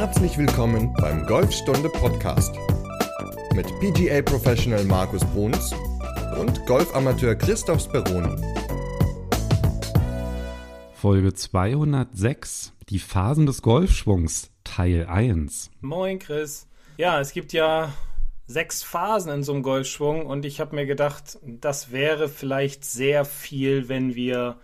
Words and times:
Herzlich 0.00 0.38
willkommen 0.38 0.94
beim 1.00 1.26
Golfstunde 1.26 1.88
Podcast 1.88 2.54
mit 3.52 3.66
PGA 3.80 4.22
Professional 4.22 4.84
Markus 4.84 5.24
Bruns 5.24 5.74
und 6.40 6.64
Golfamateur 6.66 7.34
Christoph 7.34 7.82
Speroni. 7.82 8.40
Folge 10.94 11.34
206, 11.34 12.74
die 12.88 13.00
Phasen 13.00 13.46
des 13.46 13.60
Golfschwungs, 13.60 14.52
Teil 14.62 15.04
1. 15.06 15.72
Moin 15.80 16.20
Chris. 16.20 16.68
Ja, 16.96 17.18
es 17.20 17.32
gibt 17.32 17.52
ja 17.52 17.92
sechs 18.46 18.84
Phasen 18.84 19.32
in 19.32 19.42
so 19.42 19.52
einem 19.52 19.64
Golfschwung 19.64 20.26
und 20.26 20.44
ich 20.44 20.60
habe 20.60 20.76
mir 20.76 20.86
gedacht, 20.86 21.40
das 21.42 21.90
wäre 21.90 22.28
vielleicht 22.28 22.84
sehr 22.84 23.24
viel, 23.24 23.88
wenn 23.88 24.14
wir 24.14 24.60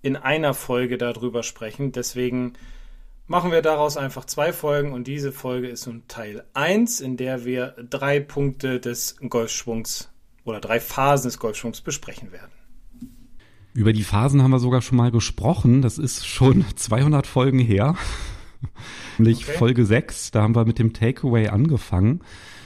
in 0.00 0.16
einer 0.16 0.54
Folge 0.54 0.96
darüber 0.96 1.42
sprechen. 1.42 1.92
Deswegen 1.92 2.54
machen 3.28 3.52
wir 3.52 3.62
daraus 3.62 3.96
einfach 3.96 4.24
zwei 4.24 4.52
Folgen 4.52 4.92
und 4.92 5.06
diese 5.06 5.30
Folge 5.30 5.68
ist 5.68 5.86
nun 5.86 6.02
Teil 6.08 6.44
1, 6.54 7.00
in 7.00 7.16
der 7.16 7.44
wir 7.44 7.74
drei 7.88 8.18
Punkte 8.18 8.80
des 8.80 9.16
Golfschwungs 9.28 10.10
oder 10.44 10.60
drei 10.60 10.80
Phasen 10.80 11.28
des 11.28 11.38
Golfschwungs 11.38 11.82
besprechen 11.82 12.32
werden. 12.32 12.50
Über 13.74 13.92
die 13.92 14.02
Phasen 14.02 14.42
haben 14.42 14.50
wir 14.50 14.58
sogar 14.58 14.82
schon 14.82 14.96
mal 14.96 15.12
gesprochen. 15.12 15.82
Das 15.82 15.98
ist 15.98 16.26
schon 16.26 16.64
200 16.76 17.26
Folgen 17.26 17.60
her. 17.60 17.94
Nämlich 19.18 19.46
okay. 19.46 19.58
Folge 19.58 19.86
6, 19.86 20.32
da 20.32 20.42
haben 20.42 20.56
wir 20.56 20.64
mit 20.64 20.78
dem 20.80 20.92
Takeaway 20.92 21.48
angefangen 21.48 22.22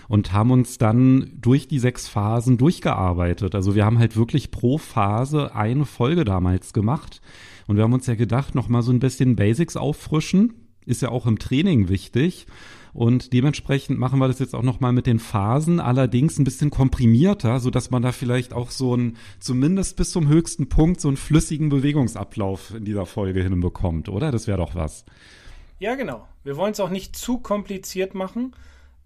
und 0.09 0.33
haben 0.33 0.51
uns 0.51 0.79
dann 0.79 1.33
durch 1.34 1.69
die 1.69 1.79
sechs 1.79 2.09
Phasen 2.09 2.56
durchgearbeitet. 2.56 3.55
Also 3.55 3.75
wir 3.75 3.84
haben 3.84 3.98
halt 3.98 4.17
wirklich 4.17 4.51
pro 4.51 4.79
Phase 4.79 5.55
eine 5.55 5.84
Folge 5.84 6.25
damals 6.25 6.73
gemacht. 6.73 7.20
Und 7.66 7.77
wir 7.77 7.84
haben 7.84 7.93
uns 7.93 8.07
ja 8.07 8.15
gedacht, 8.15 8.55
noch 8.55 8.69
mal 8.69 8.83
so 8.83 8.93
ein 8.93 9.01
bisschen 9.01 9.37
Basics 9.37 9.77
auffrischen. 9.77 10.55
Ist 10.84 11.03
ja 11.03 11.11
auch 11.11 11.27
im 11.27 11.39
Training 11.39 11.89
wichtig. 11.89 12.47
Und 12.93 13.33
dementsprechend 13.33 13.98
machen 13.98 14.19
wir 14.19 14.28
das 14.28 14.39
jetzt 14.39 14.55
auch 14.55 14.62
nochmal 14.62 14.92
mit 14.92 15.06
den 15.06 15.19
Phasen, 15.19 15.81
allerdings 15.81 16.39
ein 16.39 16.45
bisschen 16.45 16.70
komprimierter, 16.70 17.59
so 17.59 17.70
dass 17.70 17.91
man 17.91 18.03
da 18.03 18.12
vielleicht 18.12 18.53
auch 18.53 18.70
so 18.70 18.95
ein, 18.95 19.17
zumindest 19.41 19.97
bis 19.97 20.11
zum 20.11 20.28
höchsten 20.28 20.69
Punkt, 20.69 21.01
so 21.01 21.09
einen 21.09 21.17
flüssigen 21.17 21.70
Bewegungsablauf 21.70 22.75
in 22.75 22.84
dieser 22.84 23.06
Folge 23.06 23.42
hinbekommt, 23.42 24.11
oder? 24.11 24.31
Das 24.31 24.47
wäre 24.47 24.58
doch 24.58 24.75
was. 24.75 25.06
Ja, 25.79 25.95
genau. 25.95 26.29
Wir 26.45 26.56
wollen 26.56 26.73
es 26.73 26.81
auch 26.81 26.91
nicht 26.91 27.17
zu 27.17 27.39
kompliziert 27.39 28.14
machen, 28.14 28.55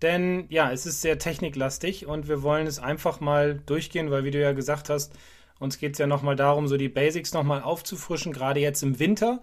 denn 0.02 0.46
ja, 0.48 0.72
es 0.72 0.84
ist 0.84 1.00
sehr 1.00 1.18
techniklastig 1.18 2.06
und 2.06 2.28
wir 2.28 2.42
wollen 2.42 2.66
es 2.66 2.80
einfach 2.80 3.20
mal 3.20 3.60
durchgehen, 3.66 4.10
weil 4.10 4.24
wie 4.24 4.32
du 4.32 4.40
ja 4.40 4.52
gesagt 4.52 4.90
hast, 4.90 5.16
uns 5.58 5.78
geht 5.78 5.92
es 5.92 5.98
ja 5.98 6.06
nochmal 6.06 6.36
darum, 6.36 6.68
so 6.68 6.76
die 6.76 6.88
Basics 6.88 7.32
nochmal 7.32 7.62
aufzufrischen, 7.62 8.32
gerade 8.32 8.60
jetzt 8.60 8.82
im 8.82 8.98
Winter 8.98 9.40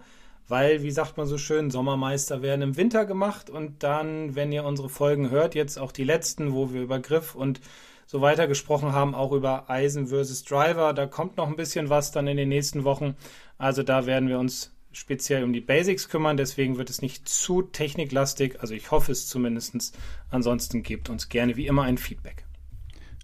weil, 0.48 0.82
wie 0.82 0.90
sagt 0.90 1.16
man 1.16 1.26
so 1.26 1.38
schön, 1.38 1.70
Sommermeister 1.70 2.42
werden 2.42 2.62
im 2.62 2.76
Winter 2.76 3.06
gemacht 3.06 3.48
und 3.48 3.82
dann, 3.82 4.34
wenn 4.34 4.52
ihr 4.52 4.64
unsere 4.64 4.88
Folgen 4.88 5.30
hört, 5.30 5.54
jetzt 5.54 5.78
auch 5.78 5.92
die 5.92 6.04
letzten, 6.04 6.52
wo 6.52 6.72
wir 6.72 6.82
über 6.82 6.98
Griff 6.98 7.34
und 7.34 7.60
so 8.06 8.20
weiter 8.20 8.46
gesprochen 8.46 8.92
haben, 8.92 9.14
auch 9.14 9.32
über 9.32 9.70
Eisen 9.70 10.08
versus 10.08 10.44
Driver, 10.44 10.92
da 10.92 11.06
kommt 11.06 11.38
noch 11.38 11.48
ein 11.48 11.56
bisschen 11.56 11.88
was 11.88 12.12
dann 12.12 12.26
in 12.26 12.36
den 12.36 12.50
nächsten 12.50 12.84
Wochen. 12.84 13.16
Also 13.56 13.82
da 13.82 14.04
werden 14.04 14.28
wir 14.28 14.38
uns 14.38 14.72
speziell 14.92 15.42
um 15.42 15.54
die 15.54 15.62
Basics 15.62 16.10
kümmern, 16.10 16.36
deswegen 16.36 16.76
wird 16.76 16.90
es 16.90 17.00
nicht 17.00 17.26
zu 17.26 17.62
techniklastig, 17.62 18.60
also 18.60 18.74
ich 18.74 18.90
hoffe 18.90 19.12
es 19.12 19.26
zumindest. 19.26 19.96
Ansonsten 20.30 20.82
gebt 20.82 21.08
uns 21.08 21.30
gerne 21.30 21.56
wie 21.56 21.66
immer 21.66 21.84
ein 21.84 21.98
Feedback. 21.98 22.44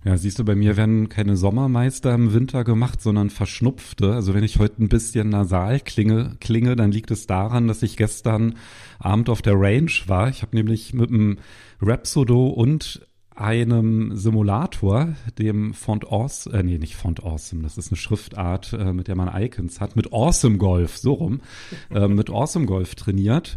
Ja, 0.03 0.17
siehst 0.17 0.39
du, 0.39 0.45
bei 0.47 0.55
mir 0.55 0.79
werden 0.79 1.11
keine 1.11 1.37
Sommermeister 1.37 2.15
im 2.15 2.33
Winter 2.33 2.65
gemacht, 2.65 3.03
sondern 3.03 3.29
verschnupfte. 3.29 4.15
Also 4.15 4.33
wenn 4.33 4.45
ich 4.45 4.59
heute 4.59 4.83
ein 4.83 4.89
bisschen 4.89 5.29
nasal 5.29 5.79
klinge, 5.81 6.37
klinge, 6.41 6.75
dann 6.75 6.91
liegt 6.91 7.11
es 7.11 7.27
daran, 7.27 7.69
dass 7.69 7.83
ich 7.83 7.99
gestern 7.99 8.55
Abend 8.99 9.29
auf 9.29 9.43
der 9.43 9.61
Range 9.61 9.93
war. 10.07 10.31
Ich 10.31 10.41
habe 10.41 10.57
nämlich 10.57 10.95
mit 10.95 11.11
einem 11.11 11.39
Rhapsodo 11.83 12.47
und 12.47 13.07
einem 13.41 14.17
Simulator, 14.17 15.15
dem 15.39 15.75
Font 15.75 16.11
Awesome, 16.11 16.59
äh, 16.59 16.63
nee, 16.63 16.79
nicht 16.79 16.97
Font 16.97 17.23
Awesome, 17.23 17.63
das 17.63 17.79
ist 17.79 17.91
eine 17.91 17.97
Schriftart, 17.97 18.73
äh, 18.73 18.93
mit 18.93 19.09
der 19.09 19.17
man 19.17 19.31
Icons 19.35 19.81
hat, 19.81 19.97
mit 19.97 20.13
Awesome 20.13 20.59
Golf, 20.59 20.97
so 20.97 21.15
rum, 21.15 21.41
äh, 21.91 22.09
mit 22.09 22.31
Awesome 22.31 22.67
Golf 22.67 22.95
trainiert. 22.95 23.57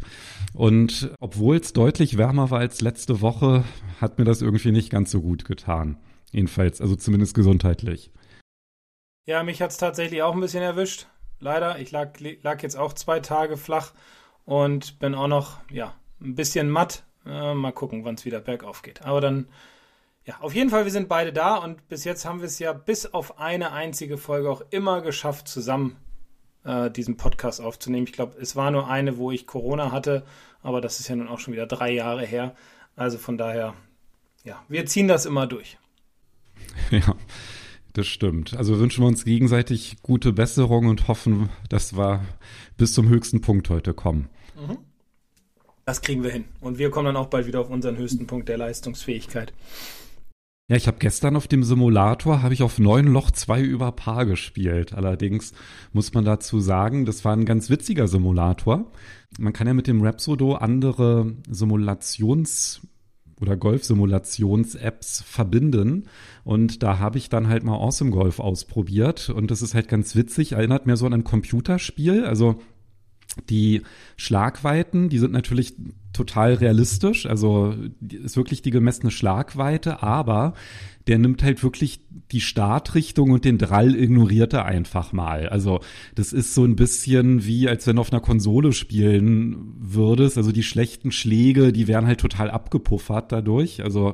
Und 0.54 1.12
obwohl 1.20 1.58
es 1.58 1.74
deutlich 1.74 2.18
wärmer 2.18 2.50
war 2.50 2.60
als 2.60 2.82
letzte 2.82 3.22
Woche, 3.22 3.64
hat 4.00 4.20
mir 4.20 4.26
das 4.26 4.42
irgendwie 4.42 4.72
nicht 4.72 4.90
ganz 4.90 5.12
so 5.12 5.22
gut 5.22 5.46
getan. 5.46 5.98
Jedenfalls, 6.34 6.82
also 6.82 6.96
zumindest 6.96 7.36
gesundheitlich. 7.36 8.12
Ja, 9.26 9.44
mich 9.44 9.62
hat 9.62 9.72
es 9.72 9.78
tatsächlich 9.78 10.22
auch 10.24 10.34
ein 10.34 10.42
bisschen 10.42 10.64
erwischt. 10.64 11.08
Leider. 11.40 11.80
Ich 11.80 11.92
lag, 11.92 12.20
lag 12.20 12.62
jetzt 12.62 12.76
auch 12.76 12.94
zwei 12.94 13.20
Tage 13.20 13.56
flach 13.56 13.94
und 14.46 15.00
bin 15.00 15.16
auch 15.16 15.28
noch, 15.28 15.60
ja, 15.70 15.94
ein 16.20 16.36
bisschen 16.36 16.70
matt. 16.70 17.04
Äh, 17.26 17.54
mal 17.54 17.72
gucken, 17.72 18.04
wann 18.04 18.16
es 18.16 18.26
wieder 18.26 18.42
bergauf 18.42 18.82
geht. 18.82 19.04
Aber 19.04 19.22
dann, 19.22 19.48
ja, 20.26 20.40
auf 20.42 20.56
jeden 20.56 20.70
Fall, 20.70 20.86
wir 20.86 20.92
sind 20.92 21.08
beide 21.08 21.32
da 21.32 21.56
und 21.56 21.88
bis 21.88 22.04
jetzt 22.04 22.26
haben 22.26 22.40
wir 22.40 22.48
es 22.48 22.60
ja 22.60 22.74
bis 22.74 23.14
auf 23.14 23.40
eine 23.40 23.72
einzige 23.72 24.18
Folge 24.18 24.50
auch 24.50 24.64
immer 24.72 25.02
geschafft, 25.02 25.48
zusammen 25.48 25.98
äh, 26.66 26.90
diesen 26.90 27.16
Podcast 27.16 27.62
aufzunehmen. 27.62 28.08
Ich 28.08 28.14
glaube, 28.14 28.38
es 28.42 28.56
war 28.56 28.72
nur 28.72 28.90
eine, 28.90 29.18
wo 29.18 29.32
ich 29.32 29.48
Corona 29.48 29.92
hatte, 29.92 30.24
aber 30.64 30.82
das 30.82 31.00
ist 31.00 31.08
ja 31.08 31.16
nun 31.16 31.28
auch 31.28 31.40
schon 31.40 31.54
wieder 31.54 31.68
drei 31.68 31.92
Jahre 31.92 32.26
her. 32.26 32.56
Also 32.96 33.18
von 33.18 33.38
daher, 33.38 33.74
ja, 34.44 34.64
wir 34.68 34.86
ziehen 34.86 35.08
das 35.08 35.26
immer 35.26 35.48
durch. 35.48 35.78
Ja, 36.92 37.16
das 37.94 38.08
stimmt. 38.08 38.56
Also 38.56 38.80
wünschen 38.80 39.04
wir 39.04 39.08
uns 39.08 39.24
gegenseitig 39.24 39.98
gute 40.02 40.34
Besserung 40.34 40.88
und 40.88 41.08
hoffen, 41.08 41.50
dass 41.70 41.96
wir 41.96 42.22
bis 42.78 42.94
zum 42.94 43.08
höchsten 43.08 43.42
Punkt 43.42 43.70
heute 43.70 43.94
kommen. 43.94 44.30
Mhm. 44.56 44.78
Das 45.86 46.02
kriegen 46.02 46.24
wir 46.24 46.32
hin. 46.32 46.46
Und 46.62 46.78
wir 46.78 46.92
kommen 46.92 47.08
dann 47.08 47.18
auch 47.18 47.28
bald 47.28 47.46
wieder 47.46 47.60
auf 47.60 47.70
unseren 47.70 47.98
höchsten 47.98 48.26
Punkt 48.26 48.50
der 48.50 48.58
Leistungsfähigkeit. 48.58 49.54
Ja, 50.70 50.78
ich 50.78 50.88
habe 50.88 50.98
gestern 50.98 51.36
auf 51.36 51.50
dem 51.50 51.64
Simulator 51.64 52.42
habe 52.42 52.54
ich 52.54 52.64
auf 52.64 52.80
neun 52.80 53.08
Loch 53.08 53.32
zwei 53.32 53.62
über 53.62 53.92
Paar 53.92 54.26
gespielt. 54.26 54.94
Allerdings 54.94 55.52
muss 55.92 56.14
man 56.14 56.24
dazu 56.24 56.62
sagen, 56.62 57.06
das 57.06 57.26
war 57.26 57.36
ein 57.36 57.46
ganz 57.46 57.70
witziger 57.70 58.08
Simulator. 58.08 58.90
Man 59.38 59.52
kann 59.52 59.68
ja 59.68 59.74
mit 59.74 59.88
dem 59.88 60.02
Rhapsodo 60.02 60.56
andere 60.56 61.34
Simulations 61.50 62.82
oder 63.42 63.58
Golf-Simulations-Apps 63.58 65.22
verbinden. 65.22 66.06
Und 66.44 66.84
da 66.84 67.00
habe 67.00 67.18
ich 67.18 67.30
dann 67.30 67.48
halt 67.48 67.64
mal 67.64 67.76
Awesome 67.76 68.12
Golf 68.12 68.40
ausprobiert. 68.40 69.30
Und 69.30 69.52
das 69.52 69.62
ist 69.62 69.74
halt 69.74 69.88
ganz 69.88 70.16
witzig, 70.16 70.54
erinnert 70.54 70.86
mir 70.86 70.98
so 70.98 71.06
an 71.06 71.14
ein 71.14 71.24
Computerspiel. 71.24 72.26
Also 72.26 72.62
die 73.50 73.82
Schlagweiten, 74.16 75.10
die 75.10 75.20
sind 75.20 75.32
natürlich 75.32 75.76
total 76.14 76.54
realistisch, 76.54 77.26
also 77.26 77.74
ist 78.10 78.38
wirklich 78.38 78.62
die 78.62 78.72
gemessene 78.72 79.12
Schlagweite, 79.12 80.04
aber 80.04 80.54
der 81.08 81.18
nimmt 81.18 81.44
halt 81.44 81.64
wirklich 81.64 82.00
die 82.32 82.40
Startrichtung 82.42 83.32
und 83.32 83.46
den 83.46 83.58
Drall 83.58 83.96
ignoriert 83.96 84.54
er 84.54 84.66
einfach 84.66 85.12
mal. 85.12 85.50
Also 85.50 85.82
das 86.16 86.32
ist 86.32 86.54
so 86.54 86.64
ein 86.64 86.76
bisschen 86.76 87.46
wie, 87.46 87.68
als 87.68 87.86
wenn 87.88 87.98
du 87.98 88.02
auf 88.02 88.12
einer 88.12 88.22
Konsole 88.22 88.72
spielen 88.72 89.74
würdest. 89.80 90.38
Also 90.38 90.52
die 90.52 90.64
schlechten 90.64 91.12
Schläge, 91.12 91.74
die 91.74 91.88
werden 91.88 92.08
halt 92.08 92.22
total 92.22 92.50
abgepuffert 92.50 93.32
dadurch. 93.32 93.84
Also 93.84 94.14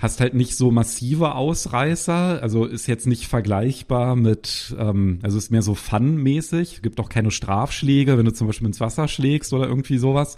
hast 0.00 0.20
halt 0.20 0.34
nicht 0.34 0.56
so 0.56 0.70
massive 0.70 1.34
Ausreißer, 1.34 2.42
also 2.42 2.64
ist 2.64 2.86
jetzt 2.86 3.06
nicht 3.06 3.26
vergleichbar 3.26 4.16
mit, 4.16 4.74
ähm, 4.78 5.18
also 5.22 5.36
ist 5.36 5.50
mehr 5.50 5.62
so 5.62 5.74
Fun-mäßig, 5.74 6.82
gibt 6.82 6.98
auch 7.00 7.08
keine 7.08 7.30
Strafschläge, 7.30 8.16
wenn 8.16 8.24
du 8.24 8.32
zum 8.32 8.46
Beispiel 8.46 8.66
ins 8.66 8.80
Wasser 8.80 9.08
schlägst 9.08 9.52
oder 9.52 9.68
irgendwie 9.68 9.98
sowas. 9.98 10.36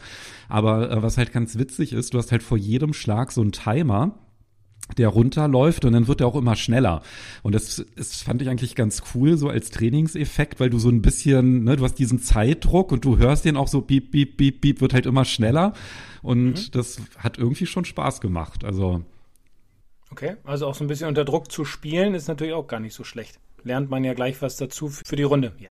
Aber 0.49 0.91
äh, 0.91 1.03
was 1.03 1.17
halt 1.17 1.33
ganz 1.33 1.59
witzig 1.59 1.93
ist, 1.93 2.13
du 2.13 2.19
hast 2.19 2.33
halt 2.33 2.43
vor 2.43 2.59
jedem 2.59 2.93
Schlag 2.93 3.31
so 3.31 3.41
einen 3.41 3.53
Timer 3.53 4.19
der 4.99 5.09
runterläuft 5.09 5.85
und 5.85 5.93
dann 5.93 6.09
wird 6.09 6.21
er 6.21 6.27
auch 6.27 6.37
immer 6.37 6.57
schneller. 6.57 7.03
Und 7.43 7.55
das, 7.55 7.85
das 7.97 8.23
fand 8.23 8.43
ich 8.43 8.49
eigentlich 8.49 8.75
ganz 8.75 9.03
cool, 9.15 9.37
so 9.37 9.49
als 9.49 9.71
Trainingseffekt, 9.71 10.61
weil 10.61 10.71
du 10.71 10.79
so 10.79 10.89
ein 10.89 11.03
bisschen, 11.03 11.65
ne, 11.65 11.77
du 11.77 11.85
hast 11.85 11.95
diesen 11.95 12.21
Zeitdruck 12.21 12.93
und 12.93 13.05
du 13.05 13.17
hörst 13.17 13.45
den 13.45 13.57
auch 13.57 13.69
so 13.69 13.81
piep, 13.81 14.11
piep, 14.11 14.37
piep, 14.37 14.61
piep, 14.61 14.81
wird 14.81 14.93
halt 14.93 15.06
immer 15.06 15.25
schneller. 15.25 15.73
Und 16.21 16.45
mhm. 16.45 16.71
das 16.73 17.00
hat 17.17 17.38
irgendwie 17.38 17.67
schon 17.67 17.85
Spaß 17.85 18.21
gemacht. 18.21 18.65
Also 18.65 19.03
Okay, 20.12 20.37
also 20.44 20.67
auch 20.67 20.75
so 20.75 20.85
ein 20.85 20.88
bisschen 20.88 21.09
unter 21.09 21.25
Druck 21.25 21.50
zu 21.50 21.64
spielen 21.64 22.12
ist 22.12 22.29
natürlich 22.29 22.53
auch 22.53 22.67
gar 22.67 22.81
nicht 22.81 22.93
so 22.93 23.03
schlecht. 23.03 23.41
Lernt 23.62 23.88
man 23.88 24.05
ja 24.05 24.12
gleich 24.12 24.43
was 24.43 24.59
dazu 24.59 24.91
für 24.91 25.17
die 25.17 25.23
Runde. 25.23 25.55
Ja 25.59 25.72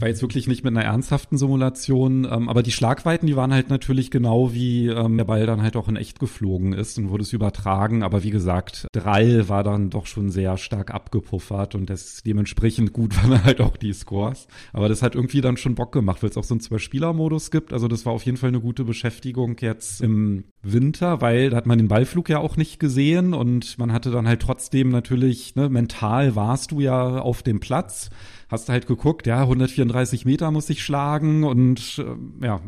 war 0.00 0.08
jetzt 0.08 0.22
wirklich 0.22 0.46
nicht 0.46 0.64
mit 0.64 0.76
einer 0.76 0.84
ernsthaften 0.84 1.36
Simulation, 1.36 2.26
ähm, 2.30 2.48
aber 2.48 2.62
die 2.62 2.72
Schlagweiten, 2.72 3.26
die 3.26 3.36
waren 3.36 3.52
halt 3.52 3.68
natürlich 3.68 4.10
genau 4.10 4.52
wie 4.52 4.88
ähm, 4.88 5.16
der 5.16 5.24
Ball 5.24 5.46
dann 5.46 5.62
halt 5.62 5.76
auch 5.76 5.88
in 5.88 5.96
echt 5.96 6.18
geflogen 6.18 6.72
ist 6.72 6.98
und 6.98 7.10
wurde 7.10 7.22
es 7.22 7.32
übertragen. 7.32 8.02
Aber 8.02 8.22
wie 8.22 8.30
gesagt, 8.30 8.86
Drall 8.92 9.48
war 9.48 9.62
dann 9.62 9.90
doch 9.90 10.06
schon 10.06 10.30
sehr 10.30 10.56
stark 10.56 10.92
abgepuffert 10.92 11.74
und 11.74 11.90
das 11.90 12.22
dementsprechend 12.24 12.92
gut 12.92 13.16
waren 13.22 13.44
halt 13.44 13.60
auch 13.60 13.76
die 13.76 13.92
Scores. 13.92 14.48
Aber 14.72 14.88
das 14.88 15.02
hat 15.02 15.14
irgendwie 15.14 15.40
dann 15.40 15.56
schon 15.56 15.74
Bock 15.74 15.92
gemacht, 15.92 16.22
weil 16.22 16.30
es 16.30 16.36
auch 16.36 16.44
so 16.44 16.54
einen 16.54 16.60
Zwei-Spieler-Modus 16.60 17.50
gibt. 17.50 17.72
Also 17.72 17.88
das 17.88 18.06
war 18.06 18.12
auf 18.12 18.24
jeden 18.24 18.38
Fall 18.38 18.48
eine 18.48 18.60
gute 18.60 18.84
Beschäftigung 18.84 19.56
jetzt 19.60 20.00
im 20.00 20.44
Winter, 20.62 21.20
weil 21.20 21.50
da 21.50 21.56
hat 21.56 21.66
man 21.66 21.78
den 21.78 21.88
Ballflug 21.88 22.28
ja 22.28 22.38
auch 22.38 22.56
nicht 22.56 22.80
gesehen 22.80 23.34
und 23.34 23.78
man 23.78 23.92
hatte 23.92 24.10
dann 24.10 24.26
halt 24.26 24.40
trotzdem 24.40 24.90
natürlich, 24.90 25.56
ne, 25.56 25.68
mental 25.68 26.36
warst 26.36 26.72
du 26.72 26.80
ja 26.80 27.18
auf 27.20 27.42
dem 27.42 27.60
Platz 27.60 28.10
hast 28.50 28.68
du 28.68 28.72
halt 28.72 28.86
geguckt, 28.86 29.26
ja, 29.26 29.42
134 29.42 30.24
Meter 30.24 30.50
muss 30.50 30.68
ich 30.70 30.82
schlagen 30.82 31.44
und 31.44 31.98
äh, 31.98 32.44
ja, 32.44 32.60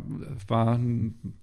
war 0.47 0.77
ein 0.77 1.35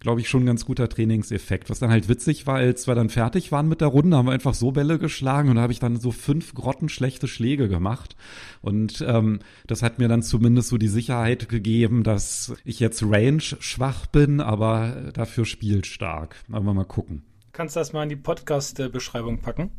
glaube 0.00 0.20
ich, 0.20 0.28
schon 0.28 0.42
ein 0.42 0.46
ganz 0.46 0.64
guter 0.64 0.88
Trainingseffekt. 0.88 1.70
Was 1.70 1.80
dann 1.80 1.90
halt 1.90 2.08
witzig 2.08 2.46
war, 2.46 2.56
als 2.56 2.86
wir 2.86 2.94
dann 2.94 3.08
fertig 3.08 3.50
waren 3.52 3.68
mit 3.68 3.80
der 3.80 3.88
Runde, 3.88 4.16
haben 4.16 4.26
wir 4.26 4.32
einfach 4.32 4.54
so 4.54 4.70
Bälle 4.70 4.98
geschlagen 4.98 5.48
und 5.50 5.56
da 5.56 5.62
habe 5.62 5.72
ich 5.72 5.80
dann 5.80 5.96
so 5.96 6.12
fünf 6.12 6.54
grottenschlechte 6.54 7.26
Schläge 7.26 7.68
gemacht. 7.68 8.16
Und 8.62 9.04
ähm, 9.06 9.40
das 9.66 9.82
hat 9.82 9.98
mir 9.98 10.08
dann 10.08 10.22
zumindest 10.22 10.68
so 10.68 10.78
die 10.78 10.88
Sicherheit 10.88 11.48
gegeben, 11.48 12.04
dass 12.04 12.54
ich 12.64 12.80
jetzt 12.80 13.02
range 13.02 13.40
schwach 13.40 14.06
bin, 14.06 14.40
aber 14.40 15.10
dafür 15.14 15.44
spielstark. 15.44 16.36
Aber 16.52 16.74
mal 16.74 16.84
gucken. 16.84 17.24
Kannst 17.52 17.74
du 17.74 17.80
das 17.80 17.92
mal 17.92 18.04
in 18.04 18.08
die 18.08 18.16
Podcast-Beschreibung 18.16 19.40
packen? 19.40 19.70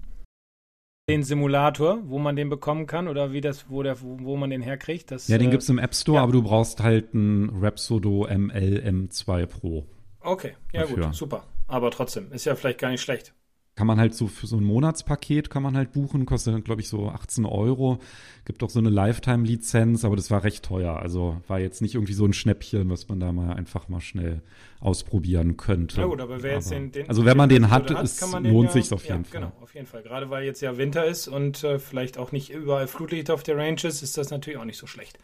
Den 1.10 1.24
Simulator, 1.24 2.00
wo 2.06 2.20
man 2.20 2.36
den 2.36 2.50
bekommen 2.50 2.86
kann 2.86 3.08
oder 3.08 3.32
wie 3.32 3.42
das, 3.42 3.70
wo, 3.70 3.84
der, 3.84 3.98
wo, 4.02 4.36
man 4.38 4.50
den 4.50 4.62
herkriegt. 4.62 5.12
Das, 5.12 5.28
ja, 5.28 5.38
den 5.38 5.48
äh, 5.48 5.52
gibt 5.52 5.64
es 5.64 5.70
im 5.70 5.80
App 5.80 5.96
Store, 5.96 6.18
ja. 6.18 6.24
aber 6.24 6.32
du 6.32 6.42
brauchst 6.42 6.82
halt 6.82 7.14
ein 7.14 7.50
Rhapsodo 7.62 8.28
ML 8.28 8.84
M2 8.86 9.46
Pro. 9.46 9.86
Okay, 10.22 10.54
ja 10.72 10.82
dafür. 10.82 11.06
gut, 11.06 11.16
super. 11.16 11.44
Aber 11.68 11.92
trotzdem, 11.92 12.32
ist 12.32 12.46
ja 12.46 12.56
vielleicht 12.56 12.80
gar 12.80 12.90
nicht 12.90 13.02
schlecht. 13.02 13.34
Kann 13.80 13.88
man 13.88 13.98
halt 13.98 14.14
so 14.14 14.28
für 14.28 14.46
so 14.46 14.58
ein 14.58 14.64
Monatspaket 14.66 15.50
kann 15.50 15.64
man 15.64 15.78
halt 15.78 15.94
buchen, 15.94 16.26
kostet 16.26 16.66
glaube 16.66 16.82
ich 16.82 16.90
so 16.90 17.08
18 17.08 17.46
Euro. 17.46 18.00
Gibt 18.44 18.62
auch 18.62 18.70
so 18.70 18.80
eine 18.80 18.90
Lifetime-Lizenz, 18.90 20.04
aber 20.04 20.18
das 20.18 20.30
war 20.30 20.44
recht 20.44 20.66
teuer. 20.66 20.98
Also 20.98 21.42
war 21.48 21.62
jetzt 21.62 21.82
nicht 21.82 21.96
irgendwie 21.96 22.12
so 22.12 22.26
ein 22.26 22.34
Schnäppchen, 22.34 22.90
was 22.90 23.08
man 23.08 23.22
da 23.22 23.32
mal 23.32 23.54
einfach 23.54 23.88
mal 23.88 24.02
schnell 24.02 24.42
ausprobieren 24.82 25.56
könnte. 25.56 26.02
Ja 26.02 26.08
gut, 26.08 26.20
aber 26.20 26.44
wer 26.44 26.56
jetzt 26.56 26.70
den, 26.72 26.92
den 26.92 27.08
Also 27.08 27.24
wenn 27.24 27.38
man 27.38 27.48
den 27.48 27.70
hat, 27.70 27.90
hat 27.90 28.04
ist, 28.04 28.22
lohnt 28.22 28.68
ja, 28.68 28.74
sich 28.74 28.92
auf 28.92 29.04
jeden 29.04 29.24
ja, 29.24 29.30
Fall. 29.30 29.42
Genau, 29.44 29.54
auf 29.62 29.74
jeden 29.74 29.88
Fall. 29.88 30.04
Gerade 30.04 30.30
weil 30.30 30.44
jetzt 30.44 30.60
ja 30.60 30.76
Winter 30.76 31.06
ist 31.06 31.30
und 31.30 31.64
äh, 31.64 31.80
vielleicht 31.80 32.18
auch 32.18 32.34
nicht 32.34 32.50
überall 32.50 32.88
Flutlicht 32.90 33.32
auf 33.32 33.44
der 33.44 33.56
Range 33.56 33.80
ist, 33.82 34.04
ist 34.04 34.18
das 34.18 34.30
natürlich 34.30 34.60
auch 34.60 34.66
nicht 34.66 34.78
so 34.78 34.88
schlecht. 34.88 35.20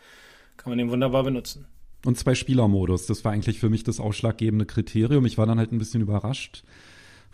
Kann 0.56 0.72
man 0.72 0.78
den 0.78 0.90
wunderbar 0.90 1.26
benutzen. 1.26 1.68
Und 2.06 2.18
zwei 2.18 2.36
Spielermodus. 2.36 3.06
Das 3.06 3.26
war 3.26 3.34
eigentlich 3.34 3.60
für 3.60 3.70
mich 3.70 3.84
das 3.84 4.00
ausschlaggebende 4.00 4.66
Kriterium. 4.66 5.26
Ich 5.26 5.38
war 5.38 5.46
dann 5.46 5.60
halt 5.60 5.74
ein 5.74 5.78
bisschen 5.78 6.02
überrascht 6.02 6.64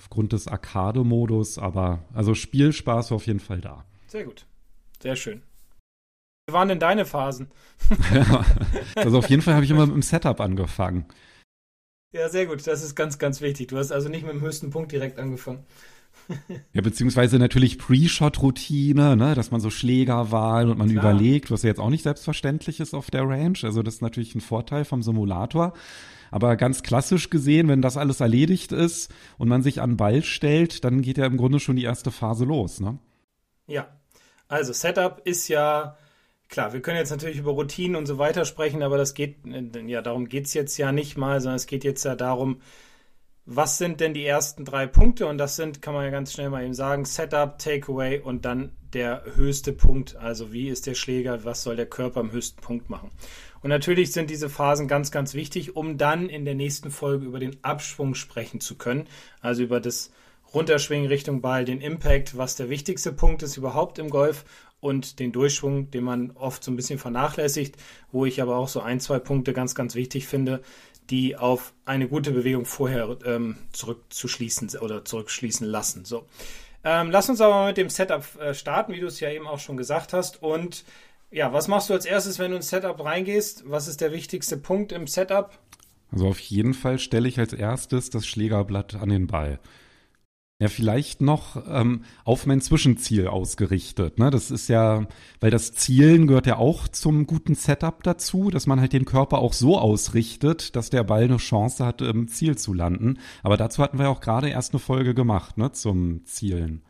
aufgrund 0.02 0.34
des 0.34 0.48
Arcade-Modus, 0.48 1.60
aber 1.60 2.00
also 2.14 2.34
Spielspaß 2.34 3.12
war 3.12 3.16
auf 3.18 3.28
jeden 3.28 3.40
Fall 3.40 3.62
da. 3.62 3.86
Sehr 4.08 4.26
gut. 4.26 4.48
Sehr 5.00 5.16
schön. 5.16 5.44
Wie 6.48 6.54
waren 6.54 6.70
denn 6.70 6.80
deine 6.80 7.06
Phasen? 7.06 7.52
ja, 8.12 8.44
also 8.96 9.20
auf 9.20 9.30
jeden 9.30 9.44
Fall 9.44 9.54
habe 9.54 9.64
ich 9.64 9.70
immer 9.70 9.86
mit 9.86 9.96
dem 9.96 10.02
Setup 10.02 10.42
angefangen. 10.42 11.06
Ja, 12.14 12.30
sehr 12.30 12.48
gut. 12.48 12.66
Das 12.66 12.82
ist 12.82 12.96
ganz, 12.96 13.20
ganz 13.20 13.42
wichtig. 13.42 13.68
Du 13.68 13.78
hast 13.78 13.92
also 13.92 14.10
nicht 14.10 14.26
mit 14.26 14.34
dem 14.34 14.42
höchsten 14.42 14.72
Punkt 14.72 14.92
direkt 14.92 15.20
angefangen. 15.20 15.66
Ja, 16.74 16.82
beziehungsweise 16.82 17.40
natürlich 17.40 17.78
Pre-Shot-Routine, 17.78 19.16
ne, 19.16 19.36
dass 19.36 19.52
man 19.52 19.60
so 19.60 19.70
Schlägerwahl 19.70 20.70
und 20.70 20.78
man 20.78 20.90
Klar. 20.90 21.04
überlegt, 21.04 21.52
was 21.52 21.64
ja 21.64 21.70
jetzt 21.70 21.80
auch 21.80 21.90
nicht 21.90 22.04
selbstverständlich 22.04 22.80
ist 22.80 22.94
auf 22.94 23.12
der 23.12 23.28
Range. 23.28 23.58
Also 23.64 23.84
das 23.84 23.96
ist 23.96 24.02
natürlich 24.02 24.36
ein 24.36 24.42
Vorteil 24.42 24.86
vom 24.86 25.04
Simulator. 25.04 25.74
Aber 26.32 26.56
ganz 26.56 26.82
klassisch 26.84 27.30
gesehen, 27.30 27.68
wenn 27.68 27.82
das 27.82 27.98
alles 27.98 28.22
erledigt 28.22 28.72
ist 28.72 29.14
und 29.38 29.50
man 29.50 29.64
sich 29.64 29.82
an 29.82 29.98
Ball 29.98 30.24
stellt, 30.24 30.86
dann 30.86 31.02
geht 31.02 31.18
ja 31.18 31.26
im 31.26 31.36
Grunde 31.36 31.60
schon 31.60 31.76
die 31.76 31.84
erste 31.84 32.12
Phase 32.12 32.46
los, 32.46 32.80
ne? 32.80 32.98
Ja. 33.68 33.88
Also 34.48 34.74
Setup 34.74 35.22
ist 35.26 35.48
ja 35.50 35.98
klar, 36.52 36.74
wir 36.74 36.82
können 36.82 36.98
jetzt 36.98 37.10
natürlich 37.10 37.38
über 37.38 37.52
Routinen 37.52 37.96
und 37.96 38.06
so 38.06 38.18
weiter 38.18 38.46
sprechen, 38.46 38.84
aber 38.84 38.98
das 38.98 39.14
geht, 39.14 39.38
ja, 39.88 40.02
darum 40.02 40.28
geht 40.28 40.46
es 40.46 40.54
jetzt 40.54 40.78
ja 40.78 40.92
nicht 40.92 41.18
mal, 41.18 41.42
sondern 41.42 41.56
es 41.56 41.66
geht 41.66 41.84
jetzt 41.84 42.04
ja 42.06 42.16
darum, 42.16 42.62
was 43.46 43.78
sind 43.78 44.00
denn 44.00 44.14
die 44.14 44.26
ersten 44.26 44.66
drei 44.66 44.86
Punkte? 44.88 45.28
Und 45.28 45.38
das 45.38 45.56
sind, 45.56 45.82
kann 45.82 45.94
man 45.94 46.06
ja 46.06 46.12
ganz 46.12 46.34
schnell 46.34 46.50
mal 46.50 46.64
eben 46.64 46.74
sagen, 46.74 47.06
Setup, 47.06 47.58
Takeaway 47.58 48.20
und 48.20 48.46
dann 48.46 48.72
der 48.94 49.24
höchste 49.36 49.74
Punkt. 49.74 50.16
Also 50.16 50.54
wie 50.54 50.70
ist 50.70 50.86
der 50.86 50.96
Schläger, 50.96 51.44
was 51.44 51.64
soll 51.64 51.76
der 51.76 51.88
Körper 51.88 52.20
am 52.20 52.32
höchsten 52.32 52.62
Punkt 52.62 52.90
machen? 52.90 53.12
Und 53.62 53.70
natürlich 53.70 54.12
sind 54.12 54.30
diese 54.30 54.50
Phasen 54.50 54.88
ganz, 54.88 55.12
ganz 55.12 55.34
wichtig, 55.34 55.76
um 55.76 55.98
dann 55.98 56.30
in 56.30 56.46
der 56.46 56.56
nächsten 56.56 56.92
Folge 56.92 57.26
über 57.26 57.40
den 57.40 57.58
Abschwung 57.64 58.16
sprechen 58.16 58.60
zu 58.60 58.76
können. 58.76 59.08
Also 59.40 59.64
über 59.64 59.80
das 59.80 60.12
Runterschwingen 60.54 61.08
Richtung 61.08 61.42
Ball, 61.42 61.64
den 61.64 61.80
Impact, 61.80 62.38
was 62.38 62.56
der 62.56 62.70
wichtigste 62.70 63.14
Punkt 63.14 63.44
ist 63.44 63.58
überhaupt 63.58 64.00
im 64.00 64.10
Golf 64.10 64.46
und 64.82 65.20
den 65.20 65.32
Durchschwung, 65.32 65.92
den 65.92 66.04
man 66.04 66.32
oft 66.32 66.64
so 66.64 66.72
ein 66.72 66.76
bisschen 66.76 67.00
vernachlässigt, 67.00 67.78
wo 68.12 68.26
ich 68.26 68.42
aber 68.42 68.58
auch 68.58 68.68
so 68.68 68.82
ein, 68.82 69.00
zwei 69.00 69.20
Punkte 69.20 69.54
ganz, 69.54 69.76
ganz 69.76 69.96
wichtig 69.96 70.28
finde, 70.28 70.62
die 71.12 71.36
auf 71.36 71.74
eine 71.86 72.08
gute 72.08 72.32
Bewegung 72.32 72.66
vorher 72.66 73.18
ähm, 73.26 73.58
zurückzuschließen 73.74 74.80
oder 74.80 75.06
zurückschließen 75.06 75.68
lassen. 75.68 76.06
So. 76.06 76.26
Ähm, 76.84 77.12
lass 77.12 77.30
uns 77.30 77.42
aber 77.42 77.54
mal 77.54 77.68
mit 77.68 77.78
dem 77.78 77.90
Setup 77.90 78.24
äh, 78.40 78.54
starten, 78.54 78.94
wie 78.94 79.00
du 79.00 79.08
es 79.08 79.20
ja 79.20 79.30
eben 79.30 79.48
auch 79.48 79.60
schon 79.60 79.78
gesagt 79.78 80.14
hast. 80.14 80.42
Und 80.42 80.84
ja, 81.30 81.54
was 81.54 81.68
machst 81.68 81.90
du 81.90 81.94
als 81.94 82.06
erstes, 82.06 82.40
wenn 82.40 82.52
du 82.52 82.58
ins 82.58 82.70
Setup 82.70 83.00
reingehst? 83.04 83.70
Was 83.70 83.88
ist 83.88 84.02
der 84.02 84.12
wichtigste 84.12 84.58
Punkt 84.58 84.92
im 84.92 85.06
Setup? 85.06 85.52
Also 86.12 86.28
auf 86.28 86.40
jeden 86.40 86.74
Fall 86.74 86.98
stelle 86.98 87.28
ich 87.28 87.40
als 87.40 87.54
erstes 87.54 88.10
das 88.10 88.26
Schlägerblatt 88.26 88.96
an 88.96 89.10
den 89.10 89.28
Ball. 89.28 89.60
Ja, 90.62 90.68
vielleicht 90.68 91.22
noch 91.22 91.60
ähm, 91.68 92.04
auf 92.24 92.46
mein 92.46 92.62
Zwischenziel 92.62 93.26
ausgerichtet. 93.26 94.20
Ne? 94.20 94.30
Das 94.30 94.52
ist 94.52 94.68
ja, 94.70 95.08
weil 95.40 95.50
das 95.50 95.74
Zielen 95.74 96.28
gehört 96.28 96.46
ja 96.46 96.58
auch 96.58 96.88
zum 96.88 97.26
guten 97.26 97.56
Setup 97.56 98.04
dazu, 98.04 98.52
dass 98.52 98.68
man 98.68 98.80
halt 98.80 98.94
den 98.94 99.06
Körper 99.06 99.40
auch 99.40 99.54
so 99.54 99.80
ausrichtet, 99.80 100.76
dass 100.76 100.92
der 100.92 101.04
Ball 101.04 101.24
eine 101.24 101.38
Chance 101.38 101.84
hat, 101.84 102.02
im 102.02 102.28
Ziel 102.28 102.60
zu 102.60 102.76
landen. 102.76 103.18
Aber 103.42 103.58
dazu 103.58 103.82
hatten 103.82 103.98
wir 103.98 104.08
auch 104.12 104.22
gerade 104.22 104.50
erst 104.50 104.74
eine 104.74 104.80
Folge 104.80 105.16
gemacht, 105.16 105.58
ne, 105.58 105.72
zum 105.72 106.26
Zielen. 106.26 106.84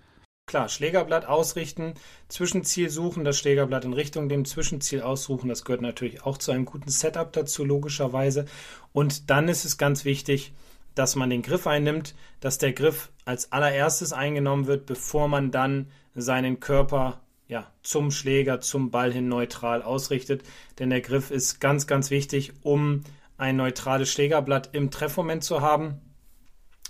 Klar, 0.48 0.68
Schlägerblatt 0.68 1.26
ausrichten, 1.26 1.94
Zwischenziel 2.28 2.90
suchen, 2.90 3.24
das 3.24 3.38
Schlägerblatt 3.38 3.86
in 3.86 3.94
Richtung 3.94 4.28
dem 4.28 4.44
Zwischenziel 4.44 5.02
aussuchen, 5.02 5.48
das 5.48 5.64
gehört 5.64 5.82
natürlich 5.82 6.24
auch 6.26 6.38
zu 6.38 6.52
einem 6.52 6.66
guten 6.66 6.90
Setup 6.90 7.32
dazu, 7.32 7.64
logischerweise. 7.64 8.44
Und 8.92 9.30
dann 9.30 9.48
ist 9.48 9.64
es 9.64 9.78
ganz 9.78 10.04
wichtig, 10.04 10.52
dass 10.96 11.16
man 11.16 11.30
den 11.30 11.42
Griff 11.42 11.68
einnimmt, 11.68 12.16
dass 12.40 12.58
der 12.58 12.74
Griff 12.74 13.12
als 13.26 13.52
allererstes 13.52 14.14
eingenommen 14.14 14.68
wird, 14.68 14.86
bevor 14.86 15.28
man 15.28 15.52
dann 15.52 15.88
seinen 16.14 16.60
Körper 16.60 17.22
ja, 17.48 17.70
zum 17.84 18.12
Schläger, 18.12 18.62
zum 18.62 18.92
Ball 18.92 19.12
hin 19.12 19.28
neutral 19.28 19.84
ausrichtet. 19.84 20.44
Denn 20.80 20.90
der 20.90 21.02
Griff 21.02 21.32
ist 21.32 21.60
ganz, 21.60 21.86
ganz 21.88 22.10
wichtig, 22.10 22.54
um 22.62 23.02
ein 23.38 23.58
neutrales 23.58 24.12
Schlägerblatt 24.12 24.70
im 24.74 24.92
Treffmoment 24.92 25.44
zu 25.44 25.62
haben. 25.62 26.00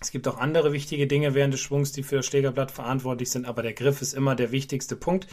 Es 0.02 0.12
gibt 0.12 0.28
auch 0.28 0.38
andere 0.38 0.74
wichtige 0.74 1.08
Dinge 1.08 1.34
während 1.36 1.54
des 1.54 1.62
Schwungs, 1.62 1.92
die 1.92 2.04
für 2.04 2.18
das 2.18 2.26
Schlägerblatt 2.26 2.72
verantwortlich 2.72 3.30
sind, 3.30 3.46
aber 3.46 3.62
der 3.62 3.74
Griff 3.74 4.02
ist 4.02 4.14
immer 4.14 4.36
der 4.36 4.52
wichtigste 4.52 4.96
Punkt, 4.96 5.28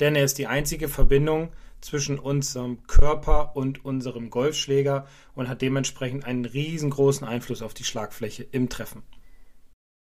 denn 0.00 0.14
er 0.14 0.24
ist 0.24 0.38
die 0.38 0.46
einzige 0.46 0.88
Verbindung 0.88 1.50
zwischen 1.82 2.18
unserem 2.18 2.86
Körper 2.86 3.54
und 3.56 3.84
unserem 3.84 4.30
Golfschläger 4.30 5.06
und 5.34 5.48
hat 5.48 5.60
dementsprechend 5.60 6.24
einen 6.24 6.46
riesengroßen 6.46 7.26
Einfluss 7.26 7.60
auf 7.60 7.74
die 7.74 7.84
Schlagfläche 7.84 8.46
im 8.50 8.68
Treffen. 8.68 9.02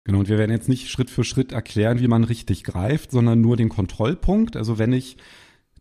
Genau, 0.04 0.20
und 0.20 0.28
wir 0.28 0.38
werden 0.38 0.50
jetzt 0.50 0.70
nicht 0.70 0.90
Schritt 0.90 1.10
für 1.10 1.22
Schritt 1.22 1.52
erklären, 1.52 2.00
wie 2.00 2.08
man 2.08 2.25
richtig 2.25 2.64
greift, 2.64 3.10
sondern 3.10 3.40
nur 3.40 3.56
den 3.56 3.68
Kontrollpunkt. 3.68 4.56
Also 4.56 4.78
wenn 4.78 4.92
ich 4.92 5.18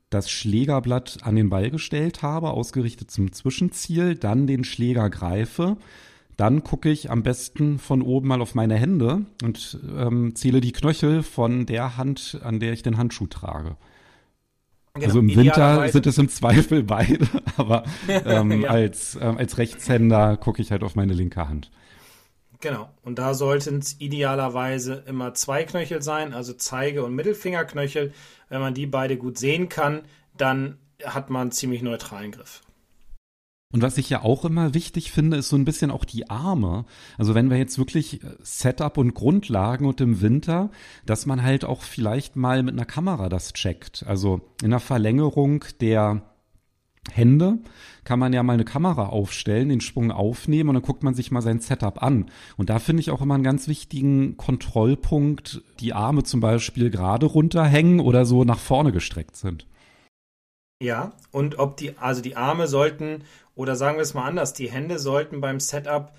das 0.10 0.30
Schlägerblatt 0.30 1.20
an 1.24 1.36
den 1.36 1.50
Ball 1.50 1.70
gestellt 1.72 2.22
habe, 2.22 2.52
ausgerichtet 2.52 3.10
zum 3.10 3.32
Zwischenziel, 3.32 4.16
dann 4.16 4.46
den 4.46 4.64
Schläger 4.64 5.10
greife, 5.10 5.78
dann 6.36 6.64
gucke 6.64 6.90
ich 6.90 7.10
am 7.10 7.24
besten 7.24 7.80
von 7.80 8.02
oben 8.02 8.28
mal 8.28 8.42
auf 8.42 8.54
meine 8.54 8.76
Hände 8.76 9.26
und 9.44 9.80
ähm, 9.98 10.36
zähle 10.36 10.62
die 10.62 10.72
Knöchel 10.72 11.24
von 11.24 11.66
der 11.66 11.98
Hand, 11.98 12.40
an 12.44 12.60
der 12.60 12.74
ich 12.74 12.84
den 12.84 12.98
Handschuh 12.98 13.28
trage. 13.28 13.76
Genau, 15.00 15.08
also 15.08 15.20
im 15.20 15.36
Winter 15.36 15.90
sind 15.90 16.08
es 16.08 16.18
im 16.18 16.30
Zweifel 16.30 16.84
beide, 16.84 17.28
aber 17.58 17.84
ähm, 18.08 18.64
ja. 18.64 18.70
als, 18.70 19.18
ähm, 19.22 19.38
als 19.38 19.58
Rechtshänder 19.58 20.38
gucke 20.38 20.62
ich 20.62 20.72
halt 20.72 20.84
auf 20.84 20.96
meine 20.96 21.14
linke 21.14 21.48
Hand. 21.48 21.72
Genau, 22.60 22.90
und 23.04 23.20
da 23.20 23.34
sollten 23.34 23.80
es 23.80 24.00
idealerweise 24.00 25.04
immer 25.08 25.34
zwei 25.36 25.64
Knöchel 25.64 26.02
sein, 26.02 26.34
also 26.34 26.54
Zeige- 26.54 27.04
und 27.04 27.14
Mittelfingerknöchel. 27.14 28.14
Wenn 28.50 28.62
man 28.62 28.74
die 28.74 28.88
beide 28.88 29.18
gut 29.18 29.38
sehen 29.38 29.70
kann, 29.70 30.02
dann 30.36 30.78
hat 31.04 31.30
man 31.30 31.44
einen 31.44 31.52
ziemlich 31.52 31.84
neutralen 31.84 32.32
Griff. 32.32 32.62
Und 33.74 33.82
was 33.82 33.98
ich 33.98 34.10
ja 34.10 34.22
auch 34.22 34.46
immer 34.46 34.74
wichtig 34.74 35.12
finde, 35.12 35.38
ist 35.38 35.50
so 35.50 35.58
ein 35.58 35.66
bisschen 35.66 35.92
auch 35.92 36.06
die 36.06 36.30
Arme. 36.30 36.86
Also 37.18 37.36
wenn 37.36 37.50
wir 37.50 37.58
jetzt 37.58 37.78
wirklich 37.78 38.24
äh, 38.24 38.28
Setup 38.42 38.98
und 38.98 39.14
Grundlagen 39.14 39.86
und 39.86 40.00
im 40.00 40.22
Winter, 40.22 40.72
dass 41.06 41.26
man 41.26 41.44
halt 41.44 41.66
auch 41.66 41.82
vielleicht 41.82 42.38
mal 42.38 42.64
mit 42.64 42.76
einer 42.76 42.86
Kamera 42.86 43.28
das 43.28 43.52
checkt. 43.54 44.06
Also 44.08 44.42
in 44.64 44.70
der 44.70 44.80
Verlängerung 44.80 45.66
der 45.82 46.22
Hände 47.12 47.60
kann 48.04 48.20
man 48.20 48.32
ja 48.32 48.42
mal 48.44 48.54
eine 48.54 48.66
Kamera 48.66 49.08
aufstellen, 49.08 49.70
den 49.70 49.82
Schwung 49.82 50.12
aufnehmen 50.12 50.70
und 50.70 50.76
dann 50.76 50.84
guckt 50.84 51.04
man 51.04 51.14
sich 51.14 51.32
mal 51.32 51.42
sein 51.42 51.60
Setup 51.60 52.02
an. 52.02 52.28
Und 52.56 52.70
da 52.70 52.80
finde 52.80 53.02
ich 53.02 53.12
auch 53.12 53.22
immer 53.22 53.36
einen 53.36 53.44
ganz 53.44 53.68
wichtigen 53.68 54.38
Kontrollpunkt, 54.38 55.62
die 55.82 55.94
Arme 55.94 56.24
zum 56.24 56.40
Beispiel 56.40 56.90
gerade 56.90 57.26
runterhängen 57.26 58.00
oder 58.00 58.26
so 58.26 58.46
nach 58.46 58.60
vorne 58.60 58.94
gestreckt 58.94 59.36
sind. 59.36 59.68
Ja, 60.82 61.14
und 61.32 61.58
ob 61.60 61.78
die, 61.78 61.98
also 61.98 62.22
die 62.22 62.36
Arme 62.36 62.68
sollten 62.68 63.24
oder 63.58 63.76
sagen 63.76 63.98
wir 63.98 64.04
es 64.04 64.14
mal 64.14 64.26
anders, 64.26 64.54
die 64.54 64.72
Hände 64.72 65.00
sollten 65.00 65.42
beim 65.42 65.60
Setup 65.60 66.14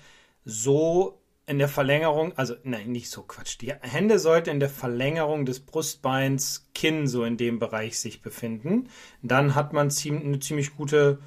so 0.45 1.21
in 1.47 1.57
der 1.57 1.69
Verlängerung, 1.69 2.37
also 2.37 2.53
nein, 2.63 2.91
nicht 2.91 3.09
so 3.09 3.23
Quatsch. 3.23 3.57
Die 3.59 3.73
Hände 3.73 4.19
sollten 4.19 4.51
in 4.51 4.59
der 4.59 4.69
Verlängerung 4.69 5.45
des 5.45 5.61
Brustbeins, 5.61 6.69
Kinn 6.75 7.07
so 7.07 7.23
in 7.23 7.37
dem 7.37 7.57
Bereich 7.57 7.99
sich 7.99 8.21
befinden. 8.21 8.89
Dann 9.23 9.55
hat 9.55 9.73
man 9.73 9.89
eine 9.89 10.39
ziemlich 10.39 10.75
gute 10.75 11.19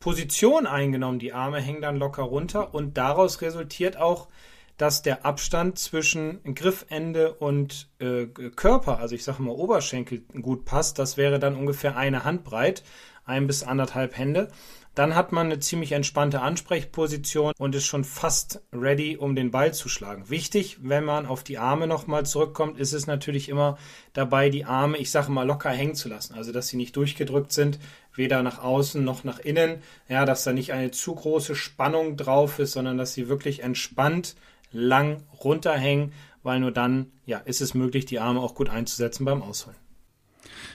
Position 0.00 0.66
eingenommen. 0.66 1.18
Die 1.18 1.32
Arme 1.32 1.62
hängen 1.62 1.80
dann 1.80 1.96
locker 1.96 2.24
runter 2.24 2.74
und 2.74 2.98
daraus 2.98 3.40
resultiert 3.40 3.96
auch, 3.96 4.28
dass 4.76 5.02
der 5.02 5.24
Abstand 5.24 5.78
zwischen 5.78 6.42
Griffende 6.54 7.32
und 7.32 7.88
äh, 8.00 8.26
Körper, 8.26 8.98
also 8.98 9.14
ich 9.14 9.24
sage 9.24 9.42
mal 9.42 9.52
Oberschenkel, 9.52 10.24
gut 10.42 10.64
passt. 10.64 10.98
Das 10.98 11.16
wäre 11.16 11.38
dann 11.38 11.56
ungefähr 11.56 11.96
eine 11.96 12.24
Handbreit, 12.24 12.82
ein 13.24 13.46
bis 13.46 13.62
anderthalb 13.62 14.18
Hände. 14.18 14.48
Dann 14.94 15.16
hat 15.16 15.32
man 15.32 15.46
eine 15.46 15.58
ziemlich 15.58 15.92
entspannte 15.92 16.40
Ansprechposition 16.40 17.52
und 17.58 17.74
ist 17.74 17.86
schon 17.86 18.04
fast 18.04 18.62
ready, 18.72 19.16
um 19.16 19.34
den 19.34 19.50
Ball 19.50 19.74
zu 19.74 19.88
schlagen. 19.88 20.30
Wichtig, 20.30 20.78
wenn 20.82 21.04
man 21.04 21.26
auf 21.26 21.42
die 21.42 21.58
Arme 21.58 21.88
nochmal 21.88 22.24
zurückkommt, 22.24 22.78
ist 22.78 22.92
es 22.92 23.08
natürlich 23.08 23.48
immer 23.48 23.76
dabei, 24.12 24.50
die 24.50 24.64
Arme, 24.64 24.98
ich 24.98 25.10
sage 25.10 25.32
mal, 25.32 25.46
locker 25.46 25.70
hängen 25.70 25.96
zu 25.96 26.08
lassen. 26.08 26.34
Also, 26.34 26.52
dass 26.52 26.68
sie 26.68 26.76
nicht 26.76 26.94
durchgedrückt 26.96 27.52
sind, 27.52 27.80
weder 28.14 28.42
nach 28.44 28.62
außen 28.62 29.02
noch 29.02 29.24
nach 29.24 29.40
innen. 29.40 29.82
Ja, 30.08 30.24
dass 30.24 30.44
da 30.44 30.52
nicht 30.52 30.72
eine 30.72 30.92
zu 30.92 31.14
große 31.14 31.56
Spannung 31.56 32.16
drauf 32.16 32.60
ist, 32.60 32.72
sondern 32.72 32.96
dass 32.96 33.14
sie 33.14 33.28
wirklich 33.28 33.64
entspannt 33.64 34.36
lang 34.70 35.22
runterhängen, 35.42 36.12
weil 36.44 36.60
nur 36.60 36.72
dann, 36.72 37.10
ja, 37.26 37.38
ist 37.38 37.60
es 37.60 37.74
möglich, 37.74 38.04
die 38.06 38.20
Arme 38.20 38.40
auch 38.40 38.54
gut 38.54 38.68
einzusetzen 38.68 39.24
beim 39.24 39.42
Ausholen. 39.42 39.83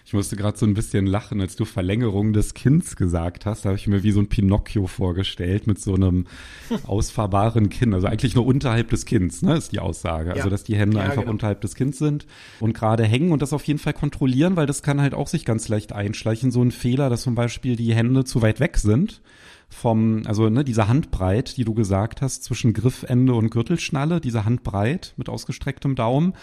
Ich 0.06 0.14
musste 0.14 0.36
gerade 0.36 0.58
so 0.58 0.66
ein 0.66 0.74
bisschen 0.74 1.06
lachen, 1.06 1.42
als 1.42 1.56
du 1.56 1.66
Verlängerung 1.66 2.34
des 2.34 2.54
Kinns 2.54 2.96
gesagt 2.96 3.46
hast. 3.46 3.66
Da 3.66 3.70
habe 3.70 3.78
ich 3.78 3.88
mir 3.88 4.04
wie 4.04 4.12
so 4.12 4.20
ein 4.20 4.28
Pinocchio 4.28 4.88
vorgestellt 4.88 5.68
mit 5.68 5.80
so 5.80 5.94
einem 5.94 6.26
ausfahrbaren 6.84 7.70
Kinn. 7.70 7.94
Also 7.94 8.08
eigentlich 8.08 8.36
nur 8.36 8.46
unterhalb 8.46 8.90
des 8.90 9.06
Kinns, 9.06 9.42
ne, 9.42 9.56
ist 9.56 9.72
die 9.72 9.80
Aussage. 9.80 10.30
Also, 10.30 10.38
ja. 10.38 10.44
Also 10.44 10.50
dass 10.50 10.64
die 10.64 10.76
Hände 10.76 10.98
ja, 10.98 11.04
einfach 11.04 11.22
genau. 11.22 11.32
unterhalb 11.32 11.62
des 11.62 11.76
Kinns 11.76 11.98
sind 11.98 12.26
und 12.60 12.74
gerade 12.74 13.04
hängen 13.04 13.32
und 13.32 13.42
das 13.42 13.54
auf 13.54 13.64
jeden 13.66 13.80
Fall 13.80 13.94
kontrollieren, 13.94 14.56
weil 14.56 14.66
das 14.66 14.84
kann 14.84 15.02
halt 15.02 15.14
auch 15.14 15.28
sich 15.28 15.46
ganz 15.46 15.68
leicht 15.68 15.94
einschleichen. 15.94 16.52
So 16.52 16.64
ein 16.64 16.72
Fehler, 16.72 17.10
dass 17.10 17.22
zum 17.22 17.36
Beispiel 17.36 17.76
die 17.76 17.94
Hände 17.94 18.26
zu 18.26 18.42
weit 18.42 18.60
weg 18.60 18.78
sind 18.78 19.22
vom, 19.70 20.24
also 20.26 20.50
ne, 20.50 20.64
diese 20.64 20.88
Handbreit, 20.88 21.56
die 21.56 21.64
du 21.64 21.74
gesagt 21.74 22.22
hast, 22.22 22.44
zwischen 22.44 22.74
Griffende 22.74 23.34
und 23.34 23.52
Gürtelschnalle, 23.52 24.20
diese 24.20 24.44
Handbreit 24.44 25.14
mit 25.16 25.30
ausgestrecktem 25.30 25.96
Daumen, 25.96 26.34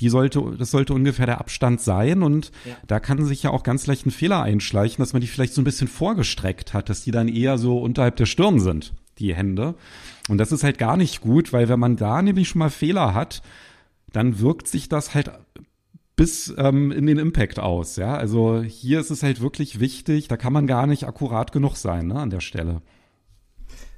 die 0.00 0.10
sollte, 0.10 0.54
das 0.58 0.70
sollte 0.70 0.92
ungefähr 0.92 1.26
der 1.26 1.40
Abstand 1.40 1.80
sein 1.80 2.22
und 2.22 2.52
ja. 2.64 2.76
da 2.86 3.00
kann 3.00 3.24
sich 3.24 3.42
ja 3.42 3.50
auch 3.50 3.62
ganz 3.62 3.86
leicht 3.86 4.06
ein 4.06 4.10
Fehler 4.10 4.42
einschleichen, 4.42 5.02
dass 5.02 5.14
man 5.14 5.22
die 5.22 5.28
vielleicht 5.28 5.54
so 5.54 5.62
ein 5.62 5.64
bisschen 5.64 5.88
vorgestreckt 5.88 6.74
hat, 6.74 6.88
dass 6.88 7.02
die 7.02 7.10
dann 7.10 7.28
eher 7.28 7.56
so 7.58 7.78
unterhalb 7.78 8.16
der 8.16 8.26
Stirn 8.26 8.60
sind, 8.60 8.92
die 9.18 9.34
Hände. 9.34 9.74
Und 10.28 10.38
das 10.38 10.52
ist 10.52 10.62
halt 10.64 10.78
gar 10.78 10.96
nicht 10.96 11.20
gut, 11.20 11.52
weil 11.52 11.68
wenn 11.68 11.80
man 11.80 11.96
da 11.96 12.20
nämlich 12.20 12.48
schon 12.48 12.58
mal 12.58 12.70
Fehler 12.70 13.14
hat, 13.14 13.42
dann 14.12 14.38
wirkt 14.38 14.68
sich 14.68 14.88
das 14.88 15.14
halt 15.14 15.32
bis 16.16 16.52
ähm, 16.56 16.92
in 16.92 17.06
den 17.06 17.18
Impact 17.18 17.58
aus. 17.58 17.96
Ja, 17.96 18.16
also 18.16 18.62
hier 18.62 19.00
ist 19.00 19.10
es 19.10 19.22
halt 19.22 19.40
wirklich 19.40 19.80
wichtig. 19.80 20.28
Da 20.28 20.36
kann 20.36 20.52
man 20.52 20.66
gar 20.66 20.86
nicht 20.86 21.04
akkurat 21.04 21.52
genug 21.52 21.76
sein 21.76 22.08
ne, 22.08 22.16
an 22.16 22.30
der 22.30 22.40
Stelle. 22.40 22.82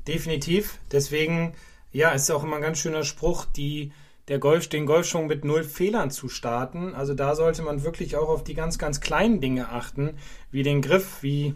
Definitiv. 0.09 0.79
Deswegen, 0.93 1.53
ja, 1.93 2.11
ist 2.11 2.31
auch 2.31 2.45
immer 2.45 2.57
ein 2.57 2.63
ganz 2.63 2.79
schöner 2.79 3.05
Spruch, 3.05 3.45
die 3.45 3.93
der 4.29 4.39
Golf, 4.39 4.69
den 4.69 4.87
Golfschwung 4.87 5.27
mit 5.27 5.45
null 5.45 5.63
Fehlern 5.63 6.11
zu 6.11 6.29
starten. 6.29 6.95
Also 6.95 7.15
da 7.15 7.35
sollte 7.35 7.63
man 7.63 7.85
wirklich 7.85 8.17
auch 8.17 8.29
auf 8.29 8.45
die 8.45 8.55
ganz, 8.55 8.79
ganz 8.79 9.01
kleinen 9.01 9.41
Dinge 9.41 9.69
achten, 9.69 10.15
wie 10.51 10.63
den 10.63 10.83
Griff, 10.83 11.23
wie 11.23 11.55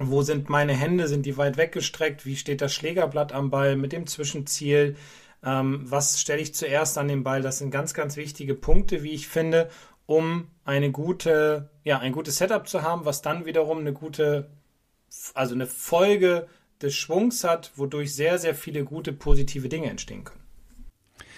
wo 0.00 0.22
sind 0.22 0.48
meine 0.48 0.72
Hände, 0.72 1.06
sind 1.06 1.24
die 1.24 1.36
weit 1.36 1.56
weggestreckt, 1.56 2.26
wie 2.26 2.36
steht 2.36 2.60
das 2.60 2.74
Schlägerblatt 2.74 3.32
am 3.32 3.50
Ball 3.50 3.76
mit 3.76 3.92
dem 3.92 4.08
Zwischenziel, 4.08 4.96
ähm, 5.44 5.82
was 5.84 6.20
stelle 6.20 6.40
ich 6.40 6.54
zuerst 6.54 6.96
an 6.98 7.08
den 7.08 7.22
Ball? 7.22 7.42
Das 7.42 7.58
sind 7.58 7.70
ganz, 7.70 7.94
ganz 7.94 8.16
wichtige 8.16 8.54
Punkte, 8.54 9.02
wie 9.02 9.10
ich 9.10 9.28
finde, 9.28 9.68
um 10.06 10.48
eine 10.64 10.90
gute, 10.90 11.70
ja, 11.82 11.98
ein 11.98 12.12
gutes 12.12 12.36
Setup 12.36 12.66
zu 12.68 12.82
haben, 12.82 13.04
was 13.04 13.22
dann 13.22 13.44
wiederum 13.44 13.78
eine 13.78 13.92
gute, 13.92 14.50
also 15.34 15.54
eine 15.54 15.66
Folge 15.66 16.46
des 16.80 16.94
Schwungs 16.94 17.44
hat, 17.44 17.72
wodurch 17.76 18.14
sehr, 18.14 18.38
sehr 18.38 18.54
viele 18.54 18.84
gute 18.84 19.12
positive 19.12 19.68
Dinge 19.68 19.90
entstehen 19.90 20.24
können. 20.24 20.40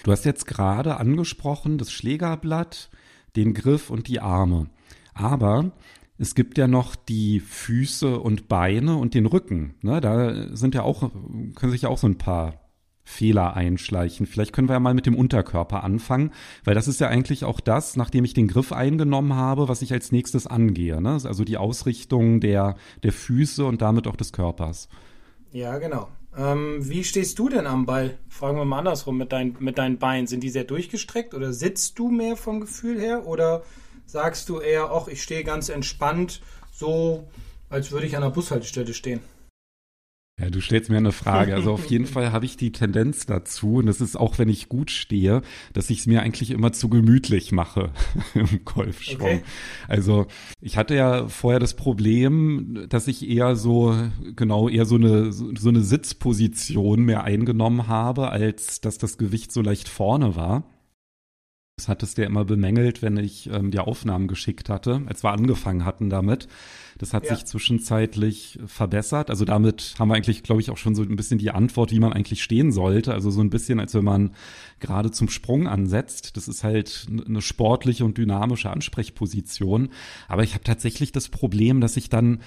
Du 0.05 0.13
hast 0.13 0.25
jetzt 0.25 0.47
gerade 0.47 0.99
angesprochen, 0.99 1.79
das 1.79 1.91
Schlägerblatt, 1.91 2.91
den 3.35 3.55
Griff 3.55 3.91
und 3.91 4.09
die 4.09 4.21
Arme. 4.21 4.69
Aber 5.15 5.73
es 6.19 6.35
gibt 6.35 6.59
ja 6.59 6.69
noch 6.69 6.95
die 6.95 7.41
Füße 7.41 8.19
und 8.19 8.49
Beine 8.49 8.97
und 8.97 9.15
den 9.15 9.27
Rücken. 9.27 9.75
Ne? 9.83 10.01
Da 10.01 10.55
sind 10.57 10.75
ja 10.75 10.83
auch, 10.83 11.11
können 11.55 11.73
sich 11.73 11.83
ja 11.83 11.89
auch 11.89 11.99
so 11.99 12.07
ein 12.07 12.19
paar 12.19 12.66
Fehler 13.09 13.55
einschleichen. 13.55 14.27
Vielleicht 14.27 14.53
können 14.53 14.69
wir 14.69 14.75
ja 14.75 14.81
mal 14.81 14.93
mit 14.93 15.07
dem 15.07 15.15
Unterkörper 15.15 15.85
anfangen, 15.85 16.33
weil 16.65 16.75
das 16.75 16.89
ist 16.89 17.01
ja 17.01 17.07
eigentlich 17.07 17.45
auch 17.45 17.61
das, 17.61 17.97
nachdem 17.97 18.25
ich 18.25 18.35
den 18.35 18.49
Griff 18.49 18.73
eingenommen 18.73 19.35
habe, 19.35 19.69
was 19.69 19.81
ich 19.81 19.93
als 19.93 20.11
nächstes 20.11 20.49
angehe. 20.49 21.01
Ne? 21.01 21.13
Also 21.13 21.45
die 21.45 21.57
Ausrichtung 21.57 22.41
der, 22.41 22.75
der 23.05 23.13
Füße 23.13 23.65
und 23.65 23.81
damit 23.81 24.09
auch 24.09 24.17
des 24.17 24.33
Körpers. 24.33 24.89
Ja, 25.53 25.79
genau. 25.79 26.09
Ähm, 26.37 26.79
wie 26.81 27.05
stehst 27.05 27.39
du 27.39 27.49
denn 27.49 27.69
am 27.69 27.87
Ball? 27.87 28.19
Fragen 28.29 28.59
wir 28.59 28.65
mal 28.65 28.81
andersrum 28.81 29.17
mit, 29.17 29.31
dein, 29.33 29.57
mit 29.61 29.79
deinen 29.79 29.99
Beinen. 29.99 30.27
Sind 30.27 30.43
die 30.43 30.51
sehr 30.51 30.65
durchgestreckt 30.65 31.33
oder 31.33 31.53
sitzt 31.53 32.01
du 32.01 32.11
mehr 32.11 32.37
vom 32.37 32.61
Gefühl 32.61 33.01
her? 33.01 33.25
Oder 33.25 33.63
sagst 34.05 34.49
du 34.49 34.59
eher, 34.59 34.91
ach, 34.91 35.07
ich 35.07 35.23
stehe 35.23 35.45
ganz 35.45 35.69
entspannt, 35.69 36.43
so 36.73 37.29
als 37.71 37.93
würde 37.93 38.07
ich 38.07 38.17
an 38.17 38.23
der 38.23 38.31
Bushaltestelle 38.31 38.95
stehen? 38.95 39.21
Ja, 40.39 40.51
du 40.51 40.61
stellst 40.61 40.91
mir 40.91 40.99
eine 40.99 41.13
Frage. 41.13 41.55
Also 41.55 41.73
auf 41.73 41.87
jeden 41.87 42.07
Fall 42.07 42.31
habe 42.31 42.45
ich 42.45 42.59
die 42.59 42.71
Tendenz 42.71 43.25
dazu, 43.25 43.77
und 43.77 43.87
das 43.87 44.03
ist 44.03 44.17
auch, 44.17 44.39
wenn 44.39 44.51
ich 44.51 44.69
gut 44.69 44.91
stehe, 44.91 45.41
dass 45.73 45.89
ich 45.89 46.01
es 46.01 46.07
mir 46.07 46.23
eigentlich 46.23 46.51
immer 46.51 46.73
zu 46.73 46.91
gemütlich 46.91 47.53
mache 47.53 47.91
im 48.35 48.65
Golfschwung. 48.65 49.27
Okay. 49.27 49.43
Also 49.89 50.27
ich 50.61 50.77
hatte 50.77 50.95
ja 50.95 51.29
vorher 51.29 51.59
das 51.59 51.75
Problem, 51.75 52.87
dass 52.91 53.09
ich 53.09 53.27
eher 53.27 53.57
so, 53.57 53.97
genau, 54.35 54.69
eher 54.69 54.85
so 54.85 54.97
eine, 54.97 55.33
so 55.33 55.69
eine 55.69 55.81
Sitzposition 55.81 57.03
mehr 57.03 57.25
eingenommen 57.25 57.87
habe, 57.87 58.31
als 58.31 58.83
dass 58.83 58.99
das 58.99 59.17
Gewicht 59.17 59.53
so 59.53 59.63
leicht 59.63 59.89
vorne 59.89 60.37
war. 60.37 60.65
Das 61.77 61.89
hattest 61.89 62.17
du 62.17 62.23
ja 62.23 62.29
immer 62.29 62.47
bemängelt, 62.47 63.03
wenn 63.03 63.19
ich 63.19 63.51
ähm, 63.53 63.71
dir 63.71 63.87
Aufnahmen 63.87 64.29
geschickt 64.29 64.71
hatte, 64.71 65.03
als 65.05 65.23
wir 65.23 65.33
angefangen 65.33 65.85
hatten 65.85 66.09
damit. 66.09 66.49
Das 66.97 67.13
hat 67.13 67.27
ja. 67.27 67.35
sich 67.35 67.45
zwischenzeitlich 67.45 68.59
verbessert. 68.67 69.29
Also 69.29 69.45
damit 69.45 69.95
haben 69.99 70.09
wir 70.09 70.15
eigentlich, 70.15 70.43
glaube 70.43 70.63
ich, 70.63 70.71
auch 70.71 70.79
schon 70.79 70.95
so 70.95 71.03
ein 71.03 71.17
bisschen 71.17 71.39
die 71.39 71.51
Antwort, 71.51 71.91
wie 71.91 72.01
man 72.01 72.15
eigentlich 72.15 72.43
stehen 72.43 72.73
sollte. 72.73 73.13
Also 73.13 73.31
so 73.31 73.43
ein 73.43 73.51
bisschen, 73.51 73.79
als 73.79 73.93
wenn 73.93 74.05
man 74.05 74.35
gerade 74.81 75.11
zum 75.11 75.29
Sprung 75.29 75.69
ansetzt. 75.69 76.39
Das 76.39 76.49
ist 76.49 76.65
halt 76.65 77.09
eine 77.11 77.43
sportliche 77.43 78.07
und 78.07 78.17
dynamische 78.17 78.71
Ansprechposition. 78.71 79.91
Aber 80.29 80.45
ich 80.45 80.55
habe 80.55 80.65
tatsächlich 80.65 81.13
das 81.13 81.29
Problem, 81.29 81.83
dass 81.83 81.99
ich 81.99 82.09
dann 82.09 82.41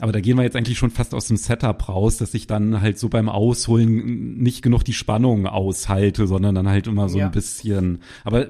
aber 0.00 0.12
da 0.12 0.20
gehen 0.20 0.36
wir 0.36 0.42
jetzt 0.42 0.56
eigentlich 0.56 0.78
schon 0.78 0.90
fast 0.90 1.14
aus 1.14 1.28
dem 1.28 1.36
Setup 1.36 1.88
raus, 1.88 2.16
dass 2.16 2.34
ich 2.34 2.46
dann 2.46 2.80
halt 2.80 2.98
so 2.98 3.08
beim 3.08 3.28
Ausholen 3.28 4.38
nicht 4.38 4.62
genug 4.62 4.84
die 4.84 4.92
Spannung 4.92 5.46
aushalte, 5.46 6.26
sondern 6.26 6.54
dann 6.54 6.68
halt 6.68 6.86
immer 6.86 7.08
so 7.08 7.18
ja. 7.18 7.26
ein 7.26 7.32
bisschen. 7.32 8.00
Aber 8.24 8.48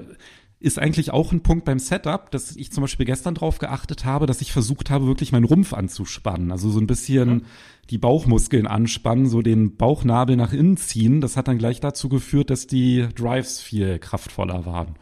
ist 0.61 0.77
eigentlich 0.77 1.11
auch 1.11 1.31
ein 1.31 1.41
Punkt 1.41 1.65
beim 1.65 1.79
Setup, 1.79 2.29
dass 2.29 2.55
ich 2.55 2.71
zum 2.71 2.81
Beispiel 2.81 3.05
gestern 3.05 3.33
drauf 3.33 3.57
geachtet 3.57 4.05
habe, 4.05 4.27
dass 4.27 4.41
ich 4.41 4.51
versucht 4.53 4.91
habe, 4.91 5.07
wirklich 5.07 5.31
meinen 5.31 5.45
Rumpf 5.45 5.73
anzuspannen. 5.73 6.51
Also 6.51 6.69
so 6.69 6.79
ein 6.79 6.87
bisschen 6.87 7.29
mhm. 7.29 7.45
die 7.89 7.97
Bauchmuskeln 7.97 8.67
anspannen, 8.67 9.27
so 9.27 9.41
den 9.41 9.75
Bauchnabel 9.75 10.35
nach 10.35 10.53
innen 10.53 10.77
ziehen. 10.77 11.19
Das 11.19 11.35
hat 11.35 11.47
dann 11.47 11.57
gleich 11.57 11.79
dazu 11.79 12.09
geführt, 12.09 12.51
dass 12.51 12.67
die 12.67 13.07
Drives 13.15 13.59
viel 13.59 13.97
kraftvoller 13.97 14.65
waren. 14.67 14.95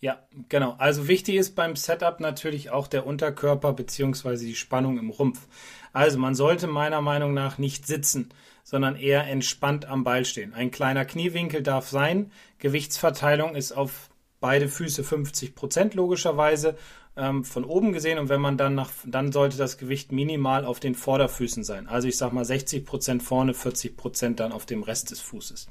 Ja, 0.00 0.18
genau. 0.48 0.74
Also 0.78 1.08
wichtig 1.08 1.36
ist 1.36 1.54
beim 1.54 1.76
Setup 1.76 2.20
natürlich 2.20 2.70
auch 2.70 2.86
der 2.86 3.06
Unterkörper 3.06 3.72
beziehungsweise 3.72 4.44
die 4.46 4.54
Spannung 4.54 4.98
im 4.98 5.10
Rumpf. 5.10 5.46
Also 5.94 6.18
man 6.18 6.34
sollte 6.34 6.66
meiner 6.66 7.00
Meinung 7.00 7.32
nach 7.32 7.56
nicht 7.56 7.86
sitzen, 7.86 8.28
sondern 8.64 8.96
eher 8.96 9.26
entspannt 9.26 9.86
am 9.86 10.04
Ball 10.04 10.24
stehen. 10.24 10.52
Ein 10.52 10.70
kleiner 10.70 11.04
Kniewinkel 11.04 11.62
darf 11.62 11.88
sein. 11.88 12.32
Gewichtsverteilung 12.58 13.54
ist 13.54 13.72
auf 13.72 14.10
beide 14.40 14.68
Füße 14.68 15.04
50 15.04 15.54
Prozent 15.54 15.94
logischerweise 15.94 16.76
ähm, 17.16 17.44
von 17.44 17.64
oben 17.64 17.92
gesehen 17.92 18.18
und 18.18 18.28
wenn 18.28 18.40
man 18.40 18.56
dann 18.56 18.74
nach, 18.74 18.90
dann 19.06 19.30
sollte 19.30 19.56
das 19.56 19.78
Gewicht 19.78 20.10
minimal 20.10 20.64
auf 20.64 20.80
den 20.80 20.96
Vorderfüßen 20.96 21.62
sein. 21.62 21.86
Also 21.86 22.08
ich 22.08 22.18
sag 22.18 22.32
mal 22.32 22.44
60 22.44 22.84
Prozent 22.84 23.22
vorne, 23.22 23.54
40 23.54 23.96
Prozent 23.96 24.40
dann 24.40 24.50
auf 24.50 24.66
dem 24.66 24.82
Rest 24.82 25.12
des 25.12 25.20
Fußes. 25.20 25.68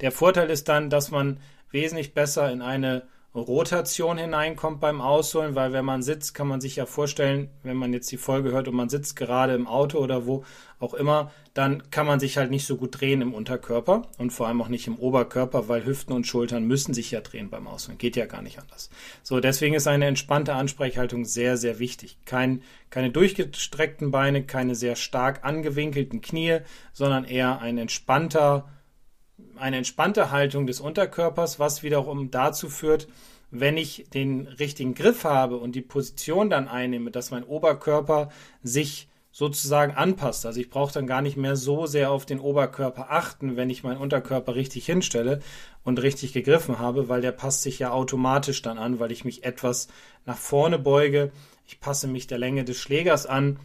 Der 0.00 0.10
Vorteil 0.10 0.50
ist 0.50 0.68
dann, 0.68 0.90
dass 0.90 1.12
man 1.12 1.38
wesentlich 1.70 2.12
besser 2.12 2.50
in 2.50 2.60
eine 2.60 3.04
Rotation 3.32 4.18
hineinkommt 4.18 4.80
beim 4.80 5.00
Ausholen, 5.00 5.54
weil 5.54 5.72
wenn 5.72 5.84
man 5.84 6.02
sitzt, 6.02 6.34
kann 6.34 6.48
man 6.48 6.60
sich 6.60 6.76
ja 6.76 6.86
vorstellen, 6.86 7.48
wenn 7.62 7.76
man 7.76 7.92
jetzt 7.92 8.10
die 8.10 8.16
Folge 8.16 8.50
hört 8.50 8.66
und 8.66 8.74
man 8.74 8.88
sitzt 8.88 9.14
gerade 9.14 9.54
im 9.54 9.68
Auto 9.68 9.98
oder 9.98 10.26
wo 10.26 10.44
auch 10.80 10.94
immer, 10.94 11.30
dann 11.54 11.90
kann 11.90 12.06
man 12.06 12.18
sich 12.18 12.38
halt 12.38 12.50
nicht 12.50 12.66
so 12.66 12.76
gut 12.76 13.00
drehen 13.00 13.22
im 13.22 13.32
Unterkörper 13.32 14.08
und 14.18 14.32
vor 14.32 14.48
allem 14.48 14.60
auch 14.60 14.68
nicht 14.68 14.88
im 14.88 14.98
Oberkörper, 14.98 15.68
weil 15.68 15.86
Hüften 15.86 16.12
und 16.12 16.26
Schultern 16.26 16.64
müssen 16.64 16.92
sich 16.92 17.12
ja 17.12 17.20
drehen 17.20 17.50
beim 17.50 17.68
Ausholen. 17.68 17.98
Geht 17.98 18.16
ja 18.16 18.26
gar 18.26 18.42
nicht 18.42 18.58
anders. 18.58 18.90
So, 19.22 19.38
deswegen 19.38 19.74
ist 19.74 19.86
eine 19.86 20.06
entspannte 20.06 20.54
Ansprechhaltung 20.54 21.24
sehr, 21.24 21.56
sehr 21.56 21.78
wichtig. 21.78 22.18
Kein, 22.24 22.62
keine 22.88 23.10
durchgestreckten 23.10 24.10
Beine, 24.10 24.42
keine 24.42 24.74
sehr 24.74 24.96
stark 24.96 25.44
angewinkelten 25.44 26.20
Knie, 26.20 26.58
sondern 26.92 27.24
eher 27.24 27.60
ein 27.60 27.78
entspannter, 27.78 28.68
eine 29.56 29.76
entspannte 29.78 30.30
Haltung 30.30 30.66
des 30.66 30.80
Unterkörpers, 30.80 31.58
was 31.58 31.82
wiederum 31.82 32.30
dazu 32.30 32.68
führt, 32.68 33.08
wenn 33.50 33.76
ich 33.76 34.06
den 34.12 34.46
richtigen 34.46 34.94
Griff 34.94 35.24
habe 35.24 35.56
und 35.56 35.74
die 35.74 35.82
Position 35.82 36.50
dann 36.50 36.68
einnehme, 36.68 37.10
dass 37.10 37.30
mein 37.30 37.44
Oberkörper 37.44 38.30
sich 38.62 39.08
sozusagen 39.32 39.94
anpasst. 39.94 40.44
Also 40.44 40.60
ich 40.60 40.70
brauche 40.70 40.92
dann 40.92 41.06
gar 41.06 41.22
nicht 41.22 41.36
mehr 41.36 41.56
so 41.56 41.86
sehr 41.86 42.10
auf 42.10 42.26
den 42.26 42.40
Oberkörper 42.40 43.10
achten, 43.10 43.56
wenn 43.56 43.70
ich 43.70 43.84
meinen 43.84 44.00
Unterkörper 44.00 44.54
richtig 44.54 44.86
hinstelle 44.86 45.40
und 45.84 46.02
richtig 46.02 46.32
gegriffen 46.32 46.78
habe, 46.78 47.08
weil 47.08 47.20
der 47.20 47.32
passt 47.32 47.62
sich 47.62 47.78
ja 47.78 47.92
automatisch 47.92 48.62
dann 48.62 48.78
an, 48.78 48.98
weil 48.98 49.12
ich 49.12 49.24
mich 49.24 49.44
etwas 49.44 49.88
nach 50.26 50.36
vorne 50.36 50.78
beuge. 50.78 51.30
Ich 51.66 51.80
passe 51.80 52.08
mich 52.08 52.26
der 52.26 52.38
Länge 52.38 52.64
des 52.64 52.76
Schlägers 52.76 53.26
an. 53.26 53.58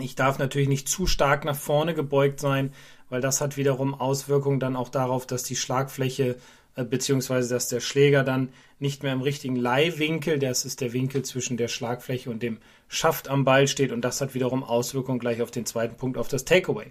Ich 0.00 0.16
darf 0.16 0.38
natürlich 0.38 0.68
nicht 0.68 0.88
zu 0.88 1.06
stark 1.06 1.44
nach 1.44 1.56
vorne 1.56 1.94
gebeugt 1.94 2.40
sein, 2.40 2.72
weil 3.14 3.20
das 3.20 3.40
hat 3.40 3.56
wiederum 3.56 3.94
Auswirkungen 3.94 4.58
dann 4.58 4.74
auch 4.74 4.88
darauf, 4.88 5.24
dass 5.24 5.44
die 5.44 5.54
Schlagfläche 5.54 6.34
äh, 6.74 6.82
beziehungsweise 6.82 7.54
dass 7.54 7.68
der 7.68 7.78
Schläger 7.78 8.24
dann 8.24 8.48
nicht 8.80 9.04
mehr 9.04 9.12
im 9.12 9.20
richtigen 9.20 9.54
Leihwinkel, 9.54 10.40
das 10.40 10.64
ist 10.64 10.80
der 10.80 10.92
Winkel 10.92 11.22
zwischen 11.22 11.56
der 11.56 11.68
Schlagfläche 11.68 12.28
und 12.28 12.42
dem 12.42 12.58
Schaft 12.88 13.28
am 13.28 13.44
Ball 13.44 13.68
steht 13.68 13.92
und 13.92 14.00
das 14.00 14.20
hat 14.20 14.34
wiederum 14.34 14.64
Auswirkungen 14.64 15.20
gleich 15.20 15.42
auf 15.42 15.52
den 15.52 15.64
zweiten 15.64 15.96
Punkt, 15.96 16.18
auf 16.18 16.26
das 16.26 16.44
Takeaway. 16.44 16.86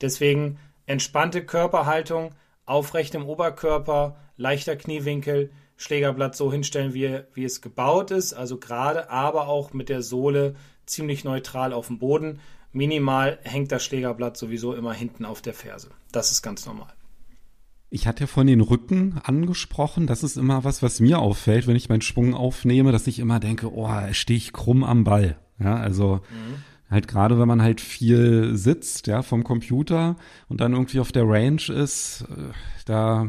Deswegen 0.00 0.58
entspannte 0.86 1.46
Körperhaltung, 1.46 2.34
aufrecht 2.66 3.14
im 3.14 3.24
Oberkörper, 3.24 4.16
leichter 4.36 4.74
Kniewinkel, 4.74 5.52
Schlägerblatt 5.76 6.34
so 6.34 6.50
hinstellen, 6.50 6.94
wie, 6.94 7.20
wie 7.32 7.44
es 7.44 7.62
gebaut 7.62 8.10
ist, 8.10 8.32
also 8.32 8.58
gerade, 8.58 9.08
aber 9.08 9.46
auch 9.46 9.72
mit 9.72 9.88
der 9.88 10.02
Sohle 10.02 10.56
ziemlich 10.84 11.22
neutral 11.22 11.72
auf 11.72 11.86
dem 11.86 12.00
Boden. 12.00 12.40
Minimal 12.72 13.38
hängt 13.42 13.72
das 13.72 13.84
Schlägerblatt 13.84 14.36
sowieso 14.36 14.74
immer 14.74 14.92
hinten 14.92 15.24
auf 15.24 15.42
der 15.42 15.54
Ferse. 15.54 15.90
Das 16.12 16.30
ist 16.30 16.42
ganz 16.42 16.66
normal. 16.66 16.92
Ich 17.92 18.06
hatte 18.06 18.22
ja 18.22 18.26
von 18.28 18.46
den 18.46 18.60
Rücken 18.60 19.20
angesprochen. 19.24 20.06
Das 20.06 20.22
ist 20.22 20.36
immer 20.36 20.62
was, 20.62 20.80
was 20.80 21.00
mir 21.00 21.18
auffällt, 21.18 21.66
wenn 21.66 21.74
ich 21.74 21.88
meinen 21.88 22.02
Schwung 22.02 22.34
aufnehme, 22.34 22.92
dass 22.92 23.08
ich 23.08 23.18
immer 23.18 23.40
denke, 23.40 23.74
oh, 23.74 23.90
stehe 24.12 24.36
ich 24.36 24.52
krumm 24.52 24.84
am 24.84 25.02
Ball. 25.02 25.36
Ja, 25.58 25.74
also 25.76 26.20
mhm. 26.30 26.62
halt 26.88 27.08
gerade, 27.08 27.40
wenn 27.40 27.48
man 27.48 27.62
halt 27.62 27.80
viel 27.80 28.56
sitzt, 28.56 29.08
ja, 29.08 29.22
vom 29.22 29.42
Computer 29.42 30.16
und 30.48 30.60
dann 30.60 30.72
irgendwie 30.72 31.00
auf 31.00 31.10
der 31.10 31.28
Range 31.28 31.62
ist, 31.68 32.24
äh, 32.30 32.52
da 32.86 33.28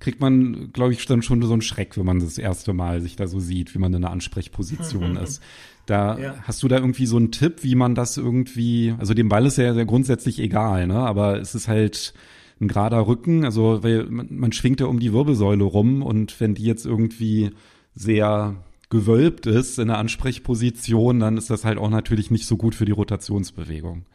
kriegt 0.00 0.20
man, 0.20 0.72
glaube 0.72 0.92
ich, 0.92 1.04
dann 1.06 1.22
schon 1.22 1.42
so 1.42 1.52
einen 1.52 1.62
Schreck, 1.62 1.96
wenn 1.96 2.06
man 2.06 2.20
das 2.20 2.38
erste 2.38 2.72
Mal 2.72 3.00
sich 3.00 3.16
da 3.16 3.26
so 3.26 3.38
sieht, 3.38 3.74
wie 3.74 3.78
man 3.78 3.92
in 3.92 4.04
einer 4.04 4.12
Ansprechposition 4.12 5.16
ist. 5.16 5.42
Da 5.90 6.16
ja. 6.20 6.34
hast 6.42 6.62
du 6.62 6.68
da 6.68 6.76
irgendwie 6.76 7.06
so 7.06 7.16
einen 7.16 7.32
Tipp, 7.32 7.64
wie 7.64 7.74
man 7.74 7.96
das 7.96 8.16
irgendwie, 8.16 8.94
also 8.98 9.12
dem 9.12 9.28
Ball 9.28 9.44
ist 9.44 9.58
ja, 9.58 9.72
ja 9.72 9.82
grundsätzlich 9.82 10.38
egal, 10.38 10.86
ne? 10.86 10.94
Aber 10.94 11.40
es 11.40 11.56
ist 11.56 11.66
halt 11.66 12.14
ein 12.60 12.68
gerader 12.68 13.08
Rücken, 13.08 13.44
also 13.44 13.80
man, 13.82 14.28
man 14.30 14.52
schwingt 14.52 14.78
ja 14.78 14.86
um 14.86 15.00
die 15.00 15.12
Wirbelsäule 15.12 15.64
rum 15.64 16.04
und 16.04 16.38
wenn 16.38 16.54
die 16.54 16.62
jetzt 16.62 16.86
irgendwie 16.86 17.50
sehr 17.92 18.54
gewölbt 18.88 19.46
ist 19.46 19.80
in 19.80 19.88
der 19.88 19.98
Ansprechposition, 19.98 21.18
dann 21.18 21.36
ist 21.36 21.50
das 21.50 21.64
halt 21.64 21.76
auch 21.78 21.90
natürlich 21.90 22.30
nicht 22.30 22.46
so 22.46 22.56
gut 22.56 22.76
für 22.76 22.84
die 22.84 22.92
Rotationsbewegung. 22.92 24.06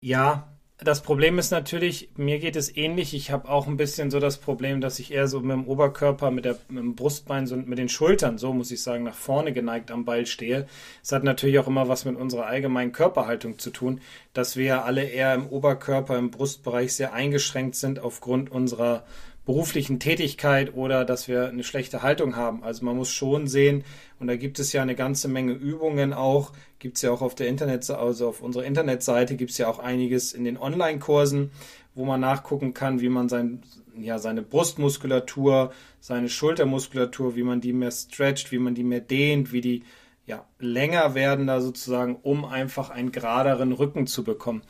Ja, 0.00 0.53
das 0.78 1.02
Problem 1.02 1.38
ist 1.38 1.52
natürlich, 1.52 2.10
mir 2.16 2.40
geht 2.40 2.56
es 2.56 2.76
ähnlich. 2.76 3.14
Ich 3.14 3.30
habe 3.30 3.48
auch 3.48 3.68
ein 3.68 3.76
bisschen 3.76 4.10
so 4.10 4.18
das 4.18 4.38
Problem, 4.38 4.80
dass 4.80 4.98
ich 4.98 5.12
eher 5.12 5.28
so 5.28 5.38
mit 5.38 5.52
dem 5.52 5.68
Oberkörper, 5.68 6.32
mit, 6.32 6.44
der, 6.44 6.58
mit 6.68 6.82
dem 6.82 6.96
Brustbein 6.96 7.48
und 7.52 7.68
mit 7.68 7.78
den 7.78 7.88
Schultern, 7.88 8.38
so 8.38 8.52
muss 8.52 8.72
ich 8.72 8.82
sagen, 8.82 9.04
nach 9.04 9.14
vorne 9.14 9.52
geneigt 9.52 9.92
am 9.92 10.04
Ball 10.04 10.26
stehe. 10.26 10.66
Es 11.00 11.12
hat 11.12 11.22
natürlich 11.22 11.60
auch 11.60 11.68
immer 11.68 11.88
was 11.88 12.04
mit 12.04 12.16
unserer 12.16 12.46
allgemeinen 12.46 12.90
Körperhaltung 12.90 13.58
zu 13.60 13.70
tun, 13.70 14.00
dass 14.32 14.56
wir 14.56 14.84
alle 14.84 15.04
eher 15.04 15.34
im 15.34 15.46
Oberkörper, 15.46 16.18
im 16.18 16.32
Brustbereich 16.32 16.92
sehr 16.92 17.12
eingeschränkt 17.12 17.76
sind 17.76 18.00
aufgrund 18.00 18.50
unserer 18.50 19.04
beruflichen 19.44 20.00
Tätigkeit 20.00 20.74
oder 20.74 21.04
dass 21.04 21.28
wir 21.28 21.48
eine 21.48 21.64
schlechte 21.64 22.02
Haltung 22.02 22.36
haben. 22.36 22.62
Also 22.62 22.84
man 22.84 22.96
muss 22.96 23.10
schon 23.10 23.46
sehen, 23.46 23.84
und 24.18 24.26
da 24.26 24.36
gibt 24.36 24.58
es 24.58 24.72
ja 24.72 24.82
eine 24.82 24.94
ganze 24.94 25.28
Menge 25.28 25.52
Übungen 25.52 26.12
auch, 26.12 26.52
gibt 26.78 26.96
es 26.96 27.02
ja 27.02 27.10
auch 27.10 27.20
auf 27.20 27.34
der 27.34 27.48
Internet, 27.48 27.88
also 27.90 28.28
auf 28.28 28.40
unserer 28.40 28.64
Internetseite 28.64 29.36
gibt 29.36 29.50
es 29.50 29.58
ja 29.58 29.68
auch 29.68 29.78
einiges 29.78 30.32
in 30.32 30.44
den 30.44 30.56
Online-Kursen, 30.56 31.50
wo 31.94 32.04
man 32.04 32.20
nachgucken 32.20 32.74
kann, 32.74 33.00
wie 33.00 33.08
man 33.08 33.28
sein, 33.28 33.62
ja, 33.98 34.18
seine 34.18 34.42
Brustmuskulatur, 34.42 35.72
seine 36.00 36.28
Schultermuskulatur, 36.28 37.36
wie 37.36 37.44
man 37.44 37.60
die 37.60 37.72
mehr 37.72 37.90
stretcht, 37.90 38.50
wie 38.50 38.58
man 38.58 38.74
die 38.74 38.82
mehr 38.82 39.00
dehnt, 39.00 39.52
wie 39.52 39.60
die 39.60 39.82
ja, 40.26 40.46
länger 40.58 41.14
werden 41.14 41.46
da 41.46 41.60
sozusagen, 41.60 42.16
um 42.16 42.44
einfach 42.44 42.90
einen 42.90 43.12
geraderen 43.12 43.72
Rücken 43.72 44.06
zu 44.06 44.24
bekommen. 44.24 44.62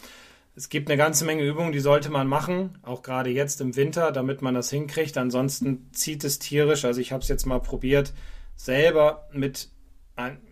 Es 0.56 0.68
gibt 0.68 0.88
eine 0.88 0.96
ganze 0.96 1.24
Menge 1.24 1.42
Übungen, 1.42 1.72
die 1.72 1.80
sollte 1.80 2.10
man 2.10 2.28
machen, 2.28 2.78
auch 2.82 3.02
gerade 3.02 3.30
jetzt 3.30 3.60
im 3.60 3.74
Winter, 3.74 4.12
damit 4.12 4.40
man 4.40 4.54
das 4.54 4.70
hinkriegt. 4.70 5.18
Ansonsten 5.18 5.90
zieht 5.92 6.22
es 6.22 6.38
tierisch. 6.38 6.84
Also 6.84 7.00
ich 7.00 7.10
habe 7.10 7.22
es 7.22 7.28
jetzt 7.28 7.44
mal 7.44 7.58
probiert, 7.58 8.12
selber 8.54 9.28
mit, 9.32 9.70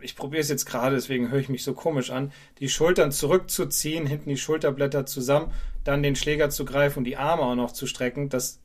ich 0.00 0.16
probiere 0.16 0.40
es 0.40 0.48
jetzt 0.48 0.64
gerade, 0.64 0.96
deswegen 0.96 1.30
höre 1.30 1.38
ich 1.38 1.48
mich 1.48 1.62
so 1.62 1.72
komisch 1.72 2.10
an, 2.10 2.32
die 2.58 2.68
Schultern 2.68 3.12
zurückzuziehen, 3.12 4.04
hinten 4.06 4.28
die 4.28 4.36
Schulterblätter 4.36 5.06
zusammen, 5.06 5.52
dann 5.84 6.02
den 6.02 6.16
Schläger 6.16 6.50
zu 6.50 6.64
greifen 6.64 7.00
und 7.00 7.04
die 7.04 7.16
Arme 7.16 7.42
auch 7.42 7.54
noch 7.54 7.70
zu 7.70 7.86
strecken. 7.86 8.28
Das 8.28 8.60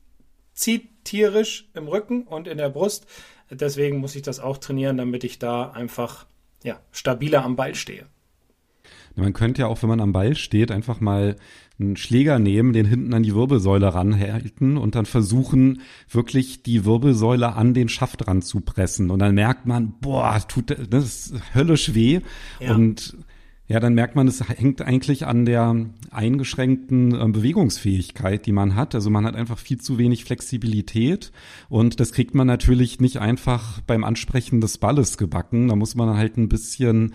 zieht 0.54 1.04
tierisch 1.04 1.70
im 1.72 1.86
Rücken 1.86 2.24
und 2.24 2.48
in 2.48 2.58
der 2.58 2.68
Brust. 2.68 3.06
Deswegen 3.48 3.98
muss 3.98 4.16
ich 4.16 4.22
das 4.22 4.40
auch 4.40 4.58
trainieren, 4.58 4.96
damit 4.96 5.22
ich 5.22 5.38
da 5.38 5.70
einfach 5.70 6.26
ja, 6.64 6.80
stabiler 6.90 7.44
am 7.44 7.54
Ball 7.54 7.76
stehe. 7.76 8.06
Man 9.18 9.32
könnte 9.32 9.62
ja 9.62 9.68
auch, 9.68 9.82
wenn 9.82 9.88
man 9.88 10.00
am 10.00 10.12
Ball 10.12 10.34
steht, 10.36 10.70
einfach 10.70 11.00
mal 11.00 11.36
einen 11.78 11.96
Schläger 11.96 12.38
nehmen, 12.38 12.72
den 12.72 12.86
hinten 12.86 13.14
an 13.14 13.22
die 13.22 13.34
Wirbelsäule 13.34 13.94
ranhalten 13.94 14.76
und 14.76 14.94
dann 14.94 15.06
versuchen, 15.06 15.80
wirklich 16.10 16.62
die 16.62 16.84
Wirbelsäule 16.84 17.54
an 17.54 17.74
den 17.74 17.88
Schaft 17.88 18.26
ranzupressen. 18.26 19.10
Und 19.10 19.20
dann 19.20 19.34
merkt 19.34 19.66
man, 19.66 19.94
boah, 20.00 20.40
tut 20.48 20.76
das 20.90 21.04
ist 21.04 21.54
höllisch 21.54 21.94
weh. 21.94 22.20
Ja. 22.60 22.74
Und 22.74 23.16
ja, 23.68 23.80
dann 23.80 23.92
merkt 23.92 24.16
man, 24.16 24.26
es 24.26 24.48
hängt 24.48 24.80
eigentlich 24.80 25.26
an 25.26 25.44
der 25.44 25.76
eingeschränkten 26.10 27.14
äh, 27.14 27.28
Bewegungsfähigkeit, 27.28 28.46
die 28.46 28.52
man 28.52 28.74
hat. 28.74 28.94
Also 28.94 29.10
man 29.10 29.26
hat 29.26 29.36
einfach 29.36 29.58
viel 29.58 29.78
zu 29.78 29.98
wenig 29.98 30.24
Flexibilität 30.24 31.32
und 31.68 32.00
das 32.00 32.12
kriegt 32.12 32.34
man 32.34 32.46
natürlich 32.46 32.98
nicht 32.98 33.18
einfach 33.18 33.80
beim 33.82 34.04
Ansprechen 34.04 34.62
des 34.62 34.78
Balles 34.78 35.18
gebacken. 35.18 35.68
Da 35.68 35.76
muss 35.76 35.94
man 35.94 36.16
halt 36.16 36.38
ein 36.38 36.48
bisschen 36.48 37.14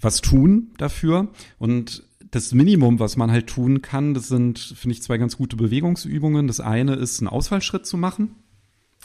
was 0.00 0.20
tun 0.20 0.72
dafür. 0.78 1.28
Und 1.58 2.04
das 2.30 2.52
Minimum, 2.52 2.98
was 3.00 3.16
man 3.16 3.30
halt 3.30 3.46
tun 3.46 3.82
kann, 3.82 4.14
das 4.14 4.28
sind, 4.28 4.58
finde 4.58 4.94
ich, 4.94 5.02
zwei 5.02 5.18
ganz 5.18 5.36
gute 5.36 5.56
Bewegungsübungen. 5.56 6.46
Das 6.46 6.60
eine 6.60 6.94
ist, 6.94 7.20
einen 7.20 7.28
Ausfallschritt 7.28 7.86
zu 7.86 7.96
machen. 7.96 8.34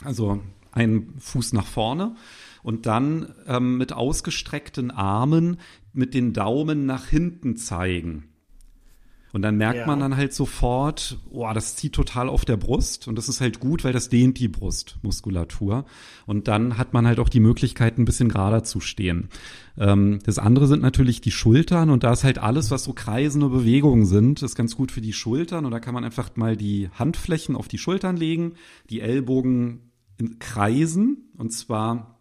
Also 0.02 0.40
einen 0.72 1.14
Fuß 1.18 1.52
nach 1.52 1.66
vorne 1.66 2.16
und 2.62 2.86
dann 2.86 3.32
ähm, 3.46 3.78
mit 3.78 3.92
ausgestreckten 3.92 4.90
Armen 4.90 5.58
mit 5.92 6.14
den 6.14 6.32
Daumen 6.32 6.86
nach 6.86 7.06
hinten 7.06 7.56
zeigen. 7.56 8.24
Und 9.34 9.42
dann 9.42 9.56
merkt 9.56 9.80
ja. 9.80 9.86
man 9.86 9.98
dann 9.98 10.16
halt 10.16 10.32
sofort, 10.32 11.18
oh, 11.28 11.50
das 11.52 11.74
zieht 11.74 11.92
total 11.92 12.28
auf 12.28 12.44
der 12.44 12.56
Brust 12.56 13.08
und 13.08 13.16
das 13.16 13.28
ist 13.28 13.40
halt 13.40 13.58
gut, 13.58 13.82
weil 13.82 13.92
das 13.92 14.08
dehnt 14.08 14.38
die 14.38 14.46
Brustmuskulatur. 14.46 15.86
Und 16.24 16.46
dann 16.46 16.78
hat 16.78 16.92
man 16.92 17.04
halt 17.04 17.18
auch 17.18 17.28
die 17.28 17.40
Möglichkeit, 17.40 17.98
ein 17.98 18.04
bisschen 18.04 18.28
gerader 18.28 18.62
zu 18.62 18.78
stehen. 18.78 19.30
Ähm, 19.76 20.20
das 20.24 20.38
andere 20.38 20.68
sind 20.68 20.82
natürlich 20.82 21.20
die 21.20 21.32
Schultern 21.32 21.90
und 21.90 22.04
da 22.04 22.12
ist 22.12 22.22
halt 22.22 22.38
alles, 22.38 22.70
was 22.70 22.84
so 22.84 22.92
kreisende 22.92 23.48
Bewegungen 23.48 24.06
sind, 24.06 24.40
ist 24.40 24.54
ganz 24.54 24.76
gut 24.76 24.92
für 24.92 25.00
die 25.00 25.12
Schultern. 25.12 25.64
Und 25.64 25.72
da 25.72 25.80
kann 25.80 25.94
man 25.94 26.04
einfach 26.04 26.30
mal 26.36 26.56
die 26.56 26.88
Handflächen 26.94 27.56
auf 27.56 27.66
die 27.66 27.78
Schultern 27.78 28.16
legen, 28.16 28.52
die 28.88 29.00
Ellbogen 29.00 29.90
kreisen 30.38 31.32
und 31.36 31.52
zwar 31.52 32.13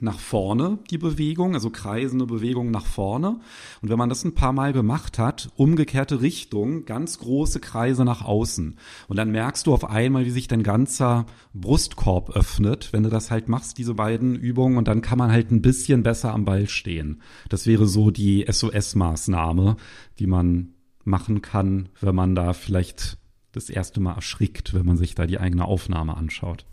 nach 0.00 0.18
vorne, 0.18 0.78
die 0.90 0.98
Bewegung, 0.98 1.54
also 1.54 1.70
kreisende 1.70 2.26
Bewegung 2.26 2.70
nach 2.70 2.84
vorne. 2.84 3.40
Und 3.80 3.88
wenn 3.88 3.98
man 3.98 4.08
das 4.08 4.24
ein 4.24 4.34
paar 4.34 4.52
Mal 4.52 4.72
gemacht 4.72 5.18
hat, 5.18 5.50
umgekehrte 5.56 6.20
Richtung, 6.20 6.84
ganz 6.84 7.18
große 7.18 7.60
Kreise 7.60 8.04
nach 8.04 8.22
außen. 8.22 8.76
Und 9.08 9.16
dann 9.16 9.30
merkst 9.30 9.66
du 9.66 9.72
auf 9.72 9.88
einmal, 9.88 10.26
wie 10.26 10.30
sich 10.30 10.48
dein 10.48 10.62
ganzer 10.62 11.26
Brustkorb 11.54 12.30
öffnet, 12.30 12.92
wenn 12.92 13.04
du 13.04 13.08
das 13.08 13.30
halt 13.30 13.48
machst, 13.48 13.78
diese 13.78 13.94
beiden 13.94 14.34
Übungen. 14.34 14.76
Und 14.76 14.86
dann 14.88 15.00
kann 15.00 15.18
man 15.18 15.32
halt 15.32 15.50
ein 15.50 15.62
bisschen 15.62 16.02
besser 16.02 16.34
am 16.34 16.44
Ball 16.44 16.68
stehen. 16.68 17.22
Das 17.48 17.66
wäre 17.66 17.86
so 17.86 18.10
die 18.10 18.44
SOS-Maßnahme, 18.46 19.76
die 20.18 20.26
man 20.26 20.74
machen 21.04 21.40
kann, 21.40 21.88
wenn 22.00 22.14
man 22.14 22.34
da 22.34 22.52
vielleicht 22.52 23.16
das 23.52 23.70
erste 23.70 24.00
Mal 24.00 24.14
erschrickt, 24.14 24.74
wenn 24.74 24.84
man 24.84 24.98
sich 24.98 25.14
da 25.14 25.26
die 25.26 25.38
eigene 25.38 25.64
Aufnahme 25.64 26.16
anschaut. 26.16 26.66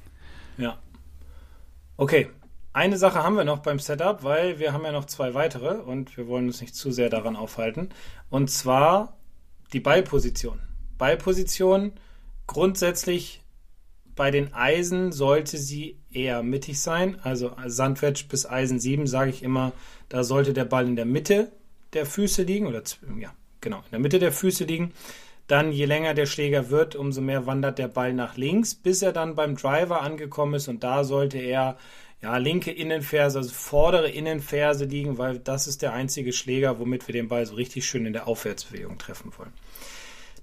Ja. 0.58 0.78
Okay, 1.96 2.28
eine 2.74 2.98
Sache 2.98 3.24
haben 3.24 3.38
wir 3.38 3.44
noch 3.44 3.60
beim 3.60 3.80
Setup, 3.80 4.24
weil 4.24 4.60
wir 4.60 4.74
haben 4.74 4.84
ja 4.84 4.92
noch 4.92 5.06
zwei 5.06 5.34
weitere 5.34 5.76
und 5.76 6.18
wir 6.18 6.28
wollen 6.28 6.48
uns 6.48 6.60
nicht 6.60 6.76
zu 6.76 6.92
sehr 6.92 7.10
daran 7.10 7.36
aufhalten. 7.36 7.90
Und 8.30 8.50
zwar 8.50 9.18
die 9.74 9.80
Ballposition. 9.80 10.60
Ballposition 10.98 11.94
grundsätzlich 12.48 13.44
bei 14.16 14.32
den 14.32 14.54
Eisen 14.54 15.12
sollte 15.12 15.58
sie 15.58 15.98
eher 16.12 16.44
mittig 16.44 16.80
sein. 16.80 17.20
Also 17.22 17.56
Sandwedge 17.66 18.26
bis 18.30 18.48
Eisen 18.48 18.80
7 18.80 19.08
sage 19.08 19.30
ich 19.30 19.44
immer, 19.44 19.72
da 20.10 20.24
sollte 20.24 20.54
der 20.54 20.66
Ball 20.66 20.88
in 20.88 20.96
der 20.96 21.06
Mitte 21.06 21.52
der 21.94 22.06
Füße 22.06 22.44
liegen 22.44 22.68
oder 22.68 22.82
ja, 23.20 23.34
genau, 23.62 23.78
in 23.78 23.92
der 23.92 24.00
Mitte 24.00 24.20
der 24.20 24.32
Füße 24.32 24.66
liegen. 24.66 24.94
Dann, 25.48 25.72
je 25.72 25.86
länger 25.86 26.14
der 26.14 26.26
Schläger 26.26 26.70
wird, 26.70 26.96
umso 26.96 27.22
mehr 27.22 27.46
wandert 27.46 27.78
der 27.78 27.90
Ball 27.90 28.14
nach 28.14 28.38
links, 28.38 28.76
bis 28.76 29.02
er 29.02 29.12
dann 29.12 29.36
beim 29.36 29.56
Driver 29.56 30.02
angekommen 30.02 30.54
ist 30.54 30.68
und 30.68 30.84
da 30.84 31.04
sollte 31.04 31.38
er 31.38 31.78
ja, 32.24 32.38
linke 32.38 32.72
Innenferse, 32.72 33.38
also 33.38 33.52
vordere 33.52 34.10
Innenferse 34.10 34.86
liegen, 34.86 35.18
weil 35.18 35.40
das 35.40 35.68
ist 35.68 35.82
der 35.82 35.92
einzige 35.92 36.32
Schläger, 36.32 36.80
womit 36.80 37.06
wir 37.06 37.14
den 37.14 37.28
Ball 37.28 37.46
so 37.46 37.56
richtig 37.56 37.86
schön 37.86 38.06
in 38.06 38.14
der 38.14 38.28
Aufwärtsbewegung 38.28 38.98
treffen 38.98 39.34
wollen. 39.38 39.52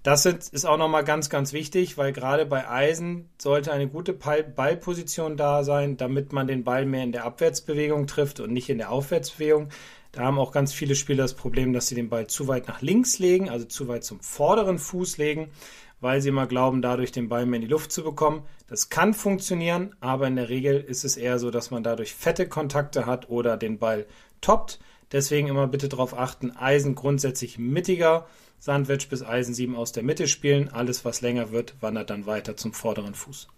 Das 0.02 0.26
ist 0.26 0.66
auch 0.66 0.76
nochmal 0.76 1.04
ganz, 1.04 1.30
ganz 1.30 1.54
wichtig, 1.54 1.96
weil 1.96 2.12
gerade 2.12 2.44
bei 2.44 2.68
Eisen 2.68 3.30
sollte 3.38 3.72
eine 3.72 3.88
gute 3.88 4.12
Ballposition 4.12 5.38
da 5.38 5.64
sein, 5.64 5.96
damit 5.96 6.34
man 6.34 6.46
den 6.46 6.64
Ball 6.64 6.84
mehr 6.84 7.02
in 7.02 7.12
der 7.12 7.24
Abwärtsbewegung 7.24 8.06
trifft 8.06 8.40
und 8.40 8.52
nicht 8.52 8.68
in 8.68 8.78
der 8.78 8.90
Aufwärtsbewegung. 8.92 9.70
Da 10.12 10.22
haben 10.22 10.38
auch 10.38 10.52
ganz 10.52 10.74
viele 10.74 10.94
Spieler 10.94 11.24
das 11.24 11.34
Problem, 11.34 11.72
dass 11.72 11.88
sie 11.88 11.94
den 11.94 12.10
Ball 12.10 12.26
zu 12.26 12.46
weit 12.46 12.68
nach 12.68 12.82
links 12.82 13.18
legen, 13.18 13.48
also 13.48 13.64
zu 13.64 13.88
weit 13.88 14.04
zum 14.04 14.20
vorderen 14.20 14.78
Fuß 14.78 15.16
legen, 15.16 15.50
weil 16.00 16.20
sie 16.20 16.30
immer 16.30 16.46
glauben, 16.46 16.82
dadurch 16.82 17.12
den 17.12 17.28
Ball 17.28 17.46
mehr 17.46 17.56
in 17.56 17.62
die 17.62 17.72
Luft 17.72 17.92
zu 17.92 18.02
bekommen. 18.02 18.42
Das 18.68 18.88
kann 18.88 19.14
funktionieren, 19.14 19.94
aber 20.00 20.26
in 20.26 20.36
der 20.36 20.48
Regel 20.48 20.80
ist 20.80 21.04
es 21.04 21.16
eher 21.16 21.38
so, 21.38 21.50
dass 21.50 21.70
man 21.70 21.82
dadurch 21.82 22.14
fette 22.14 22.48
Kontakte 22.48 23.06
hat 23.06 23.28
oder 23.28 23.56
den 23.56 23.78
Ball 23.78 24.06
toppt. 24.40 24.80
Deswegen 25.12 25.48
immer 25.48 25.66
bitte 25.66 25.88
darauf 25.88 26.16
achten, 26.16 26.52
Eisen 26.52 26.94
grundsätzlich 26.94 27.58
mittiger 27.58 28.26
Sandwich 28.58 29.08
bis 29.08 29.22
Eisen 29.22 29.54
7 29.54 29.74
aus 29.74 29.92
der 29.92 30.02
Mitte 30.02 30.28
spielen. 30.28 30.68
Alles, 30.68 31.04
was 31.04 31.20
länger 31.20 31.50
wird, 31.50 31.74
wandert 31.80 32.10
dann 32.10 32.26
weiter 32.26 32.56
zum 32.56 32.72
vorderen 32.72 33.14
Fuß. 33.14 33.48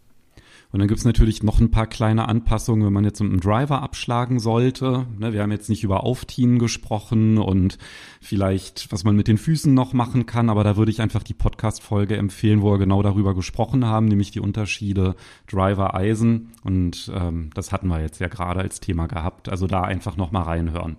Und 0.72 0.78
dann 0.78 0.88
gibt's 0.88 1.04
natürlich 1.04 1.42
noch 1.42 1.60
ein 1.60 1.70
paar 1.70 1.86
kleine 1.86 2.28
Anpassungen, 2.28 2.86
wenn 2.86 2.94
man 2.94 3.04
jetzt 3.04 3.20
mit 3.20 3.30
einem 3.30 3.40
Driver 3.40 3.82
abschlagen 3.82 4.40
sollte. 4.40 5.06
Ne, 5.18 5.34
wir 5.34 5.42
haben 5.42 5.52
jetzt 5.52 5.68
nicht 5.68 5.84
über 5.84 6.02
Auftienen 6.02 6.58
gesprochen 6.58 7.36
und 7.36 7.76
vielleicht, 8.22 8.90
was 8.90 9.04
man 9.04 9.14
mit 9.14 9.28
den 9.28 9.36
Füßen 9.36 9.74
noch 9.74 9.92
machen 9.92 10.24
kann, 10.24 10.48
aber 10.48 10.64
da 10.64 10.78
würde 10.78 10.90
ich 10.90 11.02
einfach 11.02 11.22
die 11.22 11.34
Podcast-Folge 11.34 12.16
empfehlen, 12.16 12.62
wo 12.62 12.72
wir 12.72 12.78
genau 12.78 13.02
darüber 13.02 13.34
gesprochen 13.34 13.84
haben, 13.84 14.06
nämlich 14.06 14.30
die 14.30 14.40
Unterschiede 14.40 15.14
Driver-Eisen. 15.50 16.52
Und 16.64 17.12
ähm, 17.14 17.50
das 17.52 17.70
hatten 17.70 17.88
wir 17.88 18.00
jetzt 18.00 18.20
ja 18.20 18.28
gerade 18.28 18.60
als 18.60 18.80
Thema 18.80 19.08
gehabt. 19.08 19.50
Also 19.50 19.66
da 19.66 19.82
einfach 19.82 20.16
nochmal 20.16 20.44
reinhören. 20.44 20.96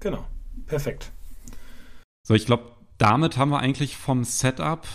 Genau, 0.00 0.24
perfekt. 0.64 1.12
So, 2.22 2.32
ich 2.32 2.46
glaube, 2.46 2.72
damit 2.96 3.36
haben 3.36 3.50
wir 3.50 3.58
eigentlich 3.58 3.98
vom 3.98 4.24
Setup 4.24 4.86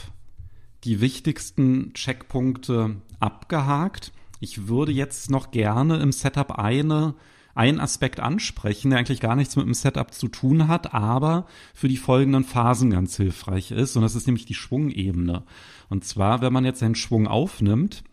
die 0.84 1.02
wichtigsten 1.02 1.94
Checkpunkte 1.94 2.96
abgehakt. 3.20 4.12
Ich 4.39 4.67
würde 4.67 4.91
jetzt 4.91 5.30
noch 5.30 5.52
gerne 5.52 5.98
im 5.98 6.12
Setup 6.12 6.58
eine 6.58 7.15
einen 7.56 7.80
Aspekt 7.80 8.20
ansprechen, 8.20 8.89
der 8.89 9.00
eigentlich 9.00 9.20
gar 9.20 9.36
nichts 9.36 9.56
mit 9.56 9.65
dem 9.65 9.74
Setup 9.74 10.13
zu 10.13 10.28
tun 10.28 10.67
hat, 10.67 10.94
aber 10.94 11.46
für 11.74 11.88
die 11.88 11.98
folgenden 11.98 12.44
Phasen 12.44 12.91
ganz 12.91 13.17
hilfreich 13.17 13.72
ist. 13.72 13.96
Und 13.96 14.04
das 14.04 14.15
ist 14.15 14.28
nämlich 14.28 14.46
die 14.46 14.54
Schwungebene. 14.54 15.44
Und 15.89 16.06
zwar, 16.06 16.41
wenn 16.41 16.54
man 16.54 16.65
jetzt 16.65 16.82
einen 16.82 16.96
Schwung 16.96 17.28
aufnimmt, 17.28 18.04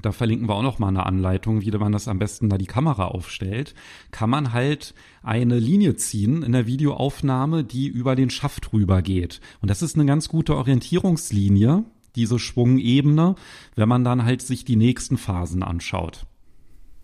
da 0.00 0.10
verlinken 0.12 0.48
wir 0.48 0.54
auch 0.54 0.62
noch 0.62 0.78
mal 0.78 0.88
eine 0.88 1.04
Anleitung, 1.04 1.60
wie 1.60 1.70
man 1.72 1.92
das 1.92 2.08
am 2.08 2.18
besten 2.18 2.48
da 2.48 2.56
die 2.56 2.66
Kamera 2.66 3.08
aufstellt, 3.08 3.74
kann 4.10 4.30
man 4.30 4.54
halt 4.54 4.94
eine 5.22 5.58
Linie 5.58 5.96
ziehen 5.96 6.42
in 6.42 6.52
der 6.52 6.66
Videoaufnahme, 6.66 7.62
die 7.62 7.88
über 7.88 8.16
den 8.16 8.30
Schaft 8.30 8.72
rüber 8.72 9.02
geht. 9.02 9.40
Und 9.60 9.70
das 9.70 9.82
ist 9.82 9.96
eine 9.96 10.06
ganz 10.06 10.28
gute 10.28 10.56
Orientierungslinie, 10.56 11.84
diese 12.16 12.38
Schwungebene, 12.38 13.34
wenn 13.74 13.88
man 13.88 14.04
dann 14.04 14.24
halt 14.24 14.40
sich 14.40 14.64
die 14.64 14.76
nächsten 14.76 15.18
Phasen 15.18 15.62
anschaut. 15.62 16.24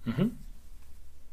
Mhm. 0.07 0.33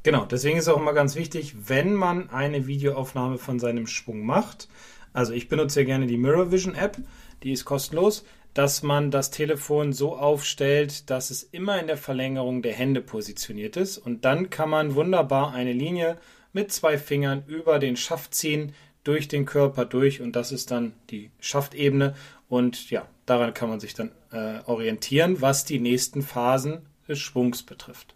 Genau, 0.04 0.26
deswegen 0.26 0.58
ist 0.58 0.68
auch 0.68 0.80
immer 0.80 0.94
ganz 0.94 1.16
wichtig, 1.16 1.56
wenn 1.68 1.96
man 1.96 2.30
eine 2.30 2.68
Videoaufnahme 2.68 3.38
von 3.38 3.60
seinem 3.60 3.88
Schwung 3.88 4.26
macht. 4.26 4.68
Also 5.14 5.34
ich 5.34 5.48
benutze 5.48 5.80
ja 5.80 5.86
gerne 5.86 6.06
die 6.06 6.18
Mirror 6.18 6.52
Vision 6.52 6.76
App, 6.76 6.98
die 7.44 7.54
ist 7.54 7.64
kostenlos 7.64 8.26
dass 8.56 8.84
man 8.84 9.12
das 9.12 9.32
Telefon 9.32 9.92
so 9.92 10.16
aufstellt, 10.16 11.10
dass 11.10 11.30
es 11.30 11.44
immer 11.44 11.80
in 11.80 11.88
der 11.88 11.98
Verlängerung 11.98 12.62
der 12.62 12.74
Hände 12.74 13.02
positioniert 13.02 13.76
ist. 13.76 13.98
Und 13.98 14.24
dann 14.24 14.50
kann 14.50 14.70
man 14.70 14.96
wunderbar 14.96 15.54
eine 15.54 15.74
Linie 15.74 16.18
mit 16.54 16.72
zwei 16.72 16.98
Fingern 16.98 17.44
über 17.48 17.80
den 17.80 17.98
Schaft 17.98 18.34
ziehen, 18.34 18.74
durch 19.04 19.28
den 19.28 19.46
Körper 19.46 19.84
durch. 19.84 20.22
Und 20.22 20.38
das 20.38 20.54
ist 20.54 20.72
dann 20.72 20.94
die 21.10 21.32
Schaftebene. 21.42 22.16
Und 22.48 22.90
ja, 22.90 23.08
daran 23.26 23.54
kann 23.54 23.70
man 23.70 23.82
sich 23.82 23.94
dann 23.94 24.12
äh, 24.32 24.60
orientieren, 24.66 25.42
was 25.42 25.66
die 25.66 25.80
nächsten 25.80 26.22
Phasen 26.22 26.80
des 27.10 27.20
Schwungs 27.20 27.62
betrifft. 27.62 28.16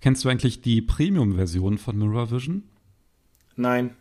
Kennst 0.00 0.24
du 0.24 0.30
eigentlich 0.30 0.62
die 0.62 0.80
Premium-Version 0.80 1.76
von 1.76 1.98
Mirror 1.98 2.30
Vision? 2.30 2.62
Nein, 3.56 3.94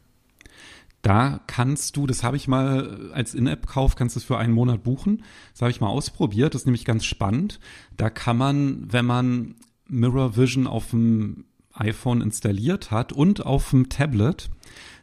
da 1.06 1.40
kannst 1.46 1.98
du, 1.98 2.08
das 2.08 2.24
habe 2.24 2.36
ich 2.36 2.48
mal 2.48 3.12
als 3.14 3.36
In-App-Kauf, 3.36 3.96
kannst 3.96 4.16
du 4.16 4.20
es 4.20 4.24
für 4.24 4.40
einen 4.40 4.54
Monat 4.54 4.82
buchen. 4.82 5.24
Das 5.52 5.62
habe 5.62 5.70
ich 5.70 5.80
mal 5.80 5.88
ausprobiert, 5.88 6.56
das 6.56 6.64
ist 6.64 6.66
nämlich 6.66 6.84
ganz 6.84 7.06
spannend. 7.06 7.60
Da 7.96 8.10
kann 8.10 8.38
man, 8.38 8.92
wenn 8.92 9.06
man 9.06 9.54
Mirror 9.88 10.36
Vision 10.36 10.66
auf 10.66 10.90
dem 10.90 11.46
iPhone 11.74 12.22
installiert 12.22 12.90
hat 12.90 13.14
und 13.14 13.46
auf 13.46 13.70
dem 13.70 13.90
Tablet, 13.90 14.50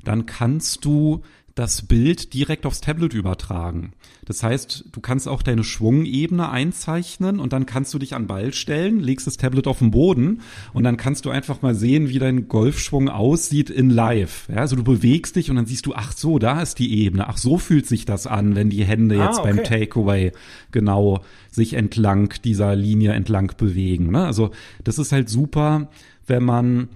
dann 0.02 0.26
kannst 0.26 0.84
du 0.84 1.22
das 1.54 1.82
Bild 1.82 2.32
direkt 2.32 2.64
aufs 2.64 2.80
Tablet 2.80 3.12
übertragen. 3.12 3.92
Das 4.24 4.42
heißt, 4.42 4.86
du 4.90 5.00
kannst 5.00 5.28
auch 5.28 5.42
deine 5.42 5.64
Schwungebene 5.64 6.48
einzeichnen 6.48 7.40
und 7.40 7.52
dann 7.52 7.66
kannst 7.66 7.92
du 7.92 7.98
dich 7.98 8.14
an 8.14 8.26
Ball 8.26 8.54
stellen, 8.54 9.00
legst 9.00 9.26
das 9.26 9.36
Tablet 9.36 9.66
auf 9.66 9.80
den 9.80 9.90
Boden 9.90 10.40
und 10.72 10.84
dann 10.84 10.96
kannst 10.96 11.24
du 11.24 11.30
einfach 11.30 11.60
mal 11.60 11.74
sehen, 11.74 12.08
wie 12.08 12.18
dein 12.18 12.48
Golfschwung 12.48 13.08
aussieht 13.08 13.68
in 13.68 13.90
live. 13.90 14.48
Ja, 14.48 14.58
also 14.58 14.76
du 14.76 14.84
bewegst 14.84 15.36
dich 15.36 15.50
und 15.50 15.56
dann 15.56 15.66
siehst 15.66 15.86
du, 15.86 15.94
ach 15.94 16.12
so, 16.12 16.38
da 16.38 16.62
ist 16.62 16.78
die 16.78 17.02
Ebene. 17.02 17.28
Ach 17.28 17.36
so 17.36 17.58
fühlt 17.58 17.86
sich 17.86 18.04
das 18.06 18.26
an, 18.26 18.54
wenn 18.54 18.70
die 18.70 18.84
Hände 18.84 19.16
jetzt 19.16 19.38
ah, 19.38 19.42
okay. 19.42 19.54
beim 19.54 19.64
Takeaway 19.64 20.32
genau 20.70 21.20
sich 21.50 21.74
entlang 21.74 22.32
dieser 22.44 22.74
Linie 22.76 23.12
entlang 23.12 23.52
bewegen. 23.56 24.10
Ne? 24.10 24.24
Also 24.24 24.52
das 24.84 24.98
ist 24.98 25.12
halt 25.12 25.28
super, 25.28 25.90
wenn 26.26 26.44
man 26.44 26.88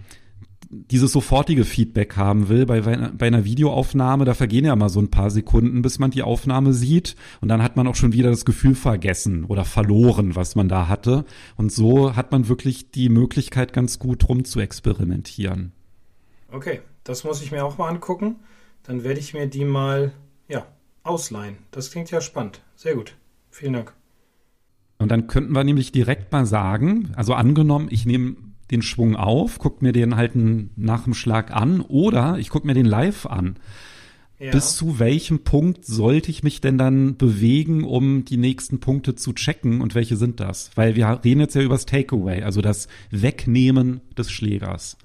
dieses 0.69 1.13
sofortige 1.13 1.65
Feedback 1.65 2.17
haben 2.17 2.49
will, 2.49 2.67
bei, 2.67 2.81
bei 2.81 3.27
einer 3.27 3.45
Videoaufnahme, 3.45 4.25
da 4.25 4.35
vergehen 4.35 4.65
ja 4.65 4.75
mal 4.75 4.89
so 4.89 5.01
ein 5.01 5.11
paar 5.11 5.31
Sekunden, 5.31 5.83
bis 5.83 5.99
man 5.99 6.11
die 6.11 6.23
Aufnahme 6.23 6.73
sieht 6.73 7.15
und 7.41 7.49
dann 7.49 7.63
hat 7.63 7.77
man 7.77 7.87
auch 7.87 7.95
schon 7.95 8.13
wieder 8.13 8.31
das 8.31 8.45
Gefühl 8.45 8.75
vergessen 8.75 9.45
oder 9.45 9.65
verloren, 9.65 10.35
was 10.35 10.57
man 10.57 10.69
da 10.69 10.89
hatte. 10.89 11.25
Und 11.57 11.73
so 11.73 12.17
hat 12.17 12.33
man 12.33 12.49
wirklich 12.49 12.91
die 12.91 13.09
Möglichkeit, 13.09 13.73
ganz 13.73 13.99
gut 13.99 14.29
rum 14.29 14.45
zu 14.45 14.61
experimentieren. 14.61 15.73
Okay, 16.51 16.81
das 17.05 17.25
muss 17.25 17.43
ich 17.43 17.53
mir 17.53 17.65
auch 17.65 17.79
mal 17.79 17.89
angucken. 17.89 18.37
Dann 18.83 19.05
werde 19.05 19.21
ich 19.21 19.35
mir 19.35 19.47
die 19.47 19.65
mal, 19.65 20.13
ja, 20.49 20.67
ausleihen. 21.03 21.59
Das 21.71 21.91
klingt 21.91 22.11
ja 22.11 22.21
spannend. 22.21 22.61
Sehr 22.75 22.95
gut. 22.95 23.15
Vielen 23.51 23.73
Dank. 23.73 23.93
Und 24.99 25.11
dann 25.11 25.27
könnten 25.27 25.53
wir 25.53 25.65
nämlich 25.65 25.93
direkt 25.93 26.33
mal 26.33 26.47
sagen, 26.47 27.13
also 27.17 27.35
angenommen, 27.35 27.89
ich 27.91 28.07
nehme 28.07 28.37
den 28.71 28.83
Schwung 28.83 29.17
auf, 29.17 29.59
guck 29.59 29.83
mir 29.83 29.93
den 29.93 30.17
halt 30.17 30.33
nach 30.35 31.05
dem 31.05 31.15
Schlag 31.15 31.51
an 31.51 31.81
oder 31.81 32.39
ich 32.39 32.51
guck 32.51 32.65
mir 32.65 32.75
den 32.75 32.87
live 32.87 33.27
an. 33.27 33.57
Ja. 34.39 34.51
Bis 34.51 34.77
zu 34.77 34.99
welchem 34.99 35.45
Punkt 35.45 35.87
sollte 35.87 36.31
ich 36.31 36.43
mich 36.43 36.61
denn 36.61 36.77
dann 36.77 37.17
bewegen, 37.17 37.85
um 37.85 38.27
die 38.27 38.37
nächsten 38.37 38.81
Punkte 38.81 39.15
zu 39.15 39.33
checken 39.33 39.81
und 39.81 39.95
welche 39.95 40.17
sind 40.17 40.41
das? 40.41 40.71
Weil 40.75 40.95
wir 40.95 41.21
reden 41.25 41.41
jetzt 41.41 41.55
ja 41.55 41.63
über 41.63 41.75
das 41.75 41.87
Takeaway, 41.87 42.43
also 42.43 42.61
das 42.61 42.89
Wegnehmen 43.11 44.03
des 44.19 44.31
Schlägers. 44.31 44.99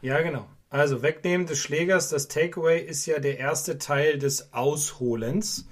Ja, 0.00 0.22
genau. 0.22 0.46
Also 0.70 1.02
Wegnehmen 1.02 1.46
des 1.46 1.58
Schlägers, 1.58 2.08
das 2.08 2.28
Takeaway 2.28 2.80
ist 2.80 3.04
ja 3.06 3.18
der 3.18 3.38
erste 3.38 3.78
Teil 3.78 4.18
des 4.18 4.52
Ausholens. 4.54 5.68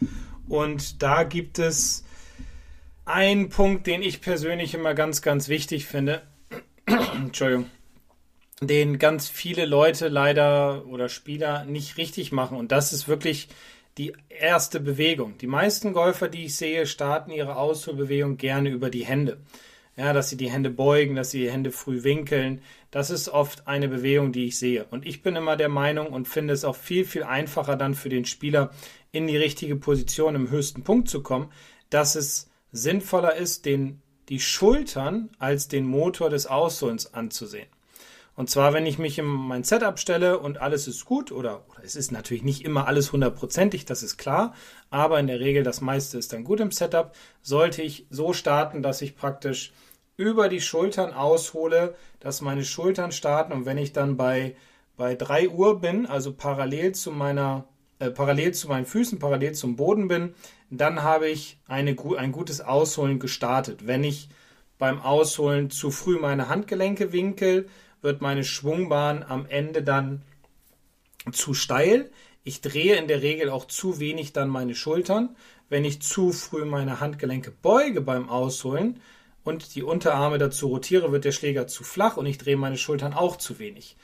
Und 0.49 1.03
da 1.03 1.25
gibt 1.25 1.59
es 1.59 2.05
einen 3.07 3.49
Punkt, 3.49 3.87
den 3.87 4.03
ich 4.03 4.21
persönlich 4.21 4.75
immer 4.75 4.95
ganz, 4.95 5.23
ganz 5.23 5.49
wichtig 5.49 5.87
finde. 5.87 6.23
Entschuldigung, 6.87 7.67
den 8.61 8.99
ganz 8.99 9.29
viele 9.29 9.67
Leute 9.67 10.09
leider 10.09 10.87
oder 10.87 11.09
Spieler 11.09 11.65
nicht 11.65 11.97
richtig 11.97 12.33
machen. 12.33 12.57
Und 12.57 12.73
das 12.73 12.93
ist 12.93 13.09
wirklich 13.09 13.49
die 13.99 14.13
erste 14.29 14.81
Bewegung. 14.81 15.39
Die 15.39 15.47
meisten 15.47 15.93
Golfer, 15.93 16.29
die 16.29 16.47
ich 16.47 16.57
sehe, 16.57 16.87
starten 16.87 17.31
ihre 17.31 17.57
Ausholbewegung 17.57 18.37
gerne 18.37 18.71
über 18.71 18.91
die 18.91 19.05
Hände. 19.05 19.39
Ja, 19.97 20.13
dass 20.13 20.29
sie 20.29 20.37
die 20.37 20.51
Hände 20.51 20.69
beugen, 20.69 21.17
dass 21.17 21.31
sie 21.31 21.41
die 21.41 21.51
Hände 21.51 21.73
früh 21.73 22.05
winkeln. 22.05 22.61
Das 22.91 23.09
ist 23.09 23.31
oft 23.31 23.67
eine 23.67 23.89
Bewegung, 23.89 24.31
die 24.31 24.45
ich 24.45 24.59
sehe. 24.59 24.85
Und 24.91 25.07
ich 25.07 25.23
bin 25.23 25.37
immer 25.37 25.57
der 25.57 25.71
Meinung 25.71 26.09
und 26.09 26.29
finde 26.29 26.53
es 26.53 26.67
auch 26.67 26.77
viel, 26.77 27.07
viel 27.07 27.23
einfacher 27.23 27.77
dann 27.77 27.95
für 27.95 28.11
den 28.11 28.27
Spieler 28.27 28.71
in 29.11 29.27
die 29.27 29.39
richtige 29.39 29.77
Position 29.77 30.35
im 30.35 30.51
höchsten 30.51 30.85
Punkt 30.85 31.09
zu 31.09 31.23
kommen, 31.23 31.51
dass 31.89 32.15
es 32.15 32.51
sinnvoller 32.73 33.37
ist, 33.37 33.65
den 33.65 34.03
die 34.29 34.41
Schultern 34.41 35.31
als 35.39 35.69
den 35.69 35.87
Motor 35.87 36.31
des 36.31 36.47
Ausholens 36.47 37.15
anzusehen. 37.15 37.69
Und 38.37 38.51
zwar, 38.51 38.75
wenn 38.75 38.85
ich 38.85 38.99
mich 38.99 39.19
in 39.19 39.25
mein 39.25 39.65
Setup 39.65 39.99
stelle 39.99 40.39
und 40.39 40.61
alles 40.61 40.87
ist 40.87 41.07
gut, 41.07 41.33
oder, 41.33 41.65
oder 41.71 41.83
es 41.83 41.97
ist 41.97 42.13
natürlich 42.13 42.43
nicht 42.43 42.65
immer 42.65 42.87
alles 42.87 43.13
hundertprozentig, 43.13 43.87
das 43.87 44.03
ist 44.03 44.19
klar, 44.19 44.55
aber 44.91 45.19
in 45.19 45.27
der 45.27 45.41
Regel 45.41 45.63
das 45.63 45.81
meiste 45.81 46.19
ist 46.19 46.35
dann 46.35 46.45
gut 46.45 46.61
im 46.61 46.71
Setup, 46.71 47.15
sollte 47.41 47.81
ich 47.81 48.07
so 48.11 48.35
starten, 48.35 48.83
dass 48.83 49.01
ich 49.01 49.17
praktisch 49.17 49.73
über 50.19 50.51
die 50.51 50.61
Schultern 50.61 51.15
aushole, 51.15 51.95
dass 52.21 52.43
meine 52.43 52.65
Schultern 52.65 53.11
starten 53.11 53.55
und 53.55 53.65
wenn 53.65 53.79
ich 53.79 53.95
dann 53.95 54.19
bei, 54.19 54.55
bei 54.99 55.15
3 55.15 55.49
Uhr 55.49 55.81
bin, 55.81 56.05
also 56.05 56.35
parallel 56.35 56.93
zu 56.93 57.13
meiner, 57.13 57.65
äh, 58.01 58.11
parallel 58.11 58.53
zu 58.53 58.69
meinen 58.69 58.87
Füßen, 58.87 59.19
parallel 59.19 59.55
zum 59.55 59.77
Boden 59.77 60.09
bin, 60.09 60.35
dann 60.71 61.03
habe 61.03 61.29
ich 61.29 61.59
eine, 61.67 61.97
ein 62.19 62.33
gutes 62.33 62.61
Ausholen 62.61 63.19
gestartet. 63.19 63.87
Wenn 63.87 64.05
ich 64.05 64.29
beim 64.79 65.01
Ausholen 65.01 65.71
zu 65.71 65.91
früh 65.91 66.19
meine 66.19 66.49
Handgelenke 66.49 67.13
winkel 67.13 67.69
wird 68.03 68.21
meine 68.21 68.45
Schwungbahn 68.45 69.23
am 69.23 69.47
Ende 69.47 69.83
dann 69.83 70.23
zu 71.33 71.55
steil. 71.55 72.11
Ich 72.45 72.61
drehe 72.61 72.97
in 72.97 73.09
der 73.09 73.23
Regel 73.23 73.51
auch 73.51 73.65
zu 73.65 73.99
wenig 73.99 74.33
dann 74.33 74.49
meine 74.49 74.75
Schultern. 74.75 75.35
Wenn 75.69 75.85
ich 75.85 76.03
zu 76.03 76.33
früh 76.33 76.65
meine 76.65 77.01
Handgelenke 77.01 77.51
beuge 77.51 78.01
beim 78.01 78.29
Ausholen 78.29 79.01
und 79.43 79.75
die 79.75 79.83
Unterarme 79.83 80.39
dazu 80.39 80.69
rotiere, 80.69 81.11
wird 81.11 81.25
der 81.25 81.33
Schläger 81.33 81.67
zu 81.67 81.83
flach 81.83 82.17
und 82.17 82.27
ich 82.27 82.39
drehe 82.39 82.57
meine 82.57 82.79
Schultern 82.79 83.13
auch 83.13 83.37
zu 83.37 83.59
wenig. 83.59 83.97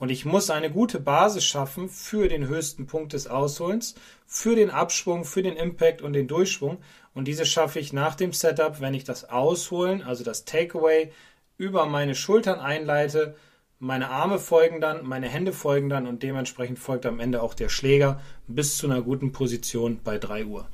Und 0.00 0.10
ich 0.10 0.24
muss 0.24 0.48
eine 0.48 0.70
gute 0.70 0.98
Basis 0.98 1.44
schaffen 1.44 1.90
für 1.90 2.26
den 2.26 2.48
höchsten 2.48 2.86
Punkt 2.86 3.12
des 3.12 3.26
Ausholens, 3.26 3.94
für 4.26 4.56
den 4.56 4.70
Abschwung, 4.70 5.26
für 5.26 5.42
den 5.42 5.56
Impact 5.56 6.00
und 6.00 6.14
den 6.14 6.26
Durchschwung. 6.26 6.78
Und 7.12 7.28
diese 7.28 7.44
schaffe 7.44 7.80
ich 7.80 7.92
nach 7.92 8.14
dem 8.14 8.32
Setup, 8.32 8.80
wenn 8.80 8.94
ich 8.94 9.04
das 9.04 9.28
Ausholen, 9.28 10.00
also 10.02 10.24
das 10.24 10.46
Takeaway, 10.46 11.12
über 11.58 11.84
meine 11.84 12.14
Schultern 12.14 12.60
einleite. 12.60 13.36
Meine 13.78 14.08
Arme 14.08 14.38
folgen 14.38 14.80
dann, 14.80 15.04
meine 15.06 15.28
Hände 15.28 15.52
folgen 15.52 15.90
dann 15.90 16.06
und 16.06 16.22
dementsprechend 16.22 16.78
folgt 16.78 17.04
am 17.04 17.20
Ende 17.20 17.42
auch 17.42 17.52
der 17.52 17.68
Schläger 17.68 18.22
bis 18.46 18.78
zu 18.78 18.86
einer 18.86 19.02
guten 19.02 19.32
Position 19.32 20.00
bei 20.02 20.16
3 20.16 20.46
Uhr. 20.46 20.66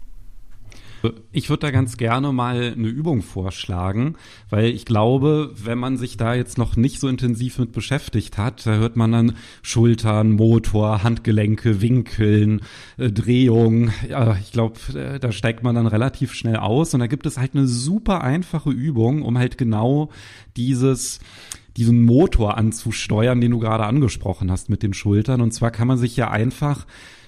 Ich 1.32 1.50
würde 1.50 1.66
da 1.66 1.70
ganz 1.70 1.96
gerne 1.96 2.32
mal 2.32 2.72
eine 2.76 2.88
Übung 2.88 3.22
vorschlagen, 3.22 4.16
weil 4.50 4.66
ich 4.66 4.84
glaube, 4.84 5.52
wenn 5.56 5.78
man 5.78 5.96
sich 5.96 6.16
da 6.16 6.34
jetzt 6.34 6.58
noch 6.58 6.76
nicht 6.76 7.00
so 7.00 7.08
intensiv 7.08 7.58
mit 7.58 7.72
beschäftigt 7.72 8.38
hat, 8.38 8.66
da 8.66 8.74
hört 8.74 8.96
man 8.96 9.12
dann 9.12 9.32
Schultern, 9.62 10.32
Motor, 10.32 11.02
Handgelenke, 11.02 11.80
Winkeln, 11.80 12.62
äh, 12.96 13.10
Drehung. 13.10 13.90
Ja, 14.08 14.36
ich 14.40 14.52
glaube, 14.52 14.78
äh, 14.94 15.18
da 15.18 15.32
steigt 15.32 15.62
man 15.62 15.74
dann 15.74 15.86
relativ 15.86 16.32
schnell 16.32 16.56
aus 16.56 16.94
und 16.94 17.00
da 17.00 17.06
gibt 17.06 17.26
es 17.26 17.38
halt 17.38 17.54
eine 17.54 17.66
super 17.66 18.22
einfache 18.22 18.70
Übung, 18.70 19.22
um 19.22 19.38
halt 19.38 19.58
genau 19.58 20.10
dieses 20.56 21.20
diesen 21.76 22.04
Motor 22.04 22.56
anzusteuern, 22.56 23.40
den 23.42 23.50
du 23.50 23.58
gerade 23.58 23.84
angesprochen 23.84 24.50
hast 24.50 24.70
mit 24.70 24.82
den 24.82 24.94
Schultern. 24.94 25.42
Und 25.42 25.52
zwar 25.52 25.70
kann 25.70 25.86
man 25.86 25.98
sich 25.98 26.16
ja 26.16 26.30
einfach, 26.30 26.86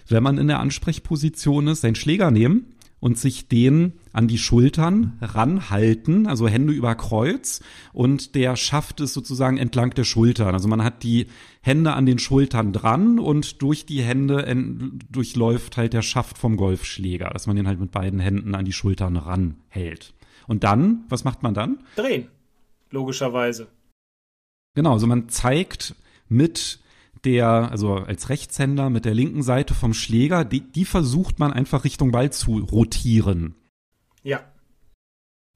wenn 0.08 0.22
man 0.22 0.38
in 0.38 0.48
der 0.48 0.60
Ansprechposition 0.60 1.68
ist, 1.68 1.82
seinen 1.82 1.96
Schläger 1.96 2.30
nehmen 2.30 2.64
und 3.00 3.18
sich 3.18 3.48
den 3.48 3.92
an 4.12 4.28
die 4.28 4.38
Schultern 4.38 5.16
ranhalten, 5.20 6.26
also 6.26 6.48
Hände 6.48 6.72
über 6.72 6.94
Kreuz 6.94 7.60
und 7.92 8.34
der 8.34 8.56
schafft 8.56 9.00
es 9.00 9.14
sozusagen 9.14 9.58
entlang 9.58 9.90
der 9.90 10.04
Schultern. 10.04 10.54
Also 10.54 10.68
man 10.68 10.82
hat 10.82 11.02
die 11.02 11.26
Hände 11.60 11.92
an 11.92 12.06
den 12.06 12.18
Schultern 12.18 12.72
dran 12.72 13.18
und 13.18 13.62
durch 13.62 13.86
die 13.86 14.02
Hände 14.02 14.44
durchläuft 15.10 15.76
halt 15.76 15.92
der 15.92 16.02
Schaft 16.02 16.38
vom 16.38 16.56
Golfschläger, 16.56 17.30
dass 17.30 17.46
man 17.46 17.56
den 17.56 17.68
halt 17.68 17.80
mit 17.80 17.92
beiden 17.92 18.20
Händen 18.20 18.54
an 18.54 18.64
die 18.64 18.72
Schultern 18.72 19.16
ranhält. 19.16 20.14
Und 20.46 20.64
dann, 20.64 21.04
was 21.08 21.24
macht 21.24 21.42
man 21.42 21.54
dann? 21.54 21.78
Drehen, 21.94 22.28
logischerweise. 22.90 23.68
Genau, 24.74 24.92
also 24.92 25.06
man 25.06 25.28
zeigt 25.28 25.94
mit 26.28 26.80
der, 27.24 27.70
also 27.70 27.94
als 27.94 28.28
Rechtshänder 28.28 28.90
mit 28.90 29.04
der 29.04 29.14
linken 29.14 29.42
Seite 29.42 29.74
vom 29.74 29.94
Schläger, 29.94 30.44
die, 30.44 30.60
die 30.60 30.84
versucht 30.84 31.38
man 31.38 31.52
einfach 31.52 31.84
Richtung 31.84 32.10
Ball 32.10 32.32
zu 32.32 32.58
rotieren. 32.58 33.54
Ja. 34.22 34.40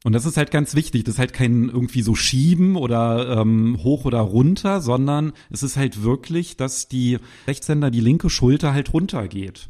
Und 0.05 0.12
das 0.14 0.27
ist 0.27 0.37
halt 0.37 0.51
ganz 0.51 0.75
wichtig. 0.75 1.05
Das 1.05 1.14
ist 1.14 1.18
halt 1.18 1.33
kein 1.33 1.68
irgendwie 1.68 2.03
so 2.03 2.14
Schieben 2.14 2.77
oder 2.77 3.40
ähm, 3.40 3.79
hoch 3.83 4.05
oder 4.05 4.20
runter, 4.20 4.81
sondern 4.81 5.33
es 5.51 5.62
ist 5.62 5.77
halt 5.77 6.03
wirklich, 6.03 6.57
dass 6.57 6.88
die 6.88 7.18
Rechtshänder 7.46 7.90
die 7.90 8.01
linke 8.01 8.29
Schulter 8.29 8.72
halt 8.72 8.92
runtergeht. 8.92 9.68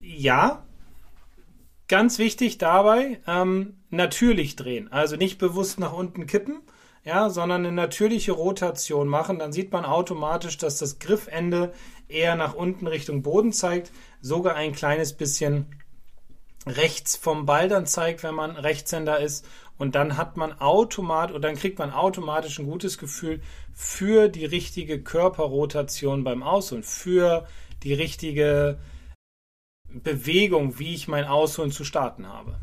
Ja. 0.00 0.66
Ganz 1.86 2.18
wichtig 2.18 2.56
dabei, 2.56 3.20
ähm, 3.26 3.74
natürlich 3.90 4.56
drehen. 4.56 4.90
Also 4.90 5.16
nicht 5.16 5.38
bewusst 5.38 5.78
nach 5.78 5.92
unten 5.92 6.26
kippen, 6.26 6.60
ja, 7.04 7.28
sondern 7.28 7.66
eine 7.66 7.72
natürliche 7.72 8.32
Rotation 8.32 9.08
machen, 9.08 9.38
dann 9.38 9.52
sieht 9.52 9.72
man 9.72 9.84
automatisch, 9.84 10.56
dass 10.56 10.78
das 10.78 10.98
Griffende 10.98 11.72
eher 12.08 12.34
nach 12.34 12.54
unten 12.54 12.86
Richtung 12.86 13.22
Boden 13.22 13.52
zeigt, 13.52 13.92
sogar 14.20 14.54
ein 14.54 14.72
kleines 14.72 15.12
bisschen 15.12 15.66
rechts 16.66 17.16
vom 17.16 17.44
Ball 17.44 17.68
dann 17.68 17.86
zeigt, 17.86 18.22
wenn 18.22 18.34
man 18.34 18.52
Rechtshänder 18.52 19.20
ist. 19.20 19.46
Und 19.76 19.96
dann 19.96 20.16
hat 20.16 20.38
man 20.38 20.60
automatisch, 20.60 21.34
oder 21.34 21.48
dann 21.48 21.58
kriegt 21.58 21.78
man 21.78 21.92
automatisch 21.92 22.58
ein 22.58 22.66
gutes 22.66 22.96
Gefühl 22.96 23.42
für 23.74 24.28
die 24.28 24.46
richtige 24.46 25.02
Körperrotation 25.02 26.24
beim 26.24 26.42
Ausholen, 26.42 26.84
für 26.84 27.46
die 27.82 27.92
richtige 27.92 28.78
Bewegung, 29.90 30.78
wie 30.78 30.94
ich 30.94 31.06
mein 31.06 31.24
Ausholen 31.24 31.70
zu 31.70 31.84
starten 31.84 32.26
habe 32.26 32.56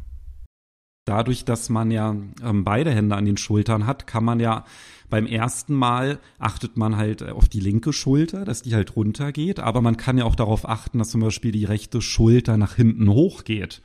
dadurch, 1.12 1.44
dass 1.44 1.68
man 1.70 1.92
ja 1.92 2.16
ähm, 2.42 2.64
beide 2.64 2.92
Hände 2.92 3.18
an 3.18 3.26
den 3.26 3.36
Schultern 3.36 3.86
hat, 3.86 4.08
kann 4.08 4.24
man 4.24 4.40
ja 4.40 4.64
beim 5.10 5.26
ersten 5.26 5.74
Mal 5.74 6.20
achtet 6.40 6.78
man 6.78 6.96
halt 6.96 7.22
auf 7.22 7.50
die 7.50 7.60
linke 7.60 7.92
Schulter, 7.92 8.46
dass 8.46 8.62
die 8.62 8.74
halt 8.74 8.96
runtergeht, 8.96 9.60
aber 9.60 9.82
man 9.82 9.98
kann 9.98 10.18
ja 10.18 10.24
auch 10.24 10.36
darauf 10.36 10.68
achten, 10.68 11.00
dass 11.00 11.10
zum 11.10 11.20
Beispiel 11.20 11.52
die 11.52 11.66
rechte 11.66 12.02
Schulter 12.02 12.56
nach 12.56 12.76
hinten 12.76 13.10
hochgeht. 13.10 13.82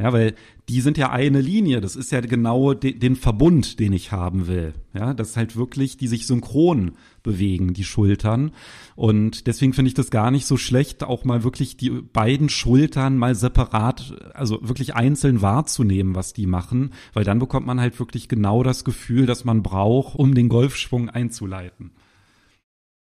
Ja, 0.00 0.14
weil 0.14 0.34
die 0.70 0.80
sind 0.80 0.96
ja 0.96 1.10
eine 1.10 1.42
Linie. 1.42 1.82
Das 1.82 1.94
ist 1.94 2.10
ja 2.10 2.20
genau 2.20 2.72
de 2.72 2.92
den 2.92 3.16
Verbund, 3.16 3.78
den 3.78 3.92
ich 3.92 4.12
haben 4.12 4.46
will. 4.46 4.72
Ja, 4.94 5.12
das 5.12 5.30
ist 5.30 5.36
halt 5.36 5.56
wirklich, 5.56 5.98
die 5.98 6.08
sich 6.08 6.26
synchron 6.26 6.92
bewegen, 7.22 7.74
die 7.74 7.84
Schultern. 7.84 8.52
Und 8.96 9.46
deswegen 9.46 9.74
finde 9.74 9.88
ich 9.88 9.94
das 9.94 10.10
gar 10.10 10.30
nicht 10.30 10.46
so 10.46 10.56
schlecht, 10.56 11.04
auch 11.04 11.24
mal 11.24 11.44
wirklich 11.44 11.76
die 11.76 11.90
beiden 11.90 12.48
Schultern 12.48 13.18
mal 13.18 13.34
separat, 13.34 14.14
also 14.32 14.58
wirklich 14.62 14.94
einzeln 14.94 15.42
wahrzunehmen, 15.42 16.14
was 16.14 16.32
die 16.32 16.46
machen, 16.46 16.92
weil 17.12 17.24
dann 17.24 17.38
bekommt 17.38 17.66
man 17.66 17.78
halt 17.78 17.98
wirklich 17.98 18.28
genau 18.28 18.62
das 18.62 18.84
Gefühl, 18.84 19.26
das 19.26 19.44
man 19.44 19.62
braucht, 19.62 20.18
um 20.18 20.34
den 20.34 20.48
Golfschwung 20.48 21.10
einzuleiten. 21.10 21.90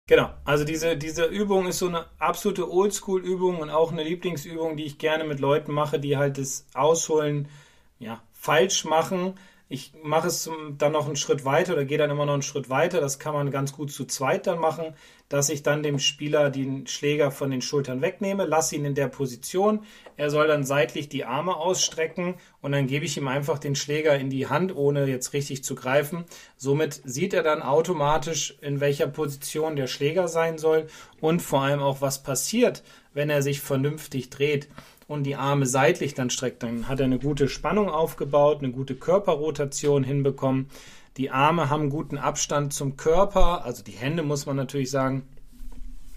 Genau, 0.09 0.31
also 0.45 0.65
diese, 0.65 0.97
diese 0.97 1.25
Übung 1.25 1.67
ist 1.67 1.81
so 1.81 1.89
eine 1.89 2.07
absolute 2.21 2.71
Oldschool-Übung 2.71 3.59
und 3.59 3.71
auch 3.71 3.91
eine 3.91 4.05
Lieblingsübung, 4.05 4.77
die 4.77 4.85
ich 4.85 4.99
gerne 4.99 5.25
mit 5.25 5.41
Leuten 5.41 5.73
mache, 5.73 5.99
die 5.99 6.17
halt 6.17 6.39
das 6.39 6.65
Ausholen 6.75 7.49
ja, 7.99 8.23
falsch 8.33 8.85
machen 8.85 9.35
ich 9.69 9.93
mache 10.01 10.29
es 10.29 10.49
dann 10.79 10.93
noch 10.93 11.07
einen 11.07 11.17
Schritt 11.17 11.45
weiter 11.45 11.73
oder 11.73 11.85
gehe 11.85 11.99
dann 11.99 12.11
immer 12.11 12.25
noch 12.25 12.35
einen 12.35 12.43
Schritt 12.43 12.71
weiter. 12.71 13.01
Das 13.01 13.19
kann 13.19 13.35
man 13.35 13.51
ganz 13.51 13.73
gut 13.73 13.91
zu 13.91 14.05
zweit 14.05 14.47
dann 14.47 14.61
machen, 14.61 14.95
dass 15.29 15.49
ich 15.49 15.65
dann 15.65 15.83
dem 15.83 15.99
Spieler 15.99 16.51
den 16.51 16.87
Schläger 16.87 17.33
von 17.33 17.51
den 17.51 17.61
Schultern 17.61 18.01
wegnehme, 18.01 18.45
lasse 18.45 18.77
ihn 18.77 18.85
in 18.85 18.95
der 18.95 19.09
Position. 19.09 19.81
Er 20.17 20.31
soll 20.31 20.47
dann 20.47 20.63
seitlich 20.63 21.09
die 21.09 21.25
Arme 21.25 21.57
ausstrecken 21.57 22.37
und 22.63 22.71
dann 22.71 22.87
gebe 22.87 23.07
ich 23.07 23.17
ihm 23.17 23.27
einfach 23.27 23.59
den 23.59 23.75
Schläger 23.75 24.17
in 24.17 24.31
die 24.31 24.47
Hand, 24.47 24.75
ohne 24.75 25.07
jetzt 25.07 25.33
richtig 25.33 25.65
zu 25.65 25.75
greifen. 25.75 26.25
Somit 26.57 27.01
sieht 27.05 27.35
er 27.35 27.43
dann 27.43 27.61
automatisch, 27.61 28.57
in 28.61 28.79
welcher 28.79 29.09
Position 29.09 29.75
der 29.75 29.89
Schläger 29.89 30.29
sein 30.29 30.59
soll 30.59 30.87
und 31.21 31.43
vor 31.43 31.63
allem 31.63 31.81
auch, 31.81 32.01
was 32.01 32.23
passiert, 32.23 32.85
wenn 33.15 33.31
er 33.31 33.43
sich 33.43 33.61
vernünftig 33.61 34.31
dreht 34.31 34.69
und 35.07 35.25
die 35.25 35.37
Arme 35.37 35.67
seitlich 35.67 36.15
dann 36.15 36.31
streckt, 36.31 36.63
dann 36.63 36.89
hat 36.89 37.01
er 37.01 37.07
eine 37.07 37.19
gute 37.19 37.49
Spannung 37.49 37.89
aufgebaut, 37.89 38.59
eine 38.59 38.73
gute 38.73 38.95
Körperrotation 38.95 40.05
hinbekommen. 40.05 40.69
Die 41.17 41.31
Arme 41.31 41.71
haben 41.71 41.91
guten 41.91 42.19
Abstand 42.19 42.73
zum 42.73 42.97
Körper, 42.97 43.65
also 43.65 43.83
die 43.83 43.93
Hände 43.93 44.23
muss 44.23 44.47
man 44.47 44.57
natürlich 44.57 44.91
sagen, 44.91 45.23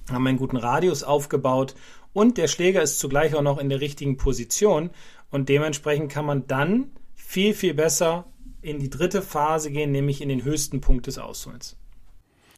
haben 0.09 0.27
einen 0.27 0.37
guten 0.37 0.57
Radius 0.57 1.03
aufgebaut 1.03 1.75
und 2.13 2.37
der 2.37 2.47
Schläger 2.47 2.81
ist 2.81 2.99
zugleich 2.99 3.35
auch 3.35 3.41
noch 3.41 3.59
in 3.59 3.69
der 3.69 3.81
richtigen 3.81 4.17
Position 4.17 4.89
und 5.29 5.49
dementsprechend 5.49 6.11
kann 6.11 6.25
man 6.25 6.47
dann 6.47 6.89
viel, 7.15 7.53
viel 7.53 7.75
besser 7.75 8.25
in 8.61 8.79
die 8.79 8.89
dritte 8.89 9.21
Phase 9.21 9.71
gehen, 9.71 9.91
nämlich 9.91 10.21
in 10.21 10.29
den 10.29 10.43
höchsten 10.43 10.81
Punkt 10.81 11.07
des 11.07 11.17
Ausholens. 11.17 11.77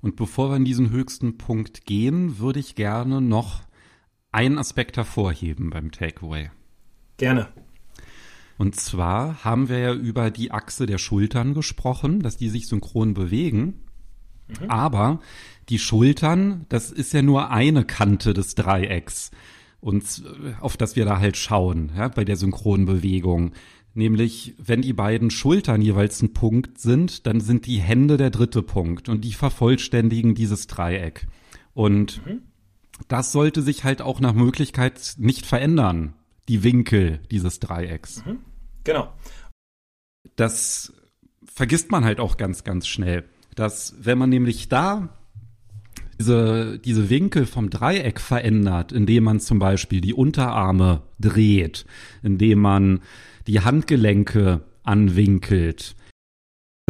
Und 0.01 0.15
bevor 0.15 0.49
wir 0.49 0.55
in 0.55 0.65
diesen 0.65 0.89
höchsten 0.89 1.37
Punkt 1.37 1.85
gehen, 1.85 2.39
würde 2.39 2.59
ich 2.59 2.75
gerne 2.75 3.21
noch 3.21 3.61
einen 4.31 4.57
Aspekt 4.57 4.97
hervorheben 4.97 5.69
beim 5.69 5.91
Takeaway. 5.91 6.49
Gerne. 7.17 7.49
Und 8.57 8.75
zwar 8.75 9.43
haben 9.43 9.69
wir 9.69 9.79
ja 9.79 9.93
über 9.93 10.29
die 10.29 10.51
Achse 10.51 10.85
der 10.85 10.97
Schultern 10.97 11.53
gesprochen, 11.53 12.19
dass 12.21 12.37
die 12.37 12.49
sich 12.49 12.67
synchron 12.67 13.13
bewegen. 13.13 13.81
Mhm. 14.47 14.69
Aber 14.69 15.19
die 15.69 15.79
Schultern, 15.79 16.65
das 16.69 16.91
ist 16.91 17.13
ja 17.13 17.21
nur 17.21 17.49
eine 17.49 17.85
Kante 17.85 18.33
des 18.33 18.55
Dreiecks, 18.55 19.31
und 19.79 20.23
auf 20.59 20.77
das 20.77 20.95
wir 20.95 21.05
da 21.05 21.19
halt 21.19 21.37
schauen, 21.37 21.91
ja, 21.97 22.07
bei 22.07 22.23
der 22.23 22.35
synchronen 22.35 22.85
Bewegung. 22.85 23.53
Nämlich, 23.95 24.53
wenn 24.59 24.83
die 24.83 24.93
beiden 24.93 25.31
Schultern 25.31 25.81
jeweils 25.81 26.21
ein 26.21 26.33
Punkt 26.33 26.77
sind, 26.77 27.25
dann 27.25 27.41
sind 27.41 27.65
die 27.65 27.79
Hände 27.79 28.17
der 28.17 28.29
dritte 28.29 28.61
Punkt 28.61 29.09
und 29.09 29.25
die 29.25 29.33
vervollständigen 29.33 30.35
dieses 30.35 30.67
Dreieck. 30.67 31.25
Und 31.73 32.23
mhm 32.27 32.41
das 33.07 33.31
sollte 33.31 33.61
sich 33.61 33.83
halt 33.83 34.01
auch 34.01 34.19
nach 34.19 34.33
Möglichkeit 34.33 35.15
nicht 35.17 35.45
verändern, 35.45 36.13
die 36.47 36.63
Winkel 36.63 37.19
dieses 37.29 37.59
Dreiecks. 37.59 38.25
Mhm. 38.25 38.39
Genau. 38.83 39.13
Das 40.35 40.93
vergisst 41.45 41.91
man 41.91 42.05
halt 42.05 42.19
auch 42.19 42.37
ganz, 42.37 42.63
ganz 42.63 42.87
schnell, 42.87 43.25
dass 43.55 43.95
wenn 43.99 44.17
man 44.17 44.29
nämlich 44.29 44.69
da 44.69 45.09
diese, 46.19 46.79
diese 46.79 47.09
Winkel 47.09 47.45
vom 47.45 47.69
Dreieck 47.69 48.19
verändert, 48.19 48.91
indem 48.91 49.23
man 49.23 49.39
zum 49.39 49.57
Beispiel 49.59 50.01
die 50.01 50.13
Unterarme 50.13 51.01
dreht, 51.19 51.85
indem 52.21 52.59
man 52.59 53.01
die 53.47 53.61
Handgelenke 53.61 54.61
anwinkelt, 54.83 55.95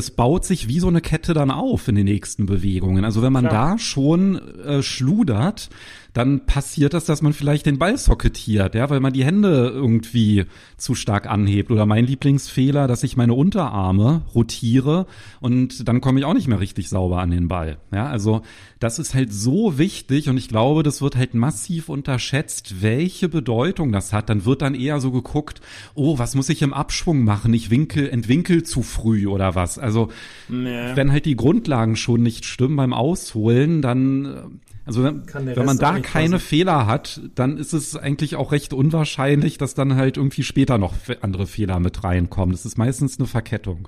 es 0.02 0.12
baut 0.12 0.46
sich 0.46 0.68
wie 0.68 0.80
so 0.80 0.88
eine 0.88 1.00
Kette 1.02 1.34
dann 1.34 1.52
auf 1.52 1.88
in 1.88 1.96
den 1.96 2.06
nächsten 2.06 2.46
Bewegungen. 2.46 3.06
Also 3.06 3.22
wenn 3.22 3.32
man 3.32 3.48
Klar. 3.48 3.72
da 3.72 3.78
schon 3.78 4.38
äh, 4.64 4.82
schludert, 4.82 5.70
dann 6.14 6.46
passiert 6.46 6.94
das, 6.94 7.06
dass 7.06 7.22
man 7.22 7.34
vielleicht 7.34 7.66
den 7.66 7.80
Ball 7.80 7.98
socketiert, 7.98 8.76
ja, 8.76 8.90
weil 8.90 9.00
man 9.00 9.14
die 9.14 9.24
Hände 9.24 9.72
irgendwie 9.74 10.46
zu 10.78 10.94
stark 10.94 11.28
anhebt. 11.28 11.72
Oder 11.72 11.86
mein 11.86 12.06
Lieblingsfehler, 12.06 12.88
dass 12.88 13.04
ich 13.04 13.16
meine 13.16 13.34
Unterarme 13.34 14.24
rotiere 14.36 15.06
und 15.40 15.88
dann 15.88 16.02
komme 16.02 16.20
ich 16.20 16.26
auch 16.26 16.34
nicht 16.34 16.48
mehr 16.48 16.60
richtig 16.60 16.90
sauber 16.90 17.20
an 17.22 17.32
den 17.32 17.48
Ball. 17.48 17.78
Ja, 17.94 18.08
also 18.08 18.42
das 18.80 19.00
ist 19.00 19.14
halt 19.14 19.32
so 19.32 19.78
wichtig 19.78 20.28
und 20.28 20.38
ich 20.38 20.50
glaube, 20.50 20.84
das 20.84 21.02
wird 21.02 21.16
halt 21.16 21.34
massiv 21.34 21.88
unterschätzt, 21.88 22.82
welche 22.82 23.30
Bedeutung 23.30 23.92
das 23.92 24.12
hat. 24.12 24.30
Dann 24.30 24.44
wird 24.44 24.62
dann 24.62 24.76
eher 24.76 25.00
so 25.00 25.12
geguckt, 25.12 25.62
oh, 25.94 26.18
was 26.18 26.36
muss 26.36 26.50
ich 26.50 26.62
im 26.62 26.74
Abschwung 26.74 27.24
machen? 27.24 27.54
Ich 27.54 27.70
winkel, 27.70 28.10
entwinkel 28.10 28.64
zu 28.64 28.82
früh 28.82 29.28
oder 29.28 29.56
was? 29.56 29.80
Also, 29.80 30.10
nee. 30.50 30.96
wenn 30.96 31.12
halt 31.12 31.26
die 31.26 31.36
Grundlagen 31.36 31.96
schon 31.96 32.22
nicht 32.22 32.46
stimmen 32.46 32.76
beim 32.76 32.94
Ausholen, 32.94 33.82
dann 33.82 34.60
also 34.86 35.04
wenn, 35.04 35.24
wenn 35.34 35.66
man 35.66 35.78
da 35.78 36.00
keine 36.00 36.36
passen. 36.36 36.46
Fehler 36.46 36.88
hat, 36.88 37.22
dann 37.36 37.58
ist 37.58 37.74
es 37.74 37.96
eigentlich 37.96 38.36
auch 38.36 38.52
recht 38.52 38.74
unwahrscheinlich, 38.74 39.58
dass 39.58 39.74
dann 39.74 39.96
halt 39.96 40.18
irgendwie 40.18 40.44
später 40.44 40.78
noch 40.78 40.96
andere 41.22 41.48
Fehler 41.48 41.80
mit 41.80 42.04
reinkommen. 42.04 42.54
Das 42.54 42.66
ist 42.66 42.78
meistens 42.78 43.20
eine 43.20 43.28
Verkettung. 43.28 43.88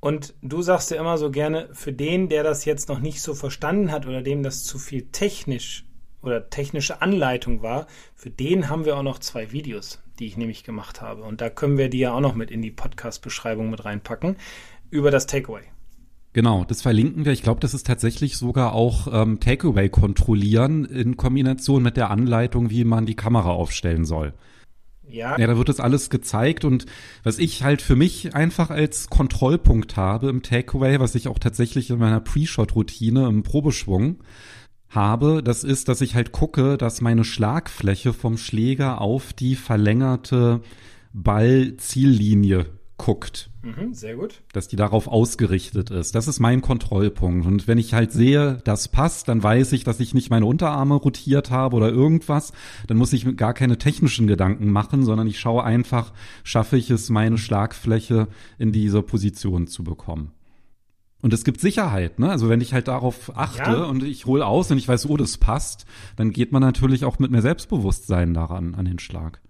Und 0.00 0.34
du 0.42 0.62
sagst 0.62 0.90
ja 0.90 0.98
immer 0.98 1.18
so 1.18 1.30
gerne, 1.30 1.68
für 1.72 1.92
den, 1.92 2.28
der 2.28 2.42
das 2.42 2.64
jetzt 2.64 2.88
noch 2.88 3.00
nicht 3.00 3.20
so 3.22 3.34
verstanden 3.34 3.90
hat 3.90 4.06
oder 4.06 4.22
dem 4.22 4.42
das 4.42 4.64
zu 4.64 4.78
viel 4.78 5.08
technisch 5.12 5.84
oder 6.22 6.50
technische 6.50 7.02
Anleitung 7.02 7.62
war, 7.62 7.86
für 8.14 8.30
den 8.30 8.68
haben 8.68 8.84
wir 8.84 8.96
auch 8.96 9.02
noch 9.02 9.20
zwei 9.20 9.52
Videos, 9.52 10.02
die 10.18 10.26
ich 10.26 10.36
nämlich 10.36 10.64
gemacht 10.64 11.00
habe. 11.00 11.22
Und 11.22 11.40
da 11.40 11.50
können 11.50 11.78
wir 11.78 11.88
die 11.88 12.00
ja 12.00 12.12
auch 12.12 12.20
noch 12.20 12.34
mit 12.34 12.50
in 12.50 12.62
die 12.62 12.70
Podcast-Beschreibung 12.70 13.70
mit 13.70 13.84
reinpacken 13.84 14.36
über 14.90 15.10
das 15.10 15.26
Takeaway. 15.26 15.62
Genau, 16.36 16.64
das 16.64 16.82
verlinken 16.82 17.24
wir. 17.24 17.32
Ich 17.32 17.42
glaube, 17.42 17.60
das 17.60 17.72
ist 17.72 17.86
tatsächlich 17.86 18.36
sogar 18.36 18.74
auch 18.74 19.08
ähm, 19.10 19.40
Takeaway 19.40 19.88
kontrollieren 19.88 20.84
in 20.84 21.16
Kombination 21.16 21.82
mit 21.82 21.96
der 21.96 22.10
Anleitung, 22.10 22.68
wie 22.68 22.84
man 22.84 23.06
die 23.06 23.14
Kamera 23.14 23.52
aufstellen 23.52 24.04
soll. 24.04 24.34
Ja. 25.08 25.38
Ja, 25.38 25.46
da 25.46 25.56
wird 25.56 25.70
das 25.70 25.80
alles 25.80 26.10
gezeigt 26.10 26.66
und 26.66 26.84
was 27.22 27.38
ich 27.38 27.62
halt 27.62 27.80
für 27.80 27.96
mich 27.96 28.34
einfach 28.34 28.68
als 28.68 29.08
Kontrollpunkt 29.08 29.96
habe 29.96 30.28
im 30.28 30.42
Takeaway, 30.42 31.00
was 31.00 31.14
ich 31.14 31.28
auch 31.28 31.38
tatsächlich 31.38 31.88
in 31.88 31.98
meiner 31.98 32.20
Pre-Shot-Routine 32.20 33.28
im 33.28 33.42
Probeschwung 33.42 34.18
habe, 34.90 35.42
das 35.42 35.64
ist, 35.64 35.88
dass 35.88 36.02
ich 36.02 36.14
halt 36.14 36.32
gucke, 36.32 36.76
dass 36.76 37.00
meine 37.00 37.24
Schlagfläche 37.24 38.12
vom 38.12 38.36
Schläger 38.36 39.00
auf 39.00 39.32
die 39.32 39.56
verlängerte 39.56 40.60
Ball-Ziellinie 41.14 42.66
guckt. 42.96 43.50
Mhm, 43.62 43.92
sehr 43.92 44.16
gut. 44.16 44.42
Dass 44.52 44.68
die 44.68 44.76
darauf 44.76 45.06
ausgerichtet 45.08 45.90
ist. 45.90 46.14
Das 46.14 46.28
ist 46.28 46.40
mein 46.40 46.62
Kontrollpunkt. 46.62 47.46
Und 47.46 47.68
wenn 47.68 47.78
ich 47.78 47.94
halt 47.94 48.12
sehe, 48.12 48.60
das 48.64 48.88
passt, 48.88 49.28
dann 49.28 49.42
weiß 49.42 49.72
ich, 49.72 49.84
dass 49.84 50.00
ich 50.00 50.14
nicht 50.14 50.30
meine 50.30 50.46
Unterarme 50.46 50.94
rotiert 50.94 51.50
habe 51.50 51.76
oder 51.76 51.90
irgendwas. 51.90 52.52
Dann 52.86 52.96
muss 52.96 53.12
ich 53.12 53.36
gar 53.36 53.54
keine 53.54 53.78
technischen 53.78 54.26
Gedanken 54.26 54.70
machen, 54.70 55.04
sondern 55.04 55.26
ich 55.26 55.38
schaue 55.38 55.64
einfach, 55.64 56.12
schaffe 56.42 56.76
ich 56.76 56.90
es, 56.90 57.10
meine 57.10 57.38
Schlagfläche 57.38 58.28
in 58.58 58.72
diese 58.72 59.02
Position 59.02 59.66
zu 59.66 59.84
bekommen. 59.84 60.32
Und 61.22 61.32
es 61.32 61.44
gibt 61.44 61.60
Sicherheit, 61.60 62.18
ne? 62.18 62.30
Also 62.30 62.48
wenn 62.48 62.60
ich 62.60 62.72
halt 62.72 62.88
darauf 62.88 63.36
achte 63.36 63.70
ja. 63.72 63.84
und 63.84 64.04
ich 64.04 64.26
hole 64.26 64.46
aus 64.46 64.70
und 64.70 64.78
ich 64.78 64.86
weiß, 64.86 65.06
oh, 65.06 65.16
das 65.16 65.38
passt, 65.38 65.86
dann 66.14 66.30
geht 66.30 66.52
man 66.52 66.60
natürlich 66.60 67.04
auch 67.04 67.18
mit 67.18 67.30
mehr 67.30 67.42
Selbstbewusstsein 67.42 68.34
daran, 68.34 68.74
an 68.74 68.84
den 68.84 68.98
Schlag. 68.98 69.40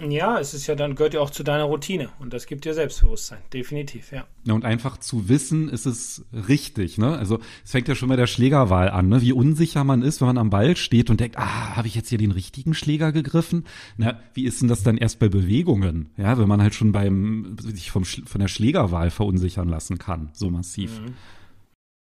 Ja, 0.00 0.38
es 0.38 0.54
ist 0.54 0.68
ja 0.68 0.76
dann 0.76 0.94
gehört 0.94 1.14
ja 1.14 1.20
auch 1.20 1.30
zu 1.30 1.42
deiner 1.42 1.64
Routine 1.64 2.10
und 2.20 2.32
das 2.32 2.46
gibt 2.46 2.64
dir 2.64 2.72
Selbstbewusstsein, 2.72 3.40
definitiv, 3.52 4.12
ja. 4.12 4.28
Ja, 4.44 4.54
und 4.54 4.64
einfach 4.64 4.98
zu 4.98 5.28
wissen, 5.28 5.68
ist 5.68 5.86
es 5.86 6.24
richtig, 6.32 6.98
ne? 6.98 7.18
Also 7.18 7.40
es 7.64 7.72
fängt 7.72 7.88
ja 7.88 7.96
schon 7.96 8.08
bei 8.08 8.14
der 8.14 8.28
Schlägerwahl 8.28 8.90
an, 8.90 9.08
ne? 9.08 9.20
Wie 9.22 9.32
unsicher 9.32 9.82
man 9.82 10.02
ist, 10.02 10.20
wenn 10.20 10.28
man 10.28 10.38
am 10.38 10.50
Ball 10.50 10.76
steht 10.76 11.10
und 11.10 11.18
denkt, 11.18 11.36
ah, 11.36 11.74
habe 11.74 11.88
ich 11.88 11.96
jetzt 11.96 12.10
hier 12.10 12.18
den 12.18 12.30
richtigen 12.30 12.74
Schläger 12.74 13.10
gegriffen? 13.10 13.66
Na, 13.96 14.20
wie 14.34 14.44
ist 14.44 14.62
denn 14.62 14.68
das 14.68 14.84
dann 14.84 14.98
erst 14.98 15.18
bei 15.18 15.28
Bewegungen? 15.28 16.10
Ja, 16.16 16.38
wenn 16.38 16.46
man 16.46 16.62
halt 16.62 16.76
schon 16.76 16.92
beim 16.92 17.56
sich 17.60 17.90
vom 17.90 18.04
von 18.04 18.40
der 18.40 18.48
Schlägerwahl 18.48 19.10
verunsichern 19.10 19.68
lassen 19.68 19.98
kann, 19.98 20.30
so 20.32 20.48
massiv. 20.48 21.00
Mhm. 21.00 21.14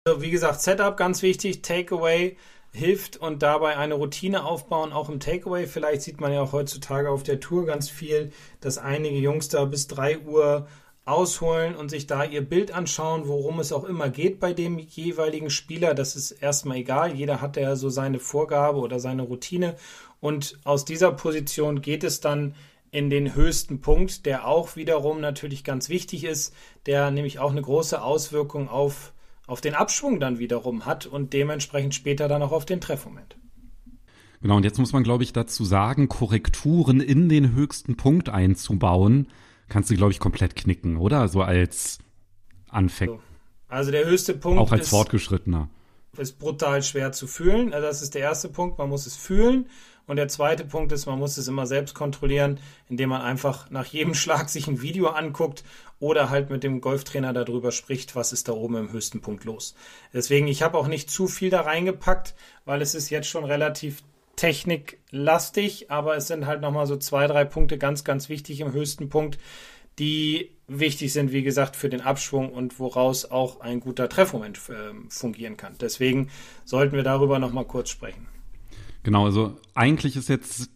Also, 0.05 0.21
wie 0.21 0.33
gesagt, 0.33 0.61
Setup 0.61 0.97
ganz 0.97 1.23
wichtig, 1.23 1.63
Takeaway 1.63 2.37
hilft 2.75 3.17
und 3.17 3.43
dabei 3.43 3.77
eine 3.77 3.95
Routine 3.95 4.45
aufbauen, 4.45 4.93
auch 4.93 5.09
im 5.09 5.21
Takeaway. 5.21 5.67
Vielleicht 5.67 6.03
sieht 6.03 6.21
man 6.21 6.33
ja 6.33 6.43
auch 6.43 6.53
heutzutage 6.53 7.09
auf 7.09 7.23
der 7.23 7.39
Tour 7.41 7.67
ganz 7.67 7.89
viel, 7.89 8.33
dass 8.61 8.79
einige 8.79 9.17
Jungs 9.17 9.49
da 9.49 9.65
bis 9.65 9.87
3 9.87 10.19
Uhr 10.21 10.67
ausholen 11.05 11.77
und 11.77 11.91
sich 11.91 12.07
da 12.07 12.25
ihr 12.25 12.43
Bild 12.43 12.73
anschauen, 12.73 13.29
worum 13.29 13.61
es 13.61 13.73
auch 13.73 13.85
immer 13.85 14.09
geht 14.09 14.41
bei 14.41 14.53
dem 14.53 14.79
jeweiligen 14.79 15.51
Spieler. 15.51 15.95
Das 15.95 16.17
ist 16.17 16.33
erstmal 16.33 16.79
egal. 16.79 17.15
Jeder 17.15 17.41
hat 17.41 17.57
ja 17.57 17.77
so 17.77 17.91
seine 17.91 18.19
Vorgabe 18.19 18.79
oder 18.79 18.99
seine 18.99 19.23
Routine. 19.23 19.77
Und 20.21 20.59
aus 20.65 20.85
dieser 20.85 21.13
Position 21.13 21.81
geht 21.81 22.03
es 22.03 22.21
dann 22.21 22.55
in 22.91 23.11
den 23.11 23.35
höchsten 23.35 23.81
Punkt, 23.81 24.27
der 24.27 24.47
auch 24.47 24.77
wiederum 24.77 25.21
natürlich 25.21 25.63
ganz 25.63 25.89
wichtig 25.89 26.25
ist, 26.25 26.55
der 26.87 27.11
nämlich 27.11 27.39
auch 27.39 27.51
eine 27.51 27.63
große 27.63 28.03
Auswirkung 28.03 28.69
auf 28.69 29.14
auf 29.47 29.61
den 29.61 29.75
Abschwung 29.75 30.21
dann 30.21 30.39
wiederum 30.39 30.87
hat 30.87 31.07
und 31.07 31.33
dementsprechend 31.33 31.95
später 31.95 32.29
dann 32.29 32.43
auch 32.43 32.53
auf 32.53 32.65
den 32.65 32.81
Treffmoment. 32.81 33.37
Genau, 34.41 34.57
und 34.57 34.65
jetzt 34.65 34.79
muss 34.79 34.93
man, 34.93 35.05
glaube 35.05 35.25
ich, 35.25 35.33
dazu 35.33 35.65
sagen, 35.65 36.09
Korrekturen 36.09 37.01
in 37.01 37.29
den 37.29 37.55
höchsten 37.55 37.97
Punkt 37.97 38.29
einzubauen, 38.29 39.29
kannst 39.69 39.91
du, 39.91 39.95
glaube 39.95 40.13
ich, 40.13 40.21
komplett 40.21 40.55
knicken, 40.55 40.99
oder? 40.99 41.29
So 41.29 41.43
als 41.43 41.99
Anfänger. 42.69 43.13
So. 43.13 43.21
Also 43.69 43.91
der 43.91 44.05
höchste 44.05 44.35
Punkt. 44.35 44.61
Auch 44.61 44.73
als 44.73 44.83
ist, 44.83 44.91
Fortgeschrittener. 44.91 45.69
Ist 46.17 46.39
brutal 46.39 46.83
schwer 46.83 47.13
zu 47.13 47.27
fühlen. 47.27 47.73
Also 47.73 47.87
das 47.87 48.03
ist 48.03 48.15
der 48.15 48.21
erste 48.21 48.49
Punkt, 48.49 48.79
man 48.79 48.89
muss 48.89 49.07
es 49.07 49.17
fühlen. 49.17 49.67
Und 50.07 50.17
der 50.17 50.29
zweite 50.29 50.65
Punkt 50.67 50.93
ist, 50.93 51.07
man 51.07 51.19
muss 51.19 51.39
es 51.39 51.49
immer 51.49 51.67
selbst 51.67 51.95
kontrollieren, 51.95 52.61
indem 52.89 53.09
man 53.09 53.23
einfach 53.23 53.71
nach 53.71 53.87
jedem 53.87 54.15
Schlag 54.15 54.51
sich 54.51 54.69
ein 54.69 54.83
Video 54.83 55.09
anguckt 55.09 55.65
oder 56.05 56.29
halt 56.29 56.51
mit 56.51 56.63
dem 56.63 56.83
Golftrainer 56.83 57.33
darüber 57.33 57.73
spricht, 57.73 58.15
was 58.15 58.35
ist 58.35 58.49
da 58.49 58.53
oben 58.53 58.77
im 58.77 58.93
höchsten 58.93 59.23
Punkt 59.23 59.45
los. 59.45 59.75
Deswegen, 60.13 60.49
ich 60.49 60.63
habe 60.63 60.77
auch 60.77 60.87
nicht 60.87 61.09
zu 61.09 61.29
viel 61.29 61.49
da 61.49 61.63
reingepackt, 61.63 62.35
weil 62.67 62.83
es 62.83 62.95
ist 62.95 63.09
jetzt 63.09 63.27
schon 63.27 63.47
relativ 63.47 64.03
techniklastig, 64.37 65.91
aber 65.91 66.15
es 66.15 66.27
sind 66.27 66.45
halt 66.45 66.61
nochmal 66.61 66.87
so 66.87 66.99
zwei, 66.99 67.27
drei 67.27 67.47
Punkte 67.47 67.79
ganz, 67.79 68.05
ganz 68.05 68.29
wichtig 68.29 68.61
im 68.61 68.75
höchsten 68.75 69.09
Punkt, 69.09 69.39
die 69.99 70.51
wichtig 70.69 71.11
sind, 71.15 71.33
wie 71.33 71.43
gesagt, 71.43 71.75
für 71.75 71.89
den 71.89 72.03
Abschwung 72.03 72.53
und 72.53 72.79
woraus 72.79 73.25
auch 73.31 73.61
ein 73.61 73.81
guter 73.81 74.11
Treffmoment 74.11 74.61
äh, 74.69 74.93
fungieren 75.09 75.57
kann. 75.57 75.73
Deswegen 75.81 76.29
sollten 76.67 76.97
wir 76.97 77.03
darüber 77.03 77.39
nochmal 77.39 77.65
kurz 77.65 77.89
sprechen. 77.89 78.29
Genau, 79.05 79.25
also 79.25 79.57
eigentlich 79.75 80.17
ist 80.17 80.29
jetzt, 80.29 80.69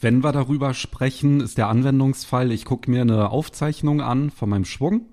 wenn 0.00 0.22
wir 0.22 0.32
darüber 0.32 0.74
sprechen, 0.74 1.40
ist 1.40 1.58
der 1.58 1.68
Anwendungsfall, 1.68 2.52
ich 2.52 2.64
gucke 2.64 2.90
mir 2.90 3.02
eine 3.02 3.30
Aufzeichnung 3.30 4.00
an 4.00 4.30
von 4.30 4.50
meinem 4.50 4.64
Schwung, 4.64 5.08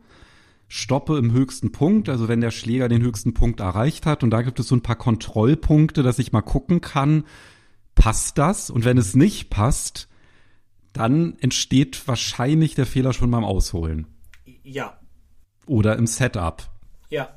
stoppe 0.68 1.18
im 1.18 1.32
höchsten 1.32 1.72
Punkt, 1.72 2.10
also 2.10 2.28
wenn 2.28 2.42
der 2.42 2.52
Schläger 2.52 2.90
den 2.90 3.02
höchsten 3.02 3.34
Punkt 3.34 3.60
erreicht 3.60 4.06
hat 4.06 4.24
und 4.24 4.32
da 4.32 4.42
gibt 4.42 4.60
es 4.60 4.68
so 4.68 4.76
ein 4.76 4.82
paar 4.82 4.98
Kontrollpunkte, 4.98 6.04
dass 6.04 6.20
ich 6.20 6.32
mal 6.32 6.42
gucken 6.42 6.82
kann, 6.82 7.24
passt 7.96 8.38
das? 8.38 8.70
Und 8.70 8.86
wenn 8.86 8.98
es 8.98 9.16
nicht 9.16 9.50
passt, 9.50 10.10
dann 10.94 11.38
entsteht 11.40 12.08
wahrscheinlich 12.08 12.76
der 12.76 12.86
Fehler 12.86 13.14
schon 13.14 13.32
beim 13.32 13.44
Ausholen. 13.44 14.08
Ja. 14.64 15.00
Oder 15.66 15.98
im 15.98 16.08
Setup. 16.08 16.70
Ja. 17.10 17.30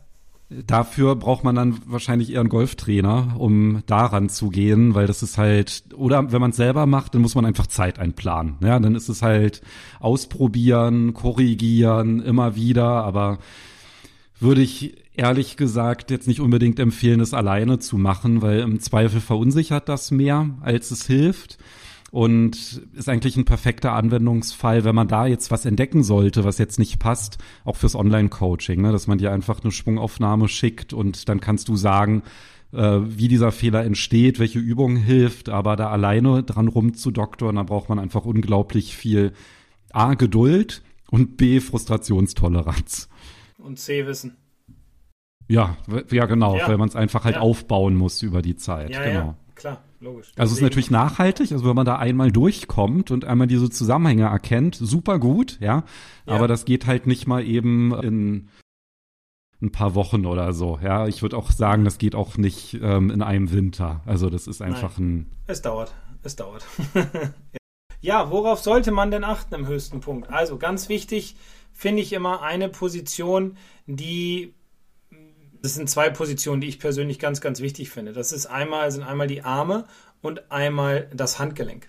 Dafür 0.51 1.15
braucht 1.15 1.45
man 1.45 1.55
dann 1.55 1.79
wahrscheinlich 1.85 2.33
eher 2.33 2.41
einen 2.41 2.49
Golftrainer, 2.49 3.37
um 3.39 3.83
daran 3.85 4.31
zu 4.31 4.49
gehen, 4.49 4.95
weil 4.95 5.07
das 5.07 5.23
ist 5.23 5.37
halt, 5.37 5.85
oder 5.95 6.33
wenn 6.33 6.41
man 6.41 6.53
es 6.53 6.57
selber 6.57 6.87
macht, 6.87 7.15
dann 7.15 7.21
muss 7.21 7.35
man 7.35 7.45
einfach 7.45 7.67
Zeit 7.67 7.99
einplanen. 7.99 8.57
Ja, 8.63 8.79
dann 8.79 8.95
ist 8.95 9.11
es 9.11 9.21
halt 9.21 9.61
ausprobieren, 10.01 11.13
korrigieren, 11.13 12.21
immer 12.21 12.57
wieder, 12.57 12.87
aber 12.87 13.39
würde 14.41 14.63
ich 14.63 14.97
ehrlich 15.15 15.59
gesagt 15.59 16.11
jetzt 16.11 16.29
nicht 16.29 16.41
unbedingt 16.41 16.79
empfehlen, 16.79 17.21
es 17.21 17.35
alleine 17.35 17.79
zu 17.79 17.99
machen, 17.99 18.41
weil 18.41 18.61
im 18.61 18.81
Zweifel 18.81 19.21
verunsichert 19.21 19.89
das 19.91 20.11
mehr, 20.11 20.49
als 20.63 20.91
es 20.91 21.07
hilft 21.07 21.59
und 22.11 22.83
ist 22.95 23.09
eigentlich 23.09 23.37
ein 23.37 23.45
perfekter 23.45 23.93
Anwendungsfall, 23.93 24.85
wenn 24.85 24.95
man 24.95 25.09
da 25.09 25.27
jetzt 25.27 25.51
was 25.51 25.67
entdecken 25.67 26.03
sollte, 26.03 26.45
was 26.45 26.59
jetzt 26.59 26.79
nicht 26.79 26.99
passt, 26.99 27.39
auch 27.65 27.77
fürs 27.77 27.95
Online-Coaching, 27.95 28.81
ne? 28.81 28.93
dass 28.93 29.07
man 29.07 29.19
dir 29.19 29.33
einfach 29.33 29.63
eine 29.63 29.73
Schwungaufnahme 29.73 30.49
schickt 30.49 30.93
und 30.93 31.29
dann 31.29 31.41
kannst 31.41 31.69
du 31.69 31.77
sagen, 31.77 32.23
äh, 32.73 32.99
wie 33.03 33.29
dieser 33.29 33.53
Fehler 33.53 33.85
entsteht, 33.85 34.39
welche 34.39 34.59
Übung 34.59 34.97
hilft, 34.97 35.49
aber 35.49 35.77
da 35.77 35.91
alleine 35.91 36.43
dran 36.43 36.69
rumzudoktoren, 36.69 37.57
da 37.57 37.63
braucht 37.63 37.89
man 37.89 37.99
einfach 37.99 38.25
unglaublich 38.25 38.97
viel 38.97 39.33
A, 39.93 40.15
Geduld 40.15 40.83
und 41.11 41.37
B, 41.37 41.61
Frustrationstoleranz. 41.61 43.09
Und 43.59 43.79
C, 43.79 44.07
Wissen. 44.07 44.37
Ja, 45.49 45.77
ja 46.11 46.27
genau, 46.27 46.57
ja. 46.57 46.69
weil 46.69 46.77
man 46.77 46.89
es 46.89 46.97
einfach 46.97 47.25
halt 47.25 47.37
ja. 47.37 47.41
aufbauen 47.41 47.97
muss 47.97 48.23
über 48.23 48.43
die 48.43 48.57
Zeit. 48.57 48.91
Ja, 48.91 49.05
genau. 49.05 49.37
Logisch. 50.01 50.31
Also 50.37 50.53
es 50.53 50.59
ist 50.59 50.63
natürlich 50.63 50.91
nachhaltig, 50.91 51.51
also 51.51 51.67
wenn 51.67 51.75
man 51.75 51.87
da 51.87 51.97
einmal 51.97 52.31
durchkommt 52.31 53.11
und 53.11 53.25
einmal 53.25 53.49
diese 53.49 53.69
Zusammenhänge 53.69 54.25
erkennt, 54.25 54.77
super 54.77 55.19
gut, 55.19 55.59
ja. 55.61 55.85
ja. 56.27 56.33
Aber 56.33 56.47
das 56.47 56.65
geht 56.65 56.87
halt 56.87 57.07
nicht 57.07 57.27
mal 57.27 57.45
eben 57.45 57.93
in 58.03 58.49
ein 59.61 59.73
paar 59.73 59.95
Wochen 59.95 60.25
oder 60.25 60.53
so. 60.53 60.79
Ja, 60.83 61.09
ich 61.09 61.23
würde 61.23 61.37
auch 61.37 61.51
sagen, 61.51 61.85
das 61.85 61.99
geht 61.99 62.15
auch 62.15 62.37
nicht 62.37 62.79
ähm, 62.81 63.11
in 63.11 63.23
einem 63.23 63.51
Winter. 63.51 64.03
Also 64.07 64.31
das 64.31 64.47
ist 64.47 64.63
einfach 64.63 64.99
Nein. 64.99 65.09
ein. 65.09 65.31
Es 65.47 65.63
dauert. 65.63 65.93
Es 66.23 66.37
dauert. 66.37 66.65
ja, 68.01 68.31
worauf 68.31 68.61
sollte 68.61 68.93
man 68.93 69.11
denn 69.11 69.25
achten 69.25 69.55
im 69.55 69.67
höchsten 69.67 70.01
Punkt? 70.01 70.31
Also 70.31 70.59
ganz 70.59 70.89
wichtig 70.89 71.35
finde 71.73 72.03
ich 72.03 72.13
immer 72.13 72.43
eine 72.43 72.69
Position, 72.69 73.57
die 73.87 74.55
das 75.63 75.75
sind 75.75 75.89
zwei 75.91 76.11
Positionen, 76.11 76.61
die 76.61 76.69
ich 76.69 76.79
persönlich 76.79 77.19
ganz, 77.19 77.41
ganz 77.41 77.61
wichtig 77.61 77.91
finde. 77.91 78.13
Das 78.13 78.33
ist 78.33 78.47
einmal, 78.47 78.91
sind 78.91 79.03
einmal 79.03 79.27
die 79.27 79.43
Arme 79.43 79.87
und 80.21 80.51
einmal 80.51 81.09
das 81.15 81.39
Handgelenk. 81.39 81.89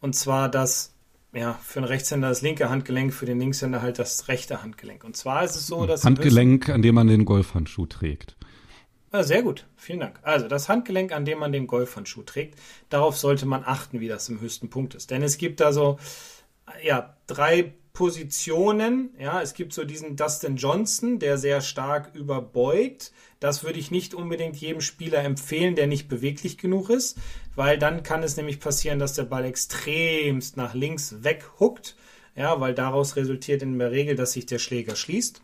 Und 0.00 0.14
zwar 0.14 0.48
das, 0.48 0.94
ja, 1.32 1.58
für 1.62 1.80
einen 1.80 1.86
Rechtshänder 1.86 2.28
das 2.28 2.42
linke 2.42 2.68
Handgelenk, 2.68 3.12
für 3.12 3.26
den 3.26 3.38
Linkshänder 3.38 3.82
halt 3.82 3.98
das 3.98 4.28
rechte 4.28 4.62
Handgelenk. 4.62 5.04
Und 5.04 5.16
zwar 5.16 5.44
ist 5.44 5.56
es 5.56 5.66
so, 5.66 5.86
dass. 5.86 6.04
Handgelenk, 6.04 6.68
an 6.68 6.82
dem 6.82 6.94
man 6.94 7.06
den 7.06 7.24
Golfhandschuh 7.24 7.86
trägt. 7.86 8.36
Ja, 9.12 9.22
sehr 9.22 9.42
gut, 9.42 9.66
vielen 9.76 10.00
Dank. 10.00 10.18
Also 10.22 10.48
das 10.48 10.70
Handgelenk, 10.70 11.12
an 11.12 11.26
dem 11.26 11.38
man 11.38 11.52
den 11.52 11.66
Golfhandschuh 11.66 12.22
trägt, 12.22 12.58
darauf 12.88 13.18
sollte 13.18 13.44
man 13.44 13.62
achten, 13.62 14.00
wie 14.00 14.08
das 14.08 14.28
im 14.30 14.40
höchsten 14.40 14.70
Punkt 14.70 14.94
ist. 14.94 15.10
Denn 15.10 15.22
es 15.22 15.36
gibt 15.36 15.60
da 15.60 15.72
so, 15.72 15.98
ja, 16.82 17.14
drei 17.26 17.74
Positionen. 17.92 19.10
Ja, 19.18 19.42
es 19.42 19.54
gibt 19.54 19.72
so 19.74 19.84
diesen 19.84 20.16
Dustin 20.16 20.56
Johnson, 20.56 21.18
der 21.18 21.36
sehr 21.36 21.60
stark 21.60 22.14
überbeugt. 22.14 23.12
Das 23.38 23.64
würde 23.64 23.78
ich 23.78 23.90
nicht 23.90 24.14
unbedingt 24.14 24.56
jedem 24.56 24.80
Spieler 24.80 25.22
empfehlen, 25.22 25.74
der 25.74 25.86
nicht 25.86 26.08
beweglich 26.08 26.58
genug 26.58 26.90
ist, 26.90 27.18
weil 27.54 27.78
dann 27.78 28.02
kann 28.02 28.22
es 28.22 28.36
nämlich 28.36 28.60
passieren, 28.60 28.98
dass 28.98 29.14
der 29.14 29.24
Ball 29.24 29.44
extremst 29.44 30.56
nach 30.56 30.74
links 30.74 31.16
weghuckt. 31.22 31.96
Ja, 32.34 32.60
weil 32.60 32.74
daraus 32.74 33.16
resultiert 33.16 33.62
in 33.62 33.78
der 33.78 33.90
Regel, 33.90 34.16
dass 34.16 34.32
sich 34.32 34.46
der 34.46 34.58
Schläger 34.58 34.96
schließt. 34.96 35.42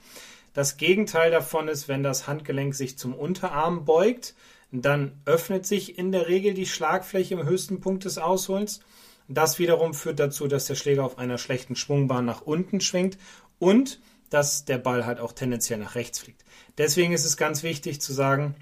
Das 0.55 0.79
Gegenteil 0.79 1.31
davon 1.31 1.69
ist, 1.69 1.87
wenn 1.87 2.03
das 2.03 2.27
Handgelenk 2.27 2.75
sich 2.75 2.97
zum 2.97 3.15
Unterarm 3.15 3.85
beugt, 3.85 4.35
dann 4.73 5.13
öffnet 5.25 5.67
sich 5.67 5.99
in 5.99 6.13
der 6.13 6.29
Regel 6.29 6.55
die 6.55 6.67
Schlagfläche 6.67 7.35
im 7.35 7.47
höchsten 7.47 7.81
Punkt 7.81 8.05
des 8.05 8.19
Ausholens 8.19 8.81
das 9.29 9.59
wiederum 9.59 9.95
führt 9.95 10.19
dazu, 10.19 10.49
dass 10.49 10.67
der 10.67 10.75
Schläger 10.75 11.05
auf 11.05 11.19
einer 11.19 11.39
schlechten 11.39 11.77
Schwungbahn 11.77 12.25
nach 12.25 12.43
unten 12.43 12.81
schwingt 12.81 13.19
und 13.59 14.01
dass 14.31 14.65
der 14.65 14.79
Ball 14.79 15.07
halt 15.07 15.21
auch 15.21 15.33
tendenziell 15.33 15.79
nach 15.79 15.95
rechts 15.95 16.19
fliegt. 16.19 16.45
Deswegen 16.77 17.13
ist 17.13 17.25
es 17.25 17.37
ganz 17.37 17.63
wichtig 17.63 18.01
zu 18.01 18.13
sagen 18.13 18.55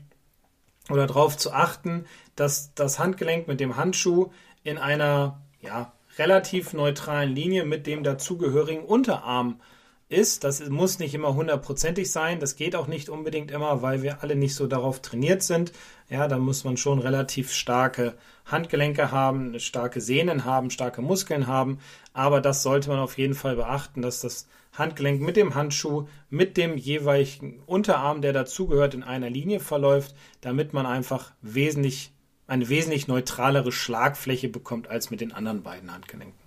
oder 0.91 1.07
darauf 1.07 1.37
zu 1.37 1.53
achten, 1.53 2.07
dass 2.35 2.75
das 2.75 2.99
Handgelenk 2.99 3.49
mit 3.49 3.61
dem 3.61 3.77
Handschuh 3.77 4.31
in 4.63 4.79
einer 4.79 5.41
ja, 5.61 5.93
relativ 6.19 6.73
neutralen 6.73 7.35
Linie 7.35 7.65
mit 7.65 7.87
dem 7.87 8.03
dazugehörigen 8.03 8.85
Unterarm 8.85 9.61
ist. 10.09 10.45
Das 10.45 10.67
muss 10.69 10.99
nicht 10.99 11.15
immer 11.15 11.35
hundertprozentig 11.35 12.11
sein. 12.11 12.41
Das 12.41 12.57
geht 12.57 12.77
auch 12.77 12.87
nicht 12.87 13.09
unbedingt 13.09 13.51
immer, 13.51 13.83
weil 13.83 14.03
wir 14.03 14.23
alle 14.23 14.37
nicht 14.37 14.55
so 14.55 14.67
darauf 14.67 15.03
trainiert 15.03 15.43
sind. 15.43 15.73
Ja, 16.09 16.29
da 16.29 16.39
muss 16.39 16.65
man 16.65 16.77
schon 16.77 17.01
relativ 17.01 17.53
starke 17.53 18.17
Handgelenke 18.47 19.11
haben, 19.11 19.59
starke 19.59 20.01
Sehnen 20.01 20.45
haben, 20.45 20.71
starke 20.71 21.03
Muskeln 21.03 21.47
haben. 21.47 21.79
Aber 22.13 22.41
das 22.41 22.63
sollte 22.63 22.89
man 22.89 23.01
auf 23.01 23.19
jeden 23.19 23.35
Fall 23.35 23.57
beachten, 23.57 24.03
dass 24.03 24.21
das 24.21 24.49
Handgelenk 24.73 25.21
mit 25.21 25.37
dem 25.37 25.55
Handschuh, 25.55 26.07
mit 26.31 26.57
dem 26.57 26.77
jeweiligen 26.77 27.61
Unterarm, 27.67 28.23
der 28.23 28.33
dazugehört, 28.33 28.95
in 28.95 29.03
einer 29.03 29.31
Linie 29.31 29.61
verläuft, 29.61 30.15
damit 30.41 30.73
man 30.73 30.87
einfach 30.87 31.33
wesentlich, 31.43 32.13
eine 32.47 32.69
wesentlich 32.69 33.09
neutralere 33.09 33.73
Schlagfläche 33.73 34.49
bekommt 34.49 34.89
als 34.89 35.11
mit 35.11 35.21
den 35.21 35.33
anderen 35.33 35.63
beiden 35.63 35.93
Handgelenken. 35.93 36.39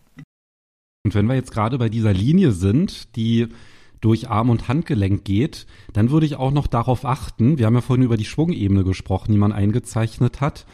Und 1.04 1.16
wenn 1.16 1.26
wir 1.26 1.36
jetzt 1.36 1.52
gerade 1.52 1.78
bei 1.78 1.90
dieser 1.90 2.14
Linie 2.14 2.52
sind, 2.52 3.16
die 3.16 3.48
durch 4.02 4.30
Arm 4.30 4.50
und 4.50 4.68
Handgelenk 4.68 5.26
geht, 5.26 5.66
dann 5.92 6.10
würde 6.10 6.26
ich 6.26 6.36
auch 6.36 6.52
noch 6.52 6.68
darauf 6.68 7.04
achten, 7.04 7.58
wir 7.58 7.66
haben 7.66 7.76
ja 7.76 7.82
vorhin 7.82 8.06
über 8.06 8.18
die 8.18 8.26
Schwungebene 8.26 8.84
gesprochen, 8.84 9.32
die 9.32 9.38
man 9.38 9.52
eingezeichnet 9.52 10.40
hat, 10.40 10.66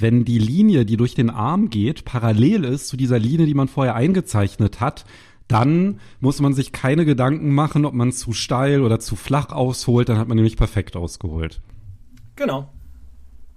wenn 0.00 0.24
die 0.24 0.38
Linie, 0.38 0.84
die 0.84 0.96
durch 0.96 1.14
den 1.14 1.30
Arm 1.30 1.70
geht, 1.70 2.04
parallel 2.04 2.64
ist 2.64 2.88
zu 2.88 2.96
dieser 2.96 3.18
Linie, 3.18 3.46
die 3.46 3.54
man 3.54 3.68
vorher 3.68 3.94
eingezeichnet 3.94 4.80
hat, 4.80 5.04
dann 5.48 6.00
muss 6.20 6.40
man 6.40 6.54
sich 6.54 6.72
keine 6.72 7.04
Gedanken 7.04 7.52
machen, 7.52 7.84
ob 7.84 7.94
man 7.94 8.12
zu 8.12 8.32
steil 8.32 8.82
oder 8.82 9.00
zu 9.00 9.16
flach 9.16 9.50
ausholt, 9.50 10.08
dann 10.08 10.18
hat 10.18 10.28
man 10.28 10.36
nämlich 10.36 10.56
perfekt 10.56 10.96
ausgeholt. 10.96 11.60
Genau. 12.36 12.68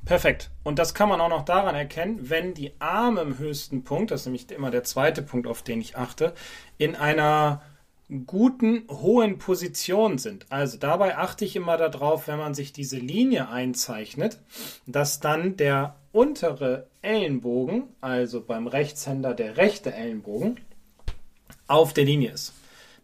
Perfekt. 0.06 0.52
Und 0.64 0.80
das 0.80 0.94
kann 0.94 1.08
man 1.08 1.22
auch 1.22 1.30
noch 1.30 1.46
daran 1.46 1.76
erkennen, 1.76 2.20
wenn 2.30 2.54
die 2.54 2.74
Arme 2.80 3.22
im 3.22 3.38
höchsten 3.38 3.84
Punkt, 3.84 4.12
das 4.12 4.22
ist 4.22 4.26
nämlich 4.26 4.52
immer 4.52 4.70
der 4.70 4.84
zweite 4.84 5.22
Punkt, 5.22 5.48
auf 5.48 5.62
den 5.62 5.80
ich 5.80 5.96
achte, 5.96 6.34
in 6.78 6.96
einer 6.96 7.62
guten, 8.26 8.84
hohen 8.90 9.38
Position 9.38 10.18
sind. 10.18 10.46
Also 10.50 10.78
dabei 10.78 11.18
achte 11.18 11.46
ich 11.46 11.56
immer 11.56 11.78
darauf, 11.78 12.28
wenn 12.28 12.38
man 12.38 12.54
sich 12.54 12.74
diese 12.74 12.98
Linie 12.98 13.50
einzeichnet, 13.50 14.40
dass 14.86 15.20
dann 15.20 15.58
der 15.58 15.96
untere 16.12 16.88
Ellenbogen, 17.02 17.84
also 18.02 18.42
beim 18.42 18.68
Rechtshänder 18.68 19.34
der 19.34 19.58
rechte 19.58 19.94
Ellenbogen, 19.94 20.60
auf 21.68 21.94
der 21.94 22.06
Linie 22.06 22.32
ist. 22.32 22.54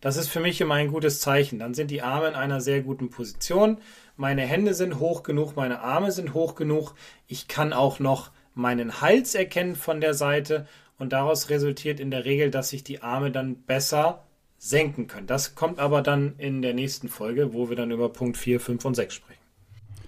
Das 0.01 0.15
ist 0.15 0.29
für 0.29 0.39
mich 0.39 0.61
immer 0.61 0.75
ein 0.75 0.91
gutes 0.91 1.19
Zeichen. 1.19 1.59
Dann 1.59 1.73
sind 1.73 1.91
die 1.91 2.01
Arme 2.01 2.29
in 2.29 2.35
einer 2.35 2.61
sehr 2.61 2.81
guten 2.81 3.09
Position. 3.09 3.79
Meine 4.15 4.43
Hände 4.43 4.73
sind 4.73 4.99
hoch 4.99 5.23
genug, 5.23 5.55
meine 5.55 5.81
Arme 5.81 6.11
sind 6.11 6.33
hoch 6.33 6.55
genug. 6.55 6.93
Ich 7.27 7.47
kann 7.47 7.73
auch 7.73 7.99
noch 7.99 8.31
meinen 8.53 9.01
Hals 9.01 9.35
erkennen 9.35 9.75
von 9.75 10.01
der 10.01 10.13
Seite 10.13 10.67
und 10.97 11.13
daraus 11.13 11.49
resultiert 11.49 11.99
in 11.99 12.11
der 12.11 12.25
Regel, 12.25 12.51
dass 12.51 12.69
sich 12.69 12.83
die 12.83 13.01
Arme 13.01 13.31
dann 13.31 13.55
besser 13.55 14.25
senken 14.59 15.07
können. 15.07 15.25
Das 15.25 15.55
kommt 15.55 15.79
aber 15.79 16.01
dann 16.01 16.35
in 16.37 16.61
der 16.61 16.73
nächsten 16.73 17.07
Folge, 17.07 17.53
wo 17.53 17.69
wir 17.69 17.75
dann 17.75 17.91
über 17.91 18.09
Punkt 18.09 18.37
4, 18.37 18.59
5 18.59 18.85
und 18.85 18.95
6 18.95 19.15
sprechen. 19.15 19.39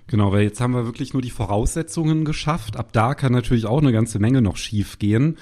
Genau, 0.08 0.34
weil 0.34 0.44
jetzt 0.44 0.60
haben 0.60 0.74
wir 0.74 0.86
wirklich 0.86 1.14
nur 1.14 1.22
die 1.22 1.30
Voraussetzungen 1.30 2.26
geschafft. 2.26 2.76
Ab 2.76 2.90
da 2.92 3.16
kann 3.16 3.32
natürlich 3.32 3.66
auch 3.66 3.80
eine 3.80 3.94
ganze 3.94 4.20
Menge 4.20 4.42
noch 4.42 4.58
schief 4.58 5.00
gehen. 5.00 5.38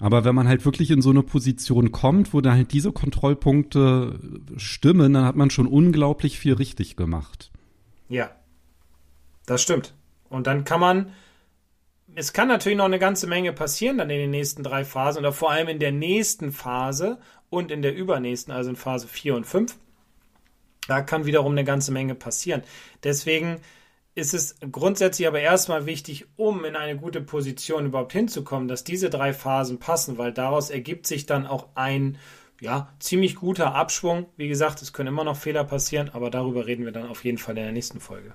Aber 0.00 0.24
wenn 0.24 0.34
man 0.34 0.48
halt 0.48 0.66
wirklich 0.66 0.90
in 0.90 1.00
so 1.00 1.10
eine 1.10 1.22
Position 1.22 1.92
kommt, 1.92 2.34
wo 2.34 2.42
dann 2.42 2.56
halt 2.56 2.72
diese 2.72 2.92
Kontrollpunkte 2.92 4.18
stimmen, 4.56 5.14
dann 5.14 5.24
hat 5.24 5.36
man 5.36 5.48
schon 5.48 5.66
unglaublich 5.66 6.38
viel 6.38 6.52
richtig 6.52 6.96
gemacht. 6.96 7.50
Ja, 8.08 8.32
das 9.46 9.62
stimmt. 9.62 9.94
Und 10.28 10.46
dann 10.46 10.64
kann 10.64 10.80
man, 10.80 11.12
es 12.14 12.34
kann 12.34 12.48
natürlich 12.48 12.76
noch 12.76 12.84
eine 12.84 12.98
ganze 12.98 13.26
Menge 13.26 13.52
passieren 13.54 13.96
dann 13.96 14.10
in 14.10 14.18
den 14.18 14.30
nächsten 14.30 14.62
drei 14.62 14.84
Phasen 14.84 15.20
oder 15.20 15.32
vor 15.32 15.50
allem 15.50 15.68
in 15.68 15.78
der 15.78 15.92
nächsten 15.92 16.52
Phase 16.52 17.18
und 17.52 17.70
in 17.70 17.82
der 17.82 17.94
übernächsten, 17.94 18.52
also 18.52 18.70
in 18.70 18.76
Phase 18.76 19.06
4 19.06 19.36
und 19.36 19.44
5. 19.46 19.76
Da 20.88 21.02
kann 21.02 21.26
wiederum 21.26 21.52
eine 21.52 21.64
ganze 21.64 21.92
Menge 21.92 22.14
passieren. 22.14 22.62
Deswegen 23.04 23.60
ist 24.14 24.32
es 24.32 24.56
grundsätzlich 24.72 25.28
aber 25.28 25.40
erstmal 25.40 25.84
wichtig, 25.84 26.26
um 26.36 26.64
in 26.64 26.76
eine 26.76 26.96
gute 26.96 27.20
Position 27.20 27.86
überhaupt 27.86 28.12
hinzukommen, 28.12 28.68
dass 28.68 28.84
diese 28.84 29.10
drei 29.10 29.34
Phasen 29.34 29.78
passen, 29.78 30.16
weil 30.16 30.32
daraus 30.32 30.70
ergibt 30.70 31.06
sich 31.06 31.26
dann 31.26 31.46
auch 31.46 31.68
ein 31.74 32.16
ja, 32.60 32.92
ziemlich 32.98 33.34
guter 33.34 33.74
Abschwung. 33.74 34.26
Wie 34.38 34.48
gesagt, 34.48 34.80
es 34.80 34.94
können 34.94 35.08
immer 35.08 35.24
noch 35.24 35.36
Fehler 35.36 35.64
passieren, 35.64 36.08
aber 36.10 36.30
darüber 36.30 36.66
reden 36.66 36.86
wir 36.86 36.92
dann 36.92 37.06
auf 37.06 37.22
jeden 37.22 37.38
Fall 37.38 37.56
in 37.58 37.64
der 37.64 37.72
nächsten 37.72 38.00
Folge. 38.00 38.32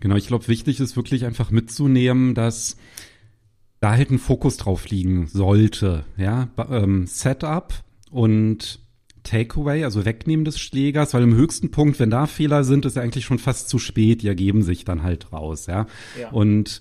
Genau, 0.00 0.16
ich 0.16 0.28
glaube, 0.28 0.48
wichtig 0.48 0.80
ist 0.80 0.96
wirklich 0.96 1.26
einfach 1.26 1.50
mitzunehmen, 1.50 2.34
dass 2.34 2.78
da 3.80 3.90
halt 3.90 4.10
ein 4.10 4.18
Fokus 4.18 4.56
drauf 4.56 4.88
liegen 4.88 5.26
sollte. 5.26 6.04
Ja, 6.16 6.48
ähm, 6.70 7.06
Setup 7.06 7.74
und 8.10 8.80
Takeaway, 9.22 9.84
also 9.84 10.04
Wegnehmen 10.04 10.44
des 10.44 10.58
Schlägers, 10.58 11.14
weil 11.14 11.22
im 11.22 11.34
höchsten 11.34 11.70
Punkt, 11.70 12.00
wenn 12.00 12.10
da 12.10 12.26
Fehler 12.26 12.64
sind, 12.64 12.84
ist 12.86 12.96
ja 12.96 13.02
eigentlich 13.02 13.24
schon 13.24 13.38
fast 13.38 13.68
zu 13.68 13.78
spät, 13.78 14.22
die 14.22 14.28
ergeben 14.28 14.62
sich 14.62 14.84
dann 14.84 15.02
halt 15.02 15.32
raus, 15.32 15.66
ja. 15.66 15.86
ja. 16.18 16.30
Und 16.30 16.80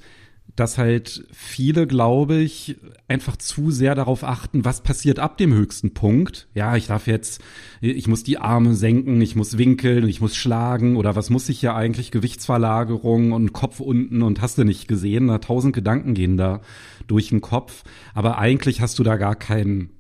dass 0.55 0.77
halt 0.77 1.25
viele, 1.31 1.87
glaube 1.87 2.37
ich, 2.37 2.77
einfach 3.07 3.37
zu 3.37 3.71
sehr 3.71 3.95
darauf 3.95 4.23
achten, 4.23 4.65
was 4.65 4.81
passiert 4.81 5.19
ab 5.19 5.37
dem 5.37 5.53
höchsten 5.53 5.93
Punkt. 5.93 6.47
Ja, 6.53 6.75
ich 6.75 6.87
darf 6.87 7.07
jetzt, 7.07 7.41
ich 7.81 8.07
muss 8.07 8.23
die 8.23 8.39
Arme 8.39 8.73
senken, 8.73 9.21
ich 9.21 9.35
muss 9.35 9.57
winkeln, 9.57 10.07
ich 10.07 10.21
muss 10.21 10.35
schlagen 10.35 10.97
oder 10.97 11.15
was 11.15 11.29
muss 11.29 11.47
ich 11.49 11.61
ja 11.61 11.75
eigentlich, 11.75 12.11
Gewichtsverlagerung 12.11 13.31
und 13.31 13.53
Kopf 13.53 13.79
unten 13.79 14.21
und 14.21 14.41
hast 14.41 14.57
du 14.57 14.63
nicht 14.63 14.87
gesehen, 14.87 15.27
da 15.27 15.37
tausend 15.37 15.73
Gedanken 15.73 16.13
gehen 16.13 16.35
da 16.35 16.61
durch 17.07 17.29
den 17.29 17.41
Kopf. 17.41 17.83
Aber 18.13 18.37
eigentlich 18.37 18.81
hast 18.81 18.99
du 18.99 19.03
da 19.03 19.17
gar 19.17 19.35
keinen 19.35 19.98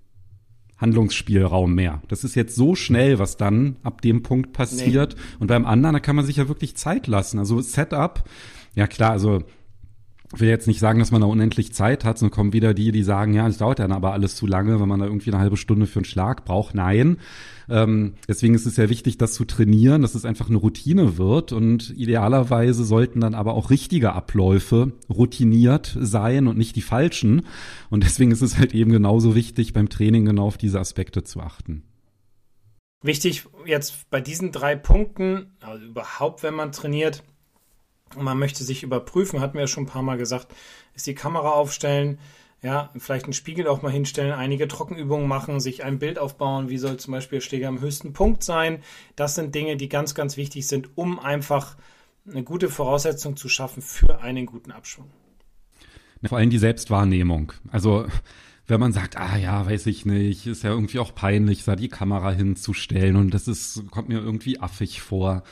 Handlungsspielraum 0.79 1.75
mehr. 1.75 2.01
Das 2.07 2.23
ist 2.23 2.35
jetzt 2.35 2.55
so 2.55 2.75
schnell, 2.75 3.19
was 3.19 3.37
dann 3.37 3.75
ab 3.83 4.01
dem 4.01 4.23
Punkt 4.23 4.53
passiert. 4.53 5.15
Nee. 5.15 5.21
Und 5.39 5.47
beim 5.47 5.65
anderen, 5.65 5.93
da 5.93 5.99
kann 5.99 6.15
man 6.15 6.25
sich 6.25 6.37
ja 6.37 6.47
wirklich 6.47 6.75
Zeit 6.75 7.07
lassen. 7.07 7.37
Also 7.37 7.59
Setup, 7.61 8.23
ja 8.75 8.87
klar, 8.87 9.11
also 9.11 9.43
ich 10.33 10.39
will 10.39 10.47
jetzt 10.47 10.67
nicht 10.67 10.79
sagen, 10.79 10.99
dass 10.99 11.11
man 11.11 11.21
da 11.21 11.27
unendlich 11.27 11.73
Zeit 11.73 12.05
hat, 12.05 12.19
sondern 12.19 12.35
kommen 12.35 12.53
wieder 12.53 12.73
die, 12.73 12.91
die 12.91 13.03
sagen, 13.03 13.33
ja, 13.33 13.47
es 13.47 13.57
dauert 13.57 13.79
dann 13.79 13.91
aber 13.91 14.13
alles 14.13 14.35
zu 14.35 14.45
lange, 14.45 14.79
wenn 14.79 14.87
man 14.87 14.99
da 14.99 15.07
irgendwie 15.07 15.31
eine 15.31 15.41
halbe 15.41 15.57
Stunde 15.57 15.87
für 15.87 15.99
einen 15.99 16.05
Schlag 16.05 16.45
braucht. 16.45 16.75
Nein. 16.75 17.17
Ähm, 17.69 18.15
deswegen 18.27 18.55
ist 18.55 18.65
es 18.65 18.77
ja 18.77 18.89
wichtig, 18.89 19.17
das 19.17 19.33
zu 19.33 19.45
trainieren, 19.45 20.01
dass 20.01 20.15
es 20.15 20.25
einfach 20.25 20.49
eine 20.49 20.57
Routine 20.57 21.17
wird 21.17 21.51
und 21.51 21.91
idealerweise 21.91 22.83
sollten 22.83 23.21
dann 23.21 23.35
aber 23.35 23.53
auch 23.53 23.69
richtige 23.69 24.13
Abläufe 24.13 24.93
routiniert 25.09 25.95
sein 25.99 26.47
und 26.47 26.57
nicht 26.57 26.75
die 26.75 26.81
falschen. 26.81 27.45
Und 27.89 28.03
deswegen 28.03 28.31
ist 28.31 28.41
es 28.41 28.57
halt 28.57 28.73
eben 28.73 28.91
genauso 28.91 29.35
wichtig, 29.35 29.73
beim 29.73 29.89
Training 29.89 30.25
genau 30.25 30.47
auf 30.47 30.57
diese 30.57 30.79
Aspekte 30.79 31.23
zu 31.23 31.39
achten. 31.39 31.83
Wichtig 33.01 33.45
jetzt 33.65 34.09
bei 34.09 34.19
diesen 34.19 34.51
drei 34.51 34.75
Punkten, 34.75 35.55
also 35.61 35.85
überhaupt, 35.85 36.43
wenn 36.43 36.53
man 36.53 36.71
trainiert 36.71 37.23
und 38.15 38.23
man 38.23 38.37
möchte 38.37 38.63
sich 38.63 38.83
überprüfen, 38.83 39.39
hatten 39.39 39.53
wir 39.53 39.61
ja 39.61 39.67
schon 39.67 39.83
ein 39.83 39.89
paar 39.89 40.01
Mal 40.03 40.17
gesagt, 40.17 40.53
ist 40.95 41.07
die 41.07 41.15
Kamera 41.15 41.51
aufstellen, 41.51 42.19
ja, 42.61 42.89
vielleicht 42.97 43.25
einen 43.25 43.33
Spiegel 43.33 43.67
auch 43.67 43.81
mal 43.81 43.91
hinstellen, 43.91 44.33
einige 44.33 44.67
Trockenübungen 44.67 45.27
machen, 45.27 45.59
sich 45.59 45.83
ein 45.83 45.99
Bild 45.99 46.19
aufbauen, 46.19 46.69
wie 46.69 46.77
soll 46.77 46.97
zum 46.97 47.13
Beispiel 47.13 47.41
Schläger 47.41 47.69
am 47.69 47.79
höchsten 47.79 48.13
Punkt 48.13 48.43
sein. 48.43 48.83
Das 49.15 49.35
sind 49.35 49.55
Dinge, 49.55 49.77
die 49.77 49.89
ganz, 49.89 50.13
ganz 50.13 50.35
wichtig 50.35 50.67
sind, 50.67 50.89
um 50.95 51.19
einfach 51.19 51.77
eine 52.29 52.43
gute 52.43 52.69
Voraussetzung 52.69 53.37
zu 53.37 53.47
schaffen 53.47 53.81
für 53.81 54.21
einen 54.21 54.45
guten 54.45 54.71
Abschwung. 54.71 55.09
Vor 56.23 56.37
allem 56.37 56.49
die 56.49 56.57
Selbstwahrnehmung. 56.57 57.53
Also 57.71 58.05
wenn 58.67 58.79
man 58.79 58.91
sagt, 58.91 59.17
ah 59.17 59.37
ja, 59.37 59.65
weiß 59.65 59.87
ich 59.87 60.05
nicht, 60.05 60.45
ist 60.45 60.63
ja 60.63 60.69
irgendwie 60.69 60.99
auch 60.99 61.15
peinlich, 61.15 61.63
da 61.63 61.75
die 61.75 61.87
Kamera 61.87 62.31
hinzustellen 62.31 63.15
und 63.15 63.33
das 63.33 63.47
ist, 63.47 63.83
kommt 63.89 64.09
mir 64.09 64.19
irgendwie 64.19 64.59
affig 64.59 65.01
vor. 65.01 65.43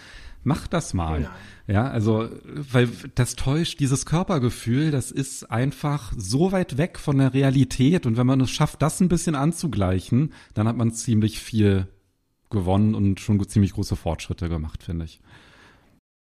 Mach 0.47 0.65
das 0.65 0.93
mal. 0.93 1.19
Nein. 1.19 1.31
Ja, 1.67 1.89
also, 1.89 2.29
weil 2.45 2.87
das 3.15 3.35
täuscht 3.35 3.81
dieses 3.81 4.05
Körpergefühl, 4.05 4.91
das 4.91 5.11
ist 5.11 5.51
einfach 5.51 6.13
so 6.15 6.53
weit 6.53 6.77
weg 6.77 6.99
von 6.99 7.17
der 7.17 7.33
Realität. 7.33 8.05
Und 8.05 8.15
wenn 8.15 8.25
man 8.25 8.39
es 8.39 8.49
schafft, 8.49 8.81
das 8.81 9.01
ein 9.01 9.09
bisschen 9.09 9.35
anzugleichen, 9.35 10.31
dann 10.53 10.69
hat 10.69 10.77
man 10.77 10.93
ziemlich 10.93 11.41
viel 11.41 11.89
gewonnen 12.49 12.95
und 12.95 13.19
schon 13.19 13.45
ziemlich 13.45 13.73
große 13.73 13.97
Fortschritte 13.97 14.47
gemacht, 14.47 14.83
finde 14.83 15.03
ich. 15.03 15.19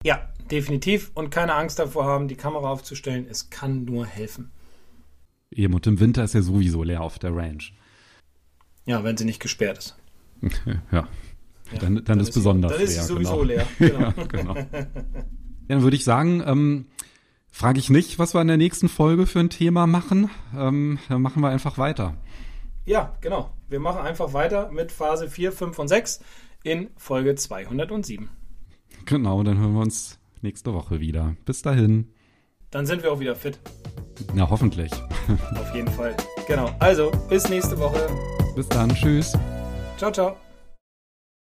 Ja, 0.02 0.28
definitiv. 0.50 1.12
Und 1.14 1.30
keine 1.30 1.54
Angst 1.54 1.78
davor 1.78 2.06
haben, 2.06 2.26
die 2.26 2.34
Kamera 2.34 2.68
aufzustellen. 2.68 3.28
Es 3.30 3.48
kann 3.48 3.84
nur 3.84 4.06
helfen. 4.06 4.50
Eben, 5.52 5.72
und 5.72 5.86
im 5.86 6.00
Winter 6.00 6.24
ist 6.24 6.34
ja 6.34 6.42
sowieso 6.42 6.82
leer 6.82 7.02
auf 7.02 7.20
der 7.20 7.32
Range. 7.32 7.62
Ja, 8.86 9.04
wenn 9.04 9.16
sie 9.16 9.24
nicht 9.24 9.38
gesperrt 9.38 9.78
ist. 9.78 9.96
ja. 10.90 11.06
Ja, 11.72 11.78
dann, 11.78 11.96
dann, 11.96 12.04
dann, 12.04 12.20
ist, 12.20 12.28
ist 12.28 12.34
besonders 12.34 12.72
leer. 12.72 12.78
Dann 12.78 12.86
ist 12.86 12.94
sie 12.94 13.02
sowieso 13.02 13.38
genau. 13.38 13.42
leer. 13.42 13.66
Genau. 13.78 14.00
ja, 14.00 14.12
genau. 14.28 14.54
dann 15.68 15.82
würde 15.82 15.96
ich 15.96 16.04
sagen, 16.04 16.42
ähm, 16.46 16.86
frage 17.50 17.78
ich 17.78 17.90
nicht, 17.90 18.18
was 18.18 18.34
wir 18.34 18.40
in 18.40 18.48
der 18.48 18.56
nächsten 18.56 18.88
Folge 18.88 19.26
für 19.26 19.40
ein 19.40 19.50
Thema 19.50 19.86
machen. 19.86 20.30
Ähm, 20.56 20.98
dann 21.08 21.22
machen 21.22 21.42
wir 21.42 21.48
einfach 21.48 21.78
weiter. 21.78 22.16
Ja, 22.84 23.16
genau. 23.20 23.50
Wir 23.68 23.80
machen 23.80 24.00
einfach 24.00 24.32
weiter 24.32 24.70
mit 24.70 24.92
Phase 24.92 25.28
4, 25.28 25.52
5 25.52 25.78
und 25.78 25.88
6 25.88 26.20
in 26.62 26.88
Folge 26.96 27.34
207. 27.34 28.28
Genau, 29.04 29.42
dann 29.42 29.58
hören 29.58 29.74
wir 29.74 29.80
uns 29.80 30.18
nächste 30.42 30.72
Woche 30.72 31.00
wieder. 31.00 31.36
Bis 31.44 31.62
dahin. 31.62 32.12
Dann 32.70 32.86
sind 32.86 33.02
wir 33.02 33.12
auch 33.12 33.20
wieder 33.20 33.34
fit. 33.34 33.58
Na, 34.34 34.48
hoffentlich. 34.48 34.92
Auf 35.54 35.74
jeden 35.74 35.88
Fall. 35.88 36.16
Genau. 36.46 36.70
Also, 36.78 37.10
bis 37.28 37.48
nächste 37.48 37.78
Woche. 37.78 38.06
Bis 38.54 38.68
dann. 38.68 38.90
Tschüss. 38.90 39.32
Ciao, 39.96 40.10
ciao. 40.10 40.45